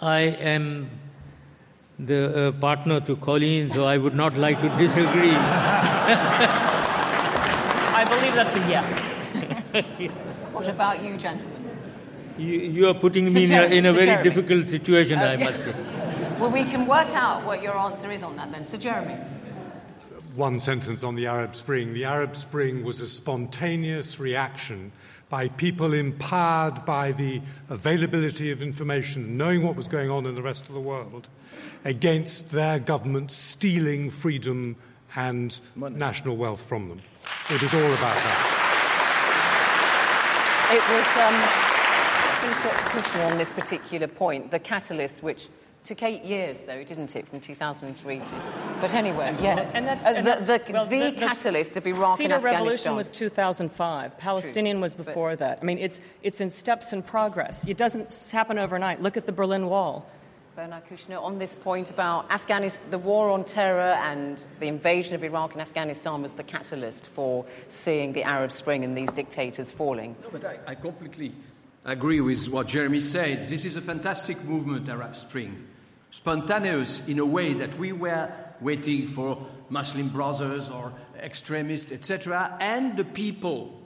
I 0.00 0.20
am 0.20 0.88
the 1.98 2.48
uh, 2.48 2.52
partner 2.52 3.00
to 3.00 3.16
Colleen, 3.16 3.68
so 3.68 3.84
I 3.84 3.98
would 3.98 4.14
not 4.14 4.34
like 4.38 4.58
to 4.62 4.68
disagree. 4.78 5.32
I 8.00 8.04
believe 8.08 8.34
that's 8.34 8.56
a 8.56 8.60
yes. 8.60 9.07
What 10.52 10.68
about 10.68 11.02
you, 11.02 11.16
gentlemen? 11.16 11.54
you, 12.38 12.54
you 12.60 12.88
are 12.88 12.94
putting 12.94 13.32
me 13.32 13.44
in 13.44 13.52
a, 13.52 13.62
in 13.64 13.86
a 13.86 13.92
very 13.92 14.06
Jeremy. 14.06 14.28
difficult 14.30 14.66
situation, 14.66 15.18
Uh, 15.18 15.22
I 15.24 15.34
yeah. 15.34 15.44
must 15.44 15.64
say. 15.64 15.74
Well, 16.38 16.50
we 16.50 16.62
can 16.64 16.86
work 16.86 17.08
out 17.16 17.44
what 17.44 17.62
your 17.62 17.76
answer 17.76 18.12
is 18.12 18.22
on 18.22 18.36
that 18.36 18.52
then. 18.52 18.64
Sir 18.64 18.76
Jeremy. 18.76 19.14
One 20.36 20.60
sentence 20.60 21.02
on 21.02 21.16
the 21.16 21.26
Arab 21.26 21.56
Spring. 21.56 21.94
The 21.94 22.04
Arab 22.04 22.36
Spring 22.36 22.84
was 22.84 23.00
a 23.00 23.08
spontaneous 23.08 24.20
reaction 24.20 24.92
by 25.28 25.48
people 25.48 25.92
empowered 25.92 26.84
by 26.84 27.10
the 27.10 27.40
availability 27.70 28.52
of 28.52 28.62
information, 28.62 29.36
knowing 29.36 29.64
what 29.66 29.74
was 29.74 29.88
going 29.88 30.10
on 30.10 30.26
in 30.26 30.36
the 30.36 30.42
rest 30.42 30.68
of 30.68 30.74
the 30.74 30.80
world, 30.80 31.28
against 31.84 32.52
their 32.52 32.78
government 32.78 33.32
stealing 33.32 34.08
freedom 34.08 34.76
and 35.16 35.58
national 35.76 36.36
wealth 36.36 36.62
from 36.62 36.88
them. 36.88 37.02
It 37.50 37.62
is 37.64 37.74
all 37.74 37.80
about 37.80 38.14
that. 38.14 38.67
It 40.70 40.82
was, 40.90 41.06
um, 41.16 41.34
Dr. 42.62 42.90
Kouchner 42.90 43.30
on 43.30 43.38
this 43.38 43.52
particular 43.52 44.06
point, 44.06 44.50
the 44.50 44.58
catalyst, 44.58 45.22
which 45.22 45.48
took 45.84 46.02
eight 46.02 46.24
years, 46.24 46.60
though, 46.62 46.84
didn't 46.84 47.16
it, 47.16 47.26
from 47.26 47.40
2003 47.40 48.18
to. 48.18 48.24
But 48.80 48.92
anyway, 48.92 49.34
yes. 49.40 49.74
And 49.74 49.86
that's, 49.86 50.04
Uh, 50.04 50.08
and 50.08 50.18
the, 50.26 50.30
that's- 50.36 50.46
the, 50.66 50.72
well, 50.72 50.84
the 50.86 51.12
catalyst 51.12 51.78
of 51.78 51.86
Iraq 51.86 52.18
Cedar 52.18 52.34
and 52.34 52.44
Revolution 52.44 52.92
Afghanistan. 52.92 52.96
was 52.96 53.10
2005. 53.10 54.18
Palestinian 54.18 54.80
was 54.82 54.92
before 54.94 55.36
that. 55.36 55.58
I 55.62 55.64
mean, 55.64 55.78
it's, 55.78 56.00
it's 56.22 56.40
in 56.42 56.50
steps 56.50 56.92
and 56.92 57.06
progress. 57.06 57.66
It 57.66 57.78
doesn't 57.78 58.28
happen 58.30 58.58
overnight. 58.58 59.00
Look 59.00 59.16
at 59.16 59.24
the 59.24 59.32
Berlin 59.32 59.68
Wall. 59.68 60.04
Bernard 60.58 60.86
Kouchner, 60.86 61.22
on 61.22 61.38
this 61.38 61.54
point 61.54 61.88
about 61.88 62.28
Afghanistan, 62.32 62.90
the 62.90 62.98
war 62.98 63.30
on 63.30 63.44
terror 63.44 63.92
and 64.02 64.44
the 64.58 64.66
invasion 64.66 65.14
of 65.14 65.22
Iraq 65.22 65.52
and 65.52 65.60
Afghanistan 65.60 66.20
was 66.20 66.32
the 66.32 66.42
catalyst 66.42 67.06
for 67.06 67.44
seeing 67.68 68.12
the 68.12 68.24
Arab 68.24 68.50
Spring 68.50 68.82
and 68.82 68.98
these 68.98 69.12
dictators 69.12 69.70
falling. 69.70 70.16
No, 70.20 70.30
but 70.32 70.44
I, 70.44 70.58
I 70.66 70.74
completely 70.74 71.32
agree 71.84 72.20
with 72.20 72.48
what 72.48 72.66
Jeremy 72.66 72.98
said. 72.98 73.46
This 73.46 73.64
is 73.64 73.76
a 73.76 73.80
fantastic 73.80 74.42
movement, 74.42 74.88
Arab 74.88 75.14
Spring. 75.14 75.64
Spontaneous 76.10 77.06
in 77.06 77.20
a 77.20 77.24
way 77.24 77.52
that 77.52 77.78
we 77.78 77.92
were 77.92 78.28
waiting 78.60 79.06
for 79.06 79.46
Muslim 79.68 80.08
brothers 80.08 80.68
or 80.70 80.92
extremists, 81.20 81.92
etc., 81.92 82.58
and 82.58 82.96
the 82.96 83.04
people, 83.04 83.80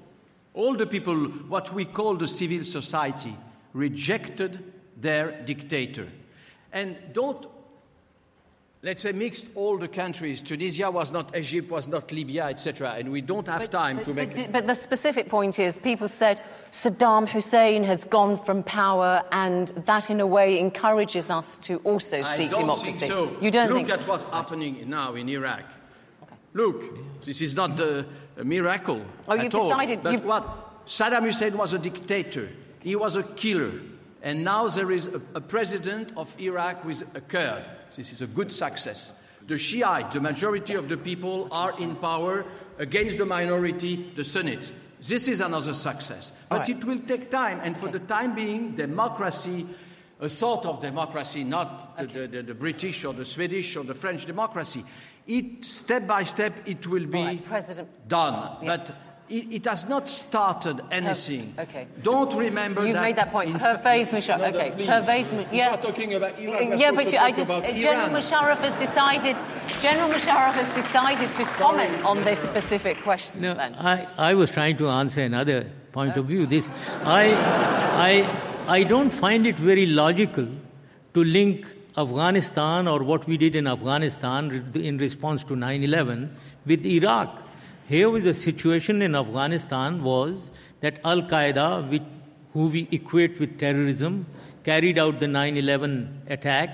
all 0.55 0.75
the 0.75 0.87
people, 0.87 1.17
what 1.49 1.75
we 1.75 1.85
call 1.85 2.15
the 2.15 2.27
civil 2.27 2.65
society, 2.65 3.37
rejected 3.75 4.73
their 4.97 5.33
dictator. 5.43 6.09
And 6.73 6.97
don't, 7.13 7.47
let's 8.83 9.03
say, 9.03 9.13
mix 9.13 9.45
all 9.55 9.77
the 9.79 9.89
countries. 9.89 10.43
Tunisia 10.43 10.91
was 10.91 11.13
not 11.13 11.37
Egypt, 11.37 11.71
was 11.71 11.89
not 11.89 12.11
Libya, 12.13 12.47
etc., 12.47 12.95
and 12.99 13.13
we 13.13 13.21
don't 13.21 13.47
have 13.47 13.69
time 13.71 13.97
but, 13.97 14.05
to 14.07 14.15
make. 14.15 14.35
But, 14.35 14.53
but 14.53 14.67
the 14.67 14.75
specific 14.75 15.29
point 15.29 15.59
is, 15.59 15.79
people 15.79 16.09
said 16.09 16.41
Saddam 16.73 17.29
Hussein 17.29 17.85
has 17.85 18.05
gone 18.05 18.39
from 18.43 18.63
power, 18.63 19.23
and 19.31 19.69
that, 19.87 20.09
in 20.11 20.21
a 20.21 20.27
way, 20.27 20.59
encourages 20.59 21.31
us 21.31 21.59
to 21.59 21.77
also 21.85 22.23
I 22.23 22.37
seek 22.37 22.51
don't 22.51 22.61
democracy. 22.61 22.99
think 22.99 23.13
so. 23.13 23.37
You 23.41 23.51
don't 23.51 23.69
Look 23.69 23.77
think 23.77 23.89
so? 23.89 23.95
at 23.95 24.09
what's 24.09 24.25
happening 24.25 24.89
now 24.89 25.15
in 25.15 25.29
Iraq. 25.29 25.65
Look, 26.55 27.23
this 27.25 27.41
is 27.41 27.55
not 27.55 27.79
a, 27.81 28.05
a 28.39 28.45
miracle. 28.45 29.05
Oh, 29.29 29.33
at 29.37 29.45
you've 29.45 29.55
all. 29.55 29.69
decided- 29.69 30.03
But 30.03 30.13
you've- 30.13 30.27
what? 30.27 30.87
Saddam 30.87 31.23
Hussein 31.23 31.57
was 31.57 31.73
a 31.75 31.79
dictator. 31.79 32.49
He 32.81 32.97
was 32.97 33.15
a 33.17 33.23
killer. 33.23 33.73
And 34.23 34.45
now 34.45 34.69
there 34.69 34.93
is 34.93 35.09
a, 35.09 35.21
a 35.35 35.41
president 35.41 36.13
of 36.17 36.35
Iraq 36.41 36.85
with 36.85 37.15
a 37.17 37.21
Kurd. 37.21 37.65
This 37.97 38.13
is 38.13 38.23
a 38.23 38.27
good 38.27 38.53
success. 38.53 39.21
The 39.47 39.59
Shiite, 39.59 40.13
the 40.13 40.21
majority 40.21 40.75
of 40.75 40.89
the 40.89 40.97
people, 40.97 41.49
are 41.51 41.79
in 41.81 41.97
power 41.97 42.45
against 42.79 43.19
the 43.19 43.27
minority, 43.27 44.13
the 44.15 44.23
Sunnis. 44.25 44.71
This 45.01 45.27
is 45.27 45.41
another 45.41 45.75
success. 45.75 46.33
But 46.49 46.61
right. 46.61 46.69
it 46.69 46.85
will 46.85 47.01
take 47.01 47.29
time. 47.29 47.61
And 47.65 47.77
for 47.77 47.89
the 47.89 47.99
time 47.99 48.37
being, 48.37 48.77
democracy, 48.77 49.67
a 50.21 50.29
sort 50.29 50.65
of 50.67 50.79
democracy, 50.79 51.43
not 51.43 51.99
the, 51.99 52.07
the, 52.07 52.27
the, 52.29 52.43
the 52.43 52.55
British 52.55 53.05
or 53.05 53.13
the 53.13 53.25
Swedish 53.25 53.77
or 53.77 53.83
the 53.83 53.95
French 53.95 54.25
democracy, 54.25 54.85
it, 55.27 55.65
step 55.65 56.07
by 56.07 56.23
step, 56.23 56.53
it 56.67 56.87
will 56.87 57.07
be 57.07 57.23
Right, 57.23 58.09
done. 58.09 58.57
Yeah. 58.63 58.77
But 58.77 58.97
it, 59.39 59.45
it 59.59 59.65
has 59.65 59.89
not 59.89 60.09
started 60.09 60.81
anything. 60.91 61.55
okay. 61.59 61.87
Don't 62.03 62.33
remember 62.37 62.85
You've 62.85 62.95
that. 62.95 63.03
made 63.03 63.17
that 63.17 63.31
point. 63.33 63.49
in 63.51 63.59
Pervez 63.59 64.11
fact- 64.11 64.27
Musharraf. 64.27 64.39
No, 64.39 64.51
no, 64.51 64.59
Okay, 64.59 64.71
please. 64.77 64.87
Pervez. 64.95 65.33
Mu- 65.33 65.45
Yeah. 65.51 65.67
you 65.69 65.71
are 65.77 65.83
talking 65.89 66.15
about 66.15 66.39
Iraq, 66.39 66.79
yeah, 66.83 66.91
but 66.99 67.13
you, 67.13 67.19
I 67.19 67.31
just 67.33 67.51
uh, 67.51 67.61
General 67.87 68.09
Iran. 68.11 68.23
Musharraf 68.23 68.59
has 68.67 68.73
decided. 68.87 69.37
General 69.81 70.09
Musharraf 70.11 70.55
has 70.63 70.69
decided 70.83 71.31
to 71.39 71.45
comment 71.63 72.05
on 72.05 72.23
this 72.25 72.39
specific 72.51 72.97
question. 73.03 73.41
No, 73.41 73.55
then. 73.55 73.75
I, 73.75 74.07
I 74.19 74.35
was 74.35 74.51
trying 74.51 74.77
to 74.79 74.89
answer 74.89 75.23
another 75.23 75.67
point 75.93 76.17
of 76.17 76.27
view. 76.27 76.47
This, 76.47 76.71
I, 77.05 77.25
I, 78.11 78.79
I 78.79 78.83
don't 78.85 79.11
find 79.11 79.47
it 79.47 79.59
very 79.59 79.87
logical 79.87 80.47
to 81.15 81.25
link 81.25 81.67
Afghanistan 81.97 82.89
or 82.89 83.03
what 83.03 83.27
we 83.27 83.37
did 83.37 83.55
in 83.57 83.67
Afghanistan 83.67 84.71
in 84.75 84.99
response 84.99 85.45
to 85.45 85.55
9/11 85.55 86.29
with 86.67 86.87
Iraq. 86.87 87.43
Here 87.93 88.09
was 88.09 88.25
the 88.25 88.33
situation 88.33 89.03
in 89.03 89.15
Afghanistan 89.15 90.03
was 90.03 90.51
that 90.81 90.99
Al 91.05 91.21
Qaeda, 91.21 91.91
which, 91.91 92.03
who 92.55 92.69
we 92.69 92.89
equate 92.91 93.39
with 93.39 93.59
terrorism, 93.59 94.25
carried 94.65 94.99
out 94.99 95.21
the 95.21 95.27
9/11 95.27 96.31
attack. 96.37 96.71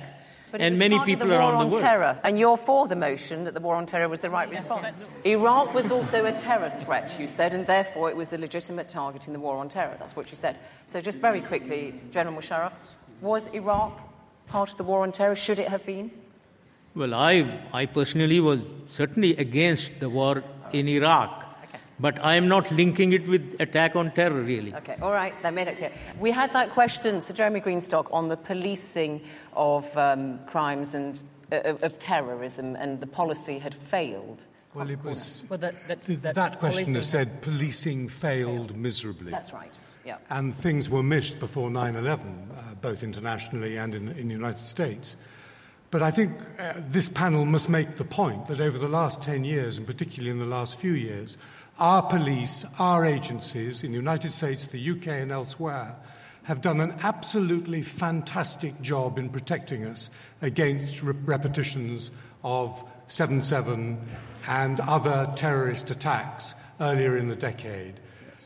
But 0.52 0.60
and 0.60 0.78
many 0.78 1.00
people 1.00 1.26
the 1.26 1.32
war 1.32 1.40
around 1.40 1.54
on 1.54 1.64
the 1.64 1.70
world. 1.72 1.82
terror, 1.82 2.20
and 2.22 2.38
you're 2.38 2.56
for 2.56 2.86
the 2.86 2.94
motion 2.94 3.42
that 3.46 3.54
the 3.54 3.60
war 3.60 3.74
on 3.74 3.86
terror 3.86 4.08
was 4.08 4.20
the 4.20 4.30
right 4.30 4.48
response. 4.48 5.04
Iraq 5.24 5.74
was 5.74 5.90
also 5.90 6.24
a 6.24 6.30
terror 6.44 6.70
threat, 6.84 7.16
you 7.18 7.26
said, 7.26 7.52
and 7.52 7.66
therefore 7.66 8.08
it 8.08 8.16
was 8.16 8.32
a 8.32 8.38
legitimate 8.38 8.88
target 8.88 9.26
in 9.26 9.32
the 9.32 9.40
war 9.40 9.56
on 9.56 9.68
terror. 9.68 9.96
That's 9.98 10.14
what 10.14 10.30
you 10.30 10.36
said. 10.36 10.56
So, 10.86 11.00
just 11.00 11.18
very 11.18 11.40
quickly, 11.40 12.00
General 12.12 12.36
Musharraf, 12.36 12.74
was 13.20 13.48
Iraq 13.48 13.92
part 14.46 14.70
of 14.70 14.76
the 14.76 14.84
war 14.84 15.02
on 15.02 15.10
terror? 15.10 15.34
Should 15.34 15.58
it 15.58 15.68
have 15.68 15.84
been? 15.84 16.12
Well, 16.94 17.12
I, 17.14 17.60
I 17.72 17.86
personally 17.86 18.40
was 18.40 18.60
certainly 18.88 19.36
against 19.36 20.00
the 20.00 20.08
war 20.08 20.42
in 20.74 20.88
Iraq, 20.88 21.44
but 22.00 22.22
I 22.24 22.36
am 22.36 22.48
not 22.48 22.70
linking 22.70 23.12
it 23.12 23.26
with 23.26 23.60
attack 23.60 23.96
on 23.96 24.12
terror, 24.12 24.40
really. 24.40 24.74
Okay, 24.74 24.96
all 25.02 25.12
right, 25.12 25.34
that 25.42 25.54
made 25.54 25.68
it 25.68 25.76
clear. 25.76 25.92
We 26.18 26.30
had 26.30 26.52
that 26.52 26.70
question, 26.70 27.20
Sir 27.20 27.34
Jeremy 27.34 27.60
Greenstock, 27.60 28.06
on 28.12 28.28
the 28.28 28.36
policing 28.36 29.22
of 29.54 29.96
um, 29.96 30.40
crimes 30.46 30.94
and 30.94 31.22
uh, 31.50 31.56
of, 31.64 31.82
of 31.82 31.98
terrorism, 31.98 32.76
and 32.76 33.00
the 33.00 33.06
policy 33.06 33.58
had 33.58 33.74
failed. 33.74 34.46
Well, 34.74 34.90
it 34.90 35.02
was. 35.02 35.46
Well, 35.48 35.58
that, 35.58 35.74
that, 35.88 36.02
that 36.02 36.34
that 36.34 36.58
question 36.58 36.84
policing- 36.84 36.94
has 36.94 37.08
said 37.08 37.42
policing 37.42 38.08
failed 38.08 38.76
miserably. 38.76 39.30
That's 39.30 39.52
right. 39.52 39.72
Yeah. 40.04 40.18
And 40.30 40.54
things 40.54 40.88
were 40.88 41.02
missed 41.02 41.38
before 41.38 41.70
9 41.70 41.96
11, 41.96 42.50
uh, 42.50 42.74
both 42.80 43.02
internationally 43.02 43.76
and 43.76 43.94
in, 43.94 44.08
in 44.08 44.28
the 44.28 44.34
United 44.34 44.64
States. 44.64 45.16
But 45.90 46.02
I 46.02 46.10
think 46.10 46.32
uh, 46.58 46.74
this 46.76 47.08
panel 47.08 47.46
must 47.46 47.70
make 47.70 47.96
the 47.96 48.04
point 48.04 48.46
that 48.48 48.60
over 48.60 48.78
the 48.78 48.88
last 48.88 49.22
10 49.22 49.44
years, 49.44 49.78
and 49.78 49.86
particularly 49.86 50.30
in 50.30 50.38
the 50.38 50.44
last 50.44 50.78
few 50.78 50.92
years, 50.92 51.38
our 51.78 52.02
police, 52.02 52.66
our 52.78 53.06
agencies 53.06 53.84
in 53.84 53.92
the 53.92 53.96
United 53.96 54.30
States, 54.30 54.66
the 54.66 54.90
UK, 54.90 55.06
and 55.08 55.32
elsewhere 55.32 55.94
have 56.42 56.60
done 56.60 56.80
an 56.80 56.94
absolutely 57.02 57.82
fantastic 57.82 58.78
job 58.80 59.18
in 59.18 59.28
protecting 59.28 59.84
us 59.84 60.10
against 60.42 61.02
re- 61.02 61.14
repetitions 61.24 62.10
of 62.42 62.84
7 63.08 63.42
7 63.42 63.98
and 64.46 64.80
other 64.80 65.30
terrorist 65.36 65.90
attacks 65.90 66.54
earlier 66.80 67.16
in 67.16 67.28
the 67.28 67.36
decade. 67.36 67.94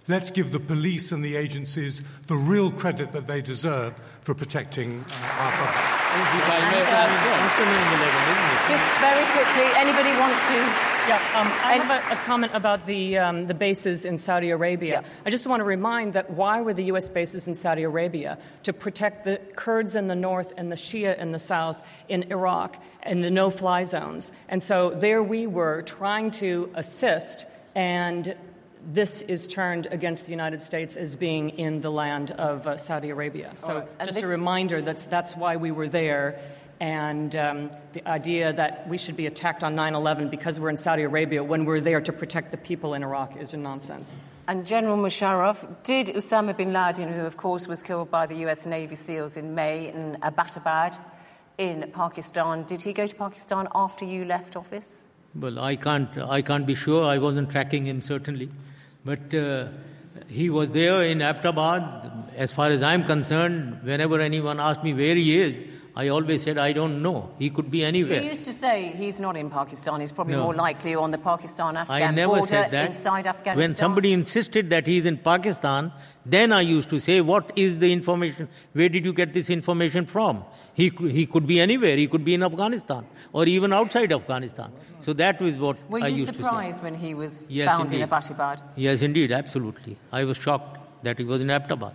Let's 0.09 0.31
give 0.31 0.51
the 0.51 0.61
police 0.61 1.13
and 1.13 1.25
the 1.25 1.37
agencies 1.37 2.03
the 2.27 2.37
real 2.37 2.73
credit 2.73 3.13
that 3.13 3.29
they 3.29 3.41
deserve 3.41 3.95
for 4.23 4.35
protecting 4.35 5.05
uh, 5.09 5.43
our 5.43 5.53
public. 5.53 6.03
If 6.13 6.51
I 6.51 6.59
may 6.71 6.83
add, 6.83 7.11
after 7.43 7.65
9/11, 7.65 8.33
isn't 8.33 8.51
it? 8.53 8.69
Just 8.71 8.87
very 9.01 9.27
quickly, 9.35 9.67
anybody 9.77 10.11
want 10.19 10.35
to? 10.41 10.93
Yeah, 11.09 11.17
um, 11.35 11.49
I 11.65 11.79
have 11.79 11.91
a, 11.91 12.15
a 12.15 12.17
comment 12.25 12.53
about 12.55 12.87
the, 12.87 13.19
um, 13.19 13.49
the 13.49 13.55
bases 13.55 14.05
in 14.05 14.19
Saudi 14.19 14.51
Arabia. 14.51 15.03
I 15.27 15.31
just 15.31 15.49
want 15.49 15.59
to 15.59 15.65
remind 15.65 16.13
that 16.13 16.31
why 16.31 16.61
were 16.61 16.73
the 16.73 16.85
U.S. 16.85 17.09
bases 17.09 17.49
in 17.49 17.57
Saudi 17.57 17.83
Arabia? 17.83 18.39
To 18.63 18.73
protect 18.73 19.25
the 19.25 19.41
Kurds 19.57 19.97
in 19.97 20.07
the 20.07 20.15
north 20.15 20.53
and 20.57 20.71
the 20.71 20.77
Shia 20.77 21.19
in 21.19 21.33
the 21.33 21.41
south 21.41 21.85
in 22.09 22.31
Iraq 22.31 22.81
and 23.03 23.25
the 23.25 23.31
no 23.33 23.51
fly 23.51 23.83
zones. 23.83 24.31
And 24.49 24.63
so 24.63 24.91
there 24.91 25.25
we 25.25 25.49
were 25.49 25.83
trying 25.83 26.31
to 26.33 26.71
assist, 26.75 27.47
and 27.75 28.37
this 28.85 29.23
is 29.23 29.47
turned 29.47 29.87
against 29.91 30.27
the 30.27 30.31
United 30.33 30.61
States 30.61 30.97
as 30.97 31.17
being 31.17 31.51
in 31.51 31.81
the 31.81 31.91
land 31.91 32.33
of 32.33 32.67
uh, 32.67 32.77
Saudi 32.77 33.11
Arabia. 33.11 33.53
So 33.55 33.79
right. 33.81 33.99
Just 34.01 34.15
this- 34.17 34.25
a 34.25 34.29
reminder 34.29 34.83
that's, 34.83 35.05
that's 35.05 35.37
why 35.37 35.57
we 35.57 35.71
were 35.71 35.89
there. 35.89 36.41
And 36.81 37.37
um, 37.37 37.71
the 37.93 38.07
idea 38.09 38.53
that 38.53 38.89
we 38.89 38.99
should 38.99 39.17
be 39.17 39.27
attacked 39.27 39.63
on 39.63 39.77
9 39.77 39.95
11 39.95 40.31
because 40.31 40.59
we're 40.59 40.71
in 40.71 40.77
Saudi 40.77 41.05
Arabia 41.05 41.45
when 41.45 41.65
we're 41.65 41.81
there 41.81 42.01
to 42.01 42.13
protect 42.13 42.51
the 42.51 42.57
people 42.57 42.95
in 42.95 43.05
Iraq 43.05 43.37
is 43.37 43.55
a 43.55 43.57
nonsense. 43.57 44.17
And 44.49 44.67
General 44.67 44.97
Musharraf, 44.97 45.85
did 45.85 46.09
Osama 46.09 46.57
bin 46.57 46.73
Laden, 46.73 47.13
who 47.13 47.21
of 47.21 47.37
course 47.37 47.69
was 47.69 47.85
killed 47.85 48.11
by 48.11 48.27
the 48.27 48.35
US 48.47 48.67
Navy 48.67 48.97
SEALs 48.97 49.37
in 49.37 49.55
May 49.55 49.93
in 49.95 50.19
Abbottabad 50.23 50.99
in 51.59 51.89
Pakistan, 51.93 52.65
did 52.65 52.81
he 52.81 52.93
go 52.93 53.07
to 53.07 53.15
Pakistan 53.15 53.69
after 53.75 54.05
you 54.05 54.25
left 54.25 54.57
office? 54.57 55.07
Well, 55.35 55.59
I 55.61 55.77
can't, 55.77 56.11
I 56.19 56.43
can't 56.43 56.67
be 56.67 56.75
sure. 56.75 57.05
I 57.05 57.19
wasn't 57.19 57.51
tracking 57.51 57.87
him, 57.87 58.03
certainly. 58.03 58.51
But 59.05 59.35
uh, 59.35 59.69
he 60.29 60.51
was 60.51 60.71
there 60.71 61.03
in 61.03 61.19
Abbottabad. 61.19 62.35
As 62.37 62.53
far 62.53 62.69
as 62.69 62.83
I'm 62.83 63.05
concerned, 63.05 63.83
whenever 63.83 64.21
anyone 64.21 64.61
asked 64.61 64.85
me 64.85 64.93
where 64.93 65.15
he 65.15 65.39
is, 65.39 65.65
I 65.95 66.09
always 66.09 66.43
said, 66.43 66.57
I 66.57 66.73
don't 66.73 67.03
know. 67.03 67.31
He 67.39 67.51
could 67.51 67.71
be 67.71 67.85
anywhere. 67.85 68.23
You 68.23 68.31
used 68.31 68.45
to 68.47 68.53
say 68.53 68.95
he's 68.97 69.21
not 69.21 69.37
in 69.37 69.51
Pakistan, 69.51 70.01
he's 70.01 70.13
probably 70.13 70.35
No. 70.35 70.45
more 70.45 70.55
likely 70.55 70.95
on 70.95 71.11
the 71.11 71.19
Pakistan 71.19 71.77
Afghan 71.77 72.15
border 72.15 72.57
inside 72.87 73.27
Afghanistan. 73.27 73.57
When 73.57 73.77
somebody 73.77 74.13
insisted 74.15 74.71
that 74.71 74.87
he's 74.87 75.05
in 75.05 75.19
Pakistan, 75.19 75.93
then 76.25 76.51
I 76.53 76.63
used 76.63 76.89
to 76.91 76.99
say, 76.99 77.21
What 77.21 77.53
is 77.57 77.79
the 77.79 77.93
information? 77.93 78.49
Where 78.73 78.89
did 78.89 79.05
you 79.05 79.13
get 79.13 79.35
this 79.35 79.51
information 79.51 80.07
from? 80.07 80.45
He, 80.75 80.89
he 80.89 81.27
could 81.27 81.47
be 81.47 81.61
anywhere. 81.61 81.97
He 81.97 82.07
could 82.07 82.25
be 82.25 82.33
in 82.33 82.43
Afghanistan 82.43 83.05
or 83.35 83.45
even 83.45 83.75
outside 83.75 84.11
Afghanistan. 84.13 84.73
So 85.05 85.13
that 85.15 85.41
was 85.43 85.59
what 85.59 85.77
Were 85.91 85.99
I 86.03 86.07
you 86.07 86.17
used 86.17 86.29
to 86.29 86.33
say. 86.33 86.39
Were 86.41 86.45
you 86.45 86.51
surprised 86.73 86.83
when 86.83 86.95
he 86.95 87.13
was 87.13 87.45
Yes, 87.51 87.69
found 87.69 87.93
in 87.93 88.01
indeed. 88.01 88.11
Abbottabad? 88.11 88.63
Yes, 88.77 89.03
indeed, 89.03 89.33
absolutely. 89.33 89.99
I 90.11 90.25
was 90.25 90.39
shocked 90.39 90.79
that 91.05 91.19
he 91.19 91.25
was 91.25 91.43
in 91.43 91.49
Abbottabad. 91.49 91.95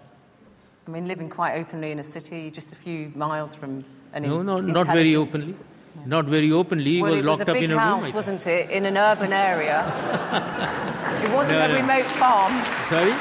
I 0.87 0.89
mean, 0.89 1.05
living 1.05 1.29
quite 1.29 1.55
openly 1.59 1.91
in 1.91 1.99
a 1.99 2.03
city 2.03 2.49
just 2.49 2.71
a 2.71 2.75
few 2.75 3.11
miles 3.13 3.53
from 3.53 3.83
an 4.13 4.23
No, 4.23 4.41
no, 4.41 4.61
not 4.61 4.87
very 4.87 5.15
openly. 5.17 5.53
Not 6.05 6.25
very 6.25 6.51
openly. 6.51 6.93
He 6.93 7.01
well, 7.01 7.11
was 7.11 7.19
it 7.19 7.25
was 7.25 7.39
locked 7.39 7.49
a 7.49 7.51
up 7.51 7.57
in 7.57 7.71
a 7.71 7.79
house, 7.79 8.05
room. 8.05 8.13
Wasn't 8.13 8.47
it, 8.47 8.69
in 8.69 8.85
an 8.85 8.97
urban 8.97 9.33
area? 9.33 9.79
it 11.25 11.33
wasn't 11.33 11.59
No, 11.59 11.65
a 11.65 11.67
no. 11.67 11.75
remote 11.75 12.05
farm. 12.21 12.53
Sorry? 12.87 13.13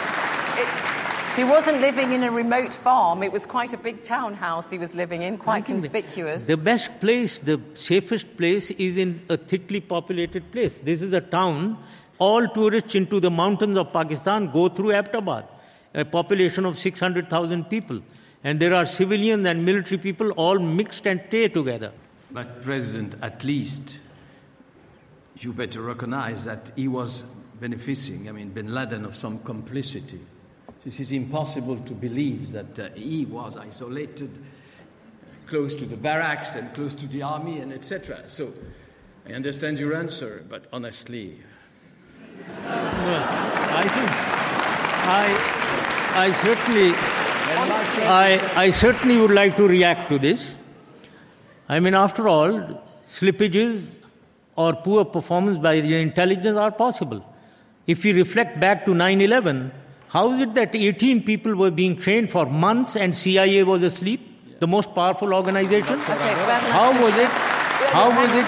He 1.37 1.45
wasn't 1.45 1.81
living 1.81 2.13
in 2.13 2.23
a 2.23 2.31
remote 2.31 2.73
farm. 2.73 3.23
It 3.23 3.33
was 3.33 3.45
quite 3.45 3.73
a 3.73 3.77
big 3.77 4.03
townhouse 4.05 4.71
he 4.71 4.79
was 4.79 4.95
living 4.95 5.23
in, 5.23 5.37
quite 5.37 5.65
conspicuous. 5.67 6.47
The 6.47 6.57
best 6.57 7.01
place, 7.01 7.41
the 7.41 7.61
safest 7.75 8.37
place 8.37 8.71
is 8.71 8.97
in 8.97 9.21
a 9.29 9.37
thickly 9.37 9.81
populated 9.81 10.51
place. 10.53 10.79
This 10.79 11.03
is 11.03 11.13
a 11.13 11.21
town. 11.21 11.79
All 12.19 12.49
tourists 12.49 12.95
into 12.95 13.21
the 13.21 13.31
mountains 13.31 13.77
of 13.77 13.93
Pakistan 13.93 14.51
go 14.51 14.69
through 14.71 14.93
Abbottabad, 14.93 15.45
a 15.97 16.05
population 16.05 16.65
of 16.65 16.79
600,000 16.79 17.65
people. 17.65 18.01
And 18.45 18.61
there 18.61 18.75
are 18.75 18.87
civilian 18.87 19.45
and 19.47 19.65
military 19.65 19.99
people 19.99 20.31
all 20.33 20.59
mixed 20.59 21.07
and 21.07 21.21
stay 21.27 21.49
together. 21.49 21.91
But, 22.31 22.63
President, 22.63 23.17
at 23.23 23.43
least 23.43 23.99
you 25.39 25.53
better 25.53 25.81
recognize 25.81 26.45
that 26.45 26.71
he 26.77 26.87
was 26.87 27.25
benefiting, 27.61 28.29
I 28.29 28.33
mean, 28.33 28.51
bin 28.51 28.73
Laden, 28.73 29.05
of 29.05 29.17
some 29.17 29.39
complicity. 29.41 30.21
This 30.85 31.01
is 31.01 31.13
impossible 31.13 31.79
to 31.79 31.93
believe 31.95 32.53
that 32.53 32.79
uh, 32.79 32.91
he 32.95 33.25
was 33.25 33.57
isolated, 33.57 34.31
close 35.47 35.75
to 35.75 35.87
the 35.87 35.97
barracks 35.97 36.55
and 36.55 36.73
close 36.75 36.95
to 36.95 37.07
the 37.07 37.23
army, 37.23 37.61
and 37.61 37.73
etc. 37.73 38.29
So 38.29 38.53
I 39.27 39.33
understand 39.33 39.79
your 39.79 39.95
answer, 39.95 40.45
but 40.49 40.67
honestly, 40.73 41.41
Well, 42.47 43.25
I 43.75 43.89
think 43.89 44.11
I, 45.09 45.56
I 46.19 46.33
certainly, 46.33 46.93
I, 48.09 48.53
I 48.57 48.71
certainly 48.71 49.21
would 49.21 49.33
like 49.33 49.55
to 49.57 49.69
react 49.69 50.09
to 50.09 50.19
this. 50.19 50.55
I 51.69 51.79
mean, 51.79 51.93
after 51.95 52.27
all, 52.27 52.83
slippages 53.07 53.95
or 54.57 54.73
poor 54.77 55.05
performance 55.05 55.59
by 55.59 55.81
the 55.81 55.95
intelligence 55.95 56.57
are 56.57 56.71
possible. 56.71 57.23
If 57.87 58.03
we 58.03 58.15
reflect 58.15 58.59
back 58.59 58.87
to 58.87 58.95
9 58.95 59.21
11, 59.21 59.71
how 60.09 60.33
is 60.33 60.41
it 60.41 60.55
that 60.55 60.75
18 60.75 61.23
people 61.23 61.55
were 61.55 61.71
being 61.71 61.99
trained 61.99 62.31
for 62.31 62.47
months 62.47 62.97
and 62.97 63.15
CIA 63.15 63.65
was 63.65 63.83
asleep? 63.83 64.59
The 64.59 64.67
most 64.67 64.95
powerful 64.95 65.35
organization? 65.35 65.99
How 65.99 66.93
was 67.03 67.15
it? 67.19 67.29
How 67.29 68.09
was 68.09 68.35
it? 68.35 68.45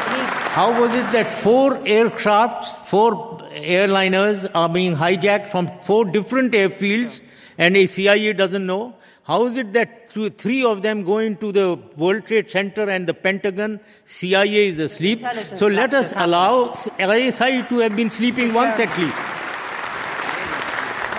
How 0.56 0.80
was 0.80 0.94
it 0.94 1.12
that 1.12 1.30
four 1.30 1.76
aircrafts, 1.80 2.74
four 2.86 3.40
airliners 3.50 4.50
are 4.54 4.70
being 4.70 4.96
hijacked 4.96 5.50
from 5.50 5.70
four 5.82 6.06
different 6.06 6.52
airfields 6.52 7.20
and 7.58 7.76
a 7.76 7.86
CIA 7.86 8.32
doesn't 8.32 8.64
know? 8.64 8.94
How 9.24 9.44
is 9.44 9.58
it 9.58 9.74
that 9.74 10.08
through 10.08 10.30
three 10.30 10.64
of 10.64 10.80
them 10.80 11.04
go 11.04 11.18
into 11.18 11.52
the 11.52 11.78
World 11.96 12.26
Trade 12.26 12.50
Center 12.50 12.88
and 12.88 13.06
the 13.06 13.12
Pentagon, 13.12 13.80
CIA 14.06 14.68
is 14.68 14.78
asleep? 14.78 15.18
So 15.54 15.66
let 15.66 15.92
us 15.92 16.14
allow 16.16 16.72
ISI 16.98 17.64
to 17.68 17.78
have 17.80 17.94
been 17.94 18.08
sleeping 18.08 18.54
once 18.54 18.80
at 18.80 18.96
least. 18.98 19.14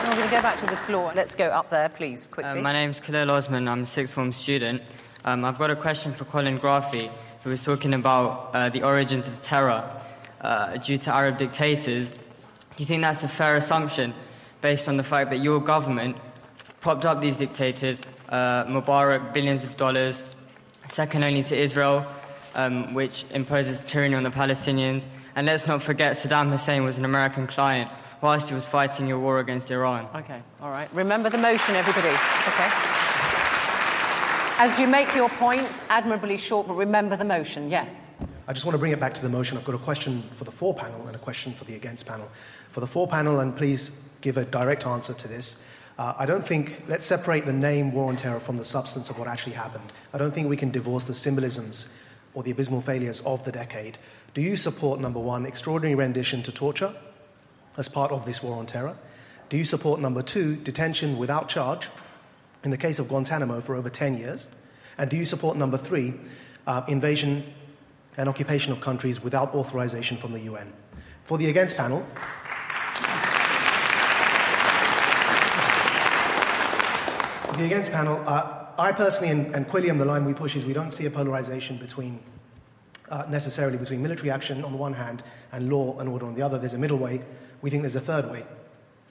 I'm 0.09 0.15
going 0.17 0.27
to 0.27 0.35
go 0.35 0.41
back 0.41 0.59
to 0.61 0.65
the 0.65 0.77
floor. 0.77 1.11
Let's 1.15 1.35
go 1.35 1.49
up 1.49 1.69
there, 1.69 1.87
please, 1.89 2.25
quickly. 2.25 2.59
Uh, 2.59 2.63
my 2.63 2.73
name's 2.73 2.99
Khalil 2.99 3.29
Osman. 3.29 3.67
I'm 3.67 3.83
a 3.83 3.85
sixth 3.85 4.15
form 4.15 4.33
student. 4.33 4.81
Um, 5.23 5.45
I've 5.45 5.59
got 5.59 5.69
a 5.69 5.75
question 5.75 6.13
for 6.13 6.25
Colleen 6.25 6.57
Graffy, 6.57 7.11
who 7.43 7.51
was 7.51 7.61
talking 7.61 7.93
about 7.93 8.49
uh, 8.55 8.69
the 8.69 8.81
origins 8.81 9.29
of 9.29 9.39
terror 9.43 9.87
uh, 10.41 10.77
due 10.77 10.97
to 10.97 11.13
Arab 11.13 11.37
dictators. 11.37 12.09
Do 12.09 12.15
you 12.77 12.85
think 12.85 13.03
that's 13.03 13.23
a 13.23 13.27
fair 13.27 13.55
assumption 13.55 14.15
based 14.61 14.87
on 14.89 14.97
the 14.97 15.03
fact 15.03 15.29
that 15.29 15.37
your 15.37 15.59
government 15.59 16.17
propped 16.81 17.05
up 17.05 17.21
these 17.21 17.37
dictators, 17.37 18.01
uh, 18.29 18.65
Mubarak, 18.65 19.33
billions 19.33 19.63
of 19.63 19.75
dollars, 19.77 20.23
second 20.87 21.23
only 21.23 21.43
to 21.43 21.57
Israel, 21.57 22.05
um, 22.55 22.93
which 22.93 23.25
imposes 23.31 23.79
tyranny 23.81 24.15
on 24.15 24.23
the 24.23 24.29
Palestinians? 24.29 25.05
And 25.35 25.45
let's 25.47 25.67
not 25.67 25.83
forget 25.83 26.15
Saddam 26.15 26.49
Hussein 26.49 26.83
was 26.83 26.97
an 26.97 27.05
American 27.05 27.47
client 27.47 27.89
whilst 28.21 28.49
he 28.49 28.55
was 28.55 28.67
fighting 28.67 29.07
your 29.07 29.19
war 29.19 29.39
against 29.39 29.71
Iran. 29.71 30.07
Okay, 30.15 30.41
all 30.61 30.71
right. 30.71 30.89
Remember 30.93 31.29
the 31.29 31.37
motion, 31.37 31.75
everybody. 31.75 32.09
Okay. 32.09 32.69
As 34.61 34.77
you 34.77 34.87
make 34.87 35.15
your 35.15 35.29
points, 35.29 35.83
admirably 35.89 36.37
short, 36.37 36.67
but 36.67 36.73
remember 36.73 37.15
the 37.15 37.23
motion. 37.23 37.69
Yes. 37.69 38.09
I 38.45 38.51
just 38.51 38.65
want 38.65 38.73
to 38.73 38.79
bring 38.79 38.91
it 38.91 38.99
back 38.99 39.13
to 39.13 39.21
the 39.21 39.29
motion. 39.29 39.57
I've 39.57 39.63
got 39.63 39.75
a 39.75 39.77
question 39.77 40.23
for 40.35 40.43
the 40.43 40.51
for 40.51 40.73
panel 40.73 41.07
and 41.07 41.15
a 41.15 41.19
question 41.19 41.53
for 41.53 41.63
the 41.63 41.75
against 41.75 42.05
panel. 42.05 42.27
For 42.71 42.81
the 42.81 42.87
for 42.87 43.07
panel, 43.07 43.39
and 43.39 43.55
please 43.55 44.09
give 44.21 44.37
a 44.37 44.43
direct 44.43 44.85
answer 44.85 45.13
to 45.13 45.27
this. 45.27 45.68
Uh, 45.99 46.13
I 46.17 46.25
don't 46.25 46.45
think, 46.45 46.81
let's 46.87 47.05
separate 47.05 47.45
the 47.45 47.51
name 47.51 47.91
War 47.91 48.07
on 48.07 48.15
Terror 48.15 48.39
from 48.39 48.55
the 48.55 48.63
substance 48.63 49.09
of 49.09 49.19
what 49.19 49.27
actually 49.27 49.51
happened. 49.51 49.91
I 50.13 50.17
don't 50.17 50.33
think 50.33 50.47
we 50.47 50.55
can 50.55 50.71
divorce 50.71 51.03
the 51.03 51.13
symbolisms 51.13 51.91
or 52.33 52.41
the 52.41 52.51
abysmal 52.51 52.79
failures 52.79 53.19
of 53.25 53.43
the 53.43 53.51
decade. 53.51 53.97
Do 54.33 54.39
you 54.39 54.55
support, 54.55 55.01
number 55.01 55.19
one, 55.19 55.45
extraordinary 55.45 55.95
rendition 55.95 56.41
to 56.43 56.53
torture 56.53 56.93
as 57.75 57.89
part 57.89 58.13
of 58.13 58.25
this 58.25 58.41
war 58.41 58.57
on 58.57 58.65
terror? 58.65 58.97
Do 59.49 59.57
you 59.57 59.65
support, 59.65 59.99
number 59.99 60.21
two, 60.21 60.55
detention 60.55 61.17
without 61.17 61.49
charge 61.49 61.89
in 62.63 62.71
the 62.71 62.77
case 62.77 62.97
of 62.99 63.09
Guantanamo 63.09 63.59
for 63.59 63.75
over 63.75 63.89
10 63.89 64.17
years? 64.17 64.47
And 64.97 65.09
do 65.09 65.17
you 65.17 65.25
support, 65.25 65.57
number 65.57 65.77
three, 65.77 66.13
uh, 66.65 66.83
invasion 66.87 67.43
and 68.15 68.29
occupation 68.29 68.71
of 68.71 68.79
countries 68.79 69.21
without 69.21 69.53
authorization 69.53 70.15
from 70.15 70.31
the 70.31 70.39
UN? 70.39 70.71
For 71.25 71.37
the 71.37 71.49
against 71.49 71.75
panel, 71.75 72.07
the 77.59 77.65
against 77.65 77.91
panel, 77.91 78.23
uh, 78.27 78.65
I 78.77 78.91
personally 78.91 79.31
and, 79.31 79.53
and 79.53 79.67
Quilliam, 79.67 79.99
the 79.99 80.05
line 80.05 80.25
we 80.25 80.33
push 80.33 80.55
is 80.55 80.65
we 80.65 80.73
don't 80.73 80.91
see 80.91 81.05
a 81.05 81.09
polarization 81.09 81.77
between 81.77 82.19
uh, 83.09 83.25
necessarily 83.29 83.77
between 83.77 84.01
military 84.01 84.31
action 84.31 84.63
on 84.63 84.71
the 84.71 84.77
one 84.77 84.93
hand 84.93 85.23
and 85.51 85.69
law 85.69 85.97
and 85.99 86.07
order 86.07 86.25
on 86.25 86.35
the 86.35 86.41
other. 86.41 86.57
There's 86.57 86.73
a 86.73 86.77
middle 86.77 86.97
way. 86.97 87.21
We 87.61 87.69
think 87.69 87.83
there's 87.83 87.95
a 87.95 88.01
third 88.01 88.31
way, 88.31 88.45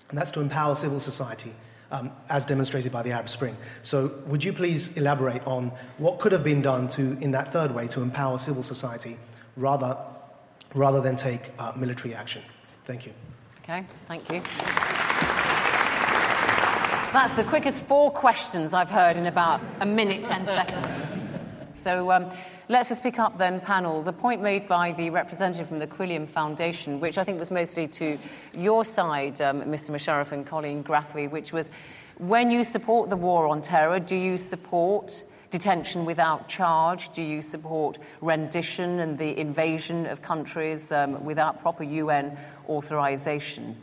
and 0.09 0.17
that's 0.17 0.33
to 0.33 0.41
empower 0.41 0.75
civil 0.75 1.01
society, 1.01 1.53
um, 1.91 2.11
as 2.31 2.47
demonstrated 2.47 2.93
by 2.93 3.03
the 3.03 3.13
Arab 3.13 3.29
Spring. 3.29 3.57
So, 3.83 4.11
would 4.27 4.43
you 4.43 4.53
please 4.53 4.97
elaborate 4.97 5.47
on 5.47 5.73
what 5.99 6.19
could 6.19 6.33
have 6.33 6.45
been 6.45 6.63
done 6.63 6.89
to, 6.91 7.19
in 7.21 7.33
that 7.33 7.53
third 7.53 7.75
way, 7.75 7.89
to 7.89 8.01
empower 8.01 8.39
civil 8.39 8.63
society 8.63 9.17
rather, 9.57 9.99
rather 10.75 11.03
than 11.03 11.17
take 11.17 11.41
uh, 11.59 11.73
military 11.77 12.15
action? 12.15 12.43
Thank 12.87 13.05
you. 13.05 13.13
Okay, 13.63 13.85
thank 14.07 14.33
you. 14.33 14.98
That's 17.13 17.33
the 17.33 17.45
quickest 17.45 17.81
four 17.83 18.11
questions 18.11 18.75
I've 18.75 18.91
heard 18.91 19.17
in 19.17 19.25
about 19.25 19.63
a 19.81 19.87
minute, 19.87 20.25
ten 20.25 20.45
seconds. 20.45 20.87
So 21.73 22.13
um, 22.13 22.31
let's 22.69 22.91
just 22.91 23.03
pick 23.03 23.19
up 23.19 23.39
then, 23.39 23.61
panel. 23.61 24.03
The 24.03 24.13
point 24.13 24.43
made 24.43 24.69
by 24.69 24.93
the 24.93 25.09
representative 25.09 25.69
from 25.69 25.79
the 25.79 25.87
Quilliam 25.87 26.29
Foundation, 26.29 27.01
which 27.01 27.17
I 27.17 27.25
think 27.25 27.39
was 27.39 27.51
mostly 27.51 27.89
to 27.89 28.19
your 28.55 28.85
side, 28.85 29.41
um, 29.41 29.63
Mr. 29.63 29.91
Musharraf 29.91 30.33
and 30.33 30.47
Colleen 30.47 30.85
Graffy, 30.85 31.31
which 31.31 31.51
was 31.51 31.71
when 32.19 32.51
you 32.51 32.63
support 32.63 33.09
the 33.09 33.17
war 33.17 33.49
on 33.49 33.63
terror, 33.63 34.01
do 34.01 34.15
you 34.15 34.37
support 34.37 35.25
detention 35.49 36.05
without 36.05 36.47
charge? 36.47 37.09
Do 37.13 37.23
you 37.23 37.41
support 37.41 37.97
rendition 38.21 39.01
and 39.01 39.17
the 39.17 39.39
invasion 39.41 40.05
of 40.05 40.21
countries 40.21 40.93
um, 40.93 41.25
without 41.25 41.61
proper 41.61 41.85
UN 41.85 42.37
authorization? 42.69 43.77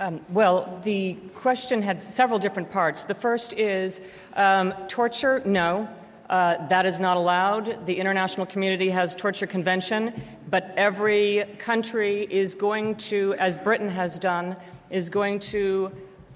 Um, 0.00 0.24
well, 0.30 0.80
the 0.82 1.12
question 1.34 1.82
had 1.82 2.02
several 2.02 2.38
different 2.38 2.72
parts. 2.72 3.02
The 3.02 3.14
first 3.14 3.52
is 3.52 4.00
um, 4.34 4.72
torture, 4.88 5.42
no. 5.44 5.90
Uh, 6.30 6.66
that 6.68 6.86
is 6.86 7.00
not 7.00 7.18
allowed. 7.18 7.84
The 7.84 7.98
international 7.98 8.46
community 8.46 8.88
has 8.88 9.14
torture 9.14 9.46
convention, 9.46 10.14
but 10.48 10.72
every 10.78 11.44
country 11.58 12.26
is 12.30 12.54
going 12.54 12.96
to, 13.10 13.34
as 13.34 13.58
Britain 13.58 13.90
has 13.90 14.18
done, 14.18 14.56
is 14.88 15.10
going 15.10 15.38
to 15.40 15.92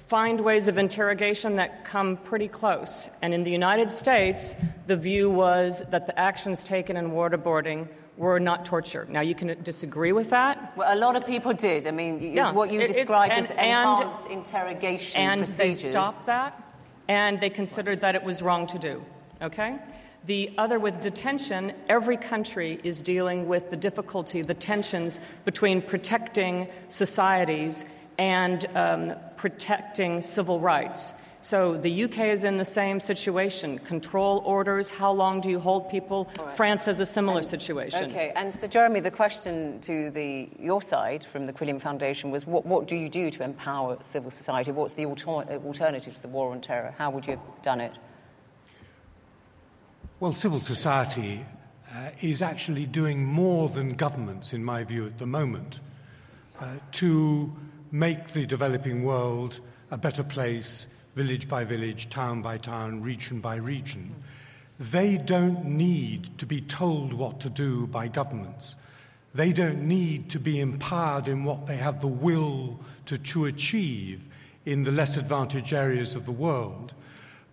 find 0.07 0.40
ways 0.40 0.68
of 0.68 0.76
interrogation 0.78 1.57
that 1.57 1.84
come 1.84 2.16
pretty 2.18 2.48
close. 2.48 3.09
And 3.22 3.32
in 3.32 3.44
the 3.44 3.50
United 3.50 3.90
States, 3.90 4.55
the 4.86 4.96
view 4.96 5.30
was 5.30 5.82
that 5.90 6.07
the 6.07 6.18
actions 6.18 6.62
taken 6.62 6.96
in 6.96 7.12
waterboarding 7.12 7.88
were 8.16 8.38
not 8.38 8.64
torture. 8.64 9.07
Now, 9.09 9.22
you 9.22 9.34
can 9.34 9.61
disagree 9.62 10.12
with 10.12 10.30
that. 10.30 10.76
Well, 10.76 10.92
a 10.92 10.98
lot 10.98 11.16
of 11.16 11.26
people 11.26 11.52
did. 11.52 11.86
I 11.86 11.90
mean, 11.90 12.34
yeah, 12.34 12.52
what 12.52 12.70
you 12.70 12.86
described 12.86 13.32
and, 13.32 13.44
as 13.44 13.50
enhanced 13.50 14.26
and, 14.26 14.38
interrogation 14.38 15.20
and 15.20 15.40
procedures. 15.40 15.82
they 15.82 15.90
stopped 15.90 16.26
that, 16.26 16.62
and 17.09 17.40
they 17.40 17.50
considered 17.50 18.00
that 18.02 18.14
it 18.14 18.22
was 18.22 18.40
wrong 18.40 18.66
to 18.68 18.78
do. 18.78 19.05
Okay? 19.42 19.78
The 20.26 20.52
other 20.57 20.78
with 20.78 21.00
detention, 21.00 21.72
every 21.88 22.16
country 22.16 22.78
is 22.84 23.02
dealing 23.02 23.48
with 23.48 23.70
the 23.70 23.76
difficulty, 23.76 24.42
the 24.42 24.55
tensions 24.55 25.20
between 25.44 25.82
protecting 25.82 26.68
societies 26.88 27.84
and 28.16 28.64
um, 28.74 29.14
protecting 29.45 30.22
civil 30.22 30.59
rights. 30.59 31.12
So 31.42 31.76
the 31.76 32.05
UK 32.05 32.20
is 32.20 32.45
in 32.45 32.57
the 32.57 32.64
same 32.64 32.99
situation. 32.99 33.78
Control 33.78 34.38
orders, 34.47 34.88
how 34.88 35.12
long 35.12 35.42
do 35.42 35.51
you 35.51 35.61
hold 35.61 35.90
people? 35.90 36.30
Right. 36.38 36.57
France 36.57 36.86
has 36.86 36.99
a 36.99 37.05
similar 37.05 37.40
and, 37.40 37.47
situation. 37.47 38.11
Okay, 38.11 38.32
and 38.34 38.55
so 38.55 38.66
Jeremy, 38.66 39.01
the 39.01 39.11
question 39.11 39.82
to 39.82 40.11
the, 40.12 40.49
your 40.59 40.80
side 40.80 41.26
from 41.26 41.45
the 41.45 41.53
Quilliam 41.53 41.78
Foundation 41.78 42.30
was 42.30 42.47
what, 42.47 42.64
what 42.64 42.88
do 42.88 42.97
you 42.97 43.11
do 43.11 43.30
to 43.32 43.42
empower 43.42 43.99
civil 44.01 44.30
society? 44.30 44.72
What's 44.72 44.95
the 44.95 45.05
alter- 45.05 45.61
alternative 45.66 46.14
to 46.14 46.22
the 46.22 46.28
war 46.28 46.51
on 46.51 46.62
terror? 46.62 46.95
How 46.97 47.11
would 47.11 47.26
you 47.26 47.32
have 47.32 47.62
done 47.62 47.82
it? 47.82 47.92
Well, 50.20 50.32
civil 50.32 50.59
society 50.59 51.45
uh, 51.95 52.12
is 52.22 52.40
actually 52.40 52.86
doing 52.86 53.22
more 53.22 53.68
than 53.68 53.90
governments, 53.90 54.55
in 54.55 54.64
my 54.64 54.84
view, 54.84 55.05
at 55.05 55.18
the 55.18 55.26
moment, 55.26 55.80
uh, 56.59 56.76
to 56.92 57.55
make 57.95 58.32
the 58.32 58.45
developing 58.45 59.05
world 59.05 59.61
a 59.92 59.97
better 59.97 60.24
place 60.24 60.88
village 61.14 61.49
by 61.49 61.62
village, 61.62 62.11
town 62.11 62.42
by 62.42 62.59
town, 62.59 63.01
region 63.01 63.38
by 63.38 63.55
region. 63.55 64.12
They 64.80 65.16
don't 65.16 65.64
need 65.64 66.36
to 66.38 66.45
be 66.45 66.61
told 66.61 67.12
what 67.12 67.38
to 67.42 67.49
do 67.49 67.86
by 67.86 68.09
governments. 68.09 68.74
They 69.32 69.53
don't 69.53 69.82
need 69.82 70.28
to 70.30 70.40
be 70.40 70.59
empowered 70.59 71.28
in 71.28 71.45
what 71.45 71.68
they 71.68 71.76
have 71.76 72.01
the 72.01 72.09
will 72.09 72.80
to, 73.07 73.16
to 73.16 73.45
achieve 73.45 74.26
in 74.66 74.82
the 74.82 74.90
less 74.90 75.16
advantaged 75.16 75.72
areas 75.72 76.16
of 76.16 76.26
the 76.26 76.32
world. 76.32 76.95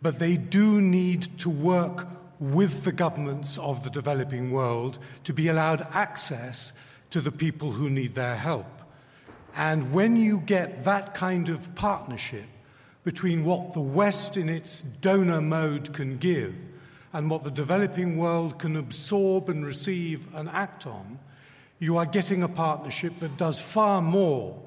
But 0.02 0.18
they 0.18 0.38
do 0.38 0.82
need 0.82 1.22
to 1.42 1.52
work 1.52 2.08
with 2.40 2.84
the 2.84 2.92
governments 2.92 3.60
of 3.60 3.84
the 3.84 3.92
developing 3.92 4.50
world 4.50 4.98
to 5.26 5.34
be 5.34 5.50
allowed 5.50 5.86
access 5.92 6.74
to 7.12 7.22
the 7.22 7.32
people 7.32 7.72
who 7.72 7.92
need 7.92 8.16
their 8.16 8.36
help. 8.36 8.81
And 9.56 9.92
when 9.92 10.16
you 10.16 10.40
get 10.40 10.86
that 10.86 11.14
kind 11.14 11.50
of 11.50 11.74
partnership, 11.76 12.46
between 13.04 13.44
what 13.44 13.74
the 13.74 13.82
West 13.82 14.38
in 14.38 14.48
its 14.48 14.82
donor 14.82 15.42
mode 15.42 15.94
can 15.94 16.18
give 16.18 16.56
and 17.14 17.30
what 17.30 17.44
the 17.44 17.52
developing 17.52 18.18
world 18.18 18.60
can 18.60 18.76
absorb 18.76 19.50
and 19.50 19.66
receive 19.66 20.34
and 20.36 20.50
act 20.50 20.86
on, 20.86 21.20
you 21.80 21.98
are 21.98 22.06
getting 22.06 22.44
a 22.44 22.48
partnership 22.48 23.18
that 23.20 23.38
does 23.38 23.60
far 23.60 24.02
more 24.02 24.58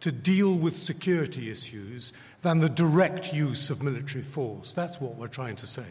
to 0.00 0.10
deal 0.10 0.54
with 0.54 0.76
security 0.76 1.50
issues 1.50 2.12
than 2.40 2.58
the 2.58 2.68
direct 2.68 3.32
use 3.32 3.70
of 3.70 3.82
military 3.82 4.24
force. 4.24 4.72
That's 4.72 5.00
what 5.00 5.16
we're 5.16 5.28
trying 5.28 5.56
to 5.56 5.66
say. 5.66 5.84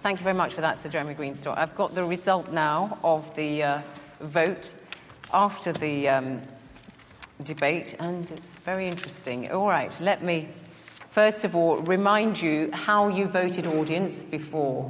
Thank 0.00 0.20
you 0.20 0.24
very 0.24 0.36
much 0.36 0.54
for 0.54 0.60
that, 0.60 0.78
Sir 0.78 0.88
Jeremy 0.88 1.14
Greenstock. 1.14 1.58
I've 1.58 1.74
got 1.74 1.94
the 1.94 2.04
result 2.04 2.52
now 2.52 2.96
of 3.02 3.34
the 3.34 3.62
uh, 3.64 3.82
vote 4.20 4.72
after 5.34 5.72
the 5.72 6.08
um, 6.08 6.40
debate, 7.42 7.94
and 7.98 8.30
it's 8.30 8.54
very 8.56 8.88
interesting. 8.88 9.50
All 9.50 9.68
right, 9.68 9.98
let 10.00 10.22
me 10.22 10.48
first 11.08 11.44
of 11.44 11.56
all, 11.56 11.78
remind 11.78 12.40
you 12.40 12.70
how 12.72 13.08
you 13.08 13.26
voted, 13.26 13.66
audience, 13.66 14.22
before 14.22 14.88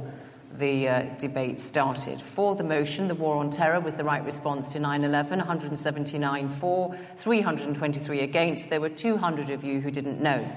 the 0.57 0.87
uh, 0.87 1.01
debate 1.17 1.59
started. 1.59 2.21
For 2.21 2.55
the 2.55 2.63
motion, 2.63 3.07
the 3.07 3.15
war 3.15 3.37
on 3.37 3.49
terror 3.49 3.79
was 3.79 3.95
the 3.95 4.03
right 4.03 4.23
response 4.23 4.71
to 4.73 4.79
9 4.79 5.03
11, 5.03 5.39
179 5.39 6.49
for, 6.49 6.95
323 7.15 8.19
against. 8.19 8.69
There 8.69 8.81
were 8.81 8.89
200 8.89 9.49
of 9.49 9.63
you 9.63 9.79
who 9.79 9.89
didn't 9.89 10.21
know. 10.21 10.47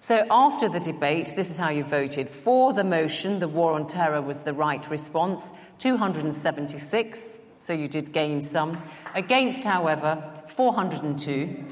So, 0.00 0.26
after 0.30 0.68
the 0.68 0.80
debate, 0.80 1.32
this 1.34 1.50
is 1.50 1.56
how 1.56 1.70
you 1.70 1.84
voted. 1.84 2.28
For 2.28 2.72
the 2.72 2.84
motion, 2.84 3.38
the 3.38 3.48
war 3.48 3.72
on 3.72 3.86
terror 3.86 4.20
was 4.20 4.40
the 4.40 4.52
right 4.52 4.88
response, 4.90 5.52
276, 5.78 7.40
so 7.60 7.72
you 7.72 7.88
did 7.88 8.12
gain 8.12 8.40
some. 8.40 8.78
Against, 9.14 9.64
however, 9.64 10.33
402. 10.56 11.64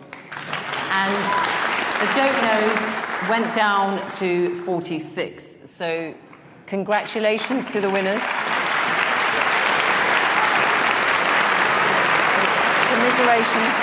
And 0.90 1.14
the 2.00 2.08
don't 2.16 2.38
knows 2.42 2.80
went 3.30 3.54
down 3.54 3.98
to 4.12 4.48
46th. 4.64 5.68
So, 5.68 6.12
congratulations 6.66 7.70
to 7.72 7.80
the 7.80 7.88
winners. 7.88 8.24
Commiserations. 12.90 13.74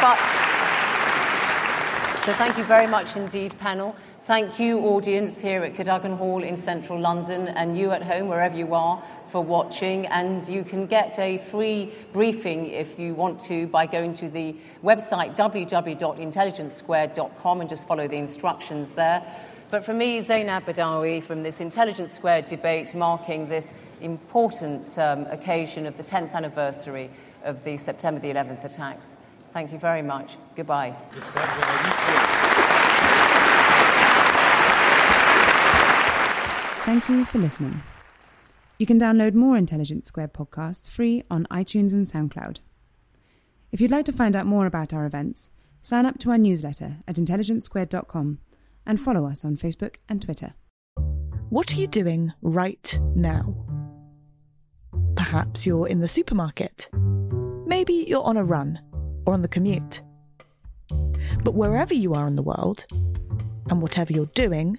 But, 0.00 0.18
so 2.24 2.32
thank 2.34 2.56
you 2.58 2.64
very 2.64 2.86
much 2.86 3.16
indeed, 3.16 3.58
panel. 3.58 3.96
Thank 4.24 4.60
you, 4.60 4.80
audience 4.80 5.40
here 5.40 5.64
at 5.64 5.74
Cadogan 5.74 6.16
Hall 6.16 6.44
in 6.44 6.56
central 6.56 7.00
London, 7.00 7.48
and 7.48 7.76
you 7.76 7.90
at 7.90 8.02
home, 8.02 8.28
wherever 8.28 8.56
you 8.56 8.72
are 8.74 9.02
for 9.30 9.42
watching, 9.42 10.06
and 10.06 10.46
you 10.48 10.64
can 10.64 10.86
get 10.86 11.18
a 11.18 11.38
free 11.38 11.92
briefing 12.12 12.66
if 12.66 12.98
you 12.98 13.14
want 13.14 13.40
to 13.40 13.66
by 13.66 13.86
going 13.86 14.12
to 14.14 14.28
the 14.28 14.54
website 14.82 15.36
www.intelligencesquared.com 15.36 17.60
and 17.60 17.68
just 17.68 17.86
follow 17.86 18.08
the 18.08 18.16
instructions 18.16 18.92
there. 18.92 19.22
But 19.70 19.84
for 19.84 19.92
me, 19.92 20.20
Zeinab 20.20 20.64
Badawi, 20.64 21.22
from 21.22 21.42
this 21.42 21.60
Intelligence 21.60 22.14
Squared 22.14 22.46
debate 22.46 22.94
marking 22.94 23.48
this 23.48 23.74
important 24.00 24.98
um, 24.98 25.26
occasion 25.26 25.84
of 25.84 25.98
the 25.98 26.02
10th 26.02 26.32
anniversary 26.32 27.10
of 27.44 27.62
the 27.64 27.76
September 27.76 28.18
the 28.18 28.30
11th 28.30 28.64
attacks, 28.64 29.16
thank 29.50 29.72
you 29.72 29.78
very 29.78 30.02
much. 30.02 30.38
Goodbye. 30.56 30.96
Thank 36.84 37.08
you 37.10 37.26
for 37.26 37.36
listening. 37.36 37.82
You 38.78 38.86
can 38.86 39.00
download 39.00 39.34
more 39.34 39.56
Intelligence 39.56 40.06
Squared 40.06 40.32
podcasts 40.32 40.88
free 40.88 41.24
on 41.28 41.48
iTunes 41.50 41.92
and 41.92 42.06
SoundCloud. 42.06 42.58
If 43.72 43.80
you'd 43.80 43.90
like 43.90 44.04
to 44.04 44.12
find 44.12 44.36
out 44.36 44.46
more 44.46 44.66
about 44.66 44.92
our 44.92 45.04
events, 45.04 45.50
sign 45.82 46.06
up 46.06 46.18
to 46.20 46.30
our 46.30 46.38
newsletter 46.38 46.98
at 47.08 47.16
intelligencesquared.com 47.16 48.38
and 48.86 49.00
follow 49.00 49.26
us 49.26 49.44
on 49.44 49.56
Facebook 49.56 49.96
and 50.08 50.22
Twitter. 50.22 50.54
What 51.48 51.72
are 51.72 51.76
you 51.76 51.88
doing 51.88 52.32
right 52.40 52.98
now? 53.16 53.66
Perhaps 55.16 55.66
you're 55.66 55.88
in 55.88 55.98
the 56.00 56.06
supermarket. 56.06 56.88
Maybe 57.66 58.04
you're 58.06 58.22
on 58.22 58.36
a 58.36 58.44
run 58.44 58.80
or 59.26 59.34
on 59.34 59.42
the 59.42 59.48
commute. 59.48 60.02
But 61.42 61.54
wherever 61.54 61.94
you 61.94 62.14
are 62.14 62.28
in 62.28 62.36
the 62.36 62.42
world, 62.42 62.86
and 63.70 63.82
whatever 63.82 64.12
you're 64.12 64.26
doing, 64.26 64.78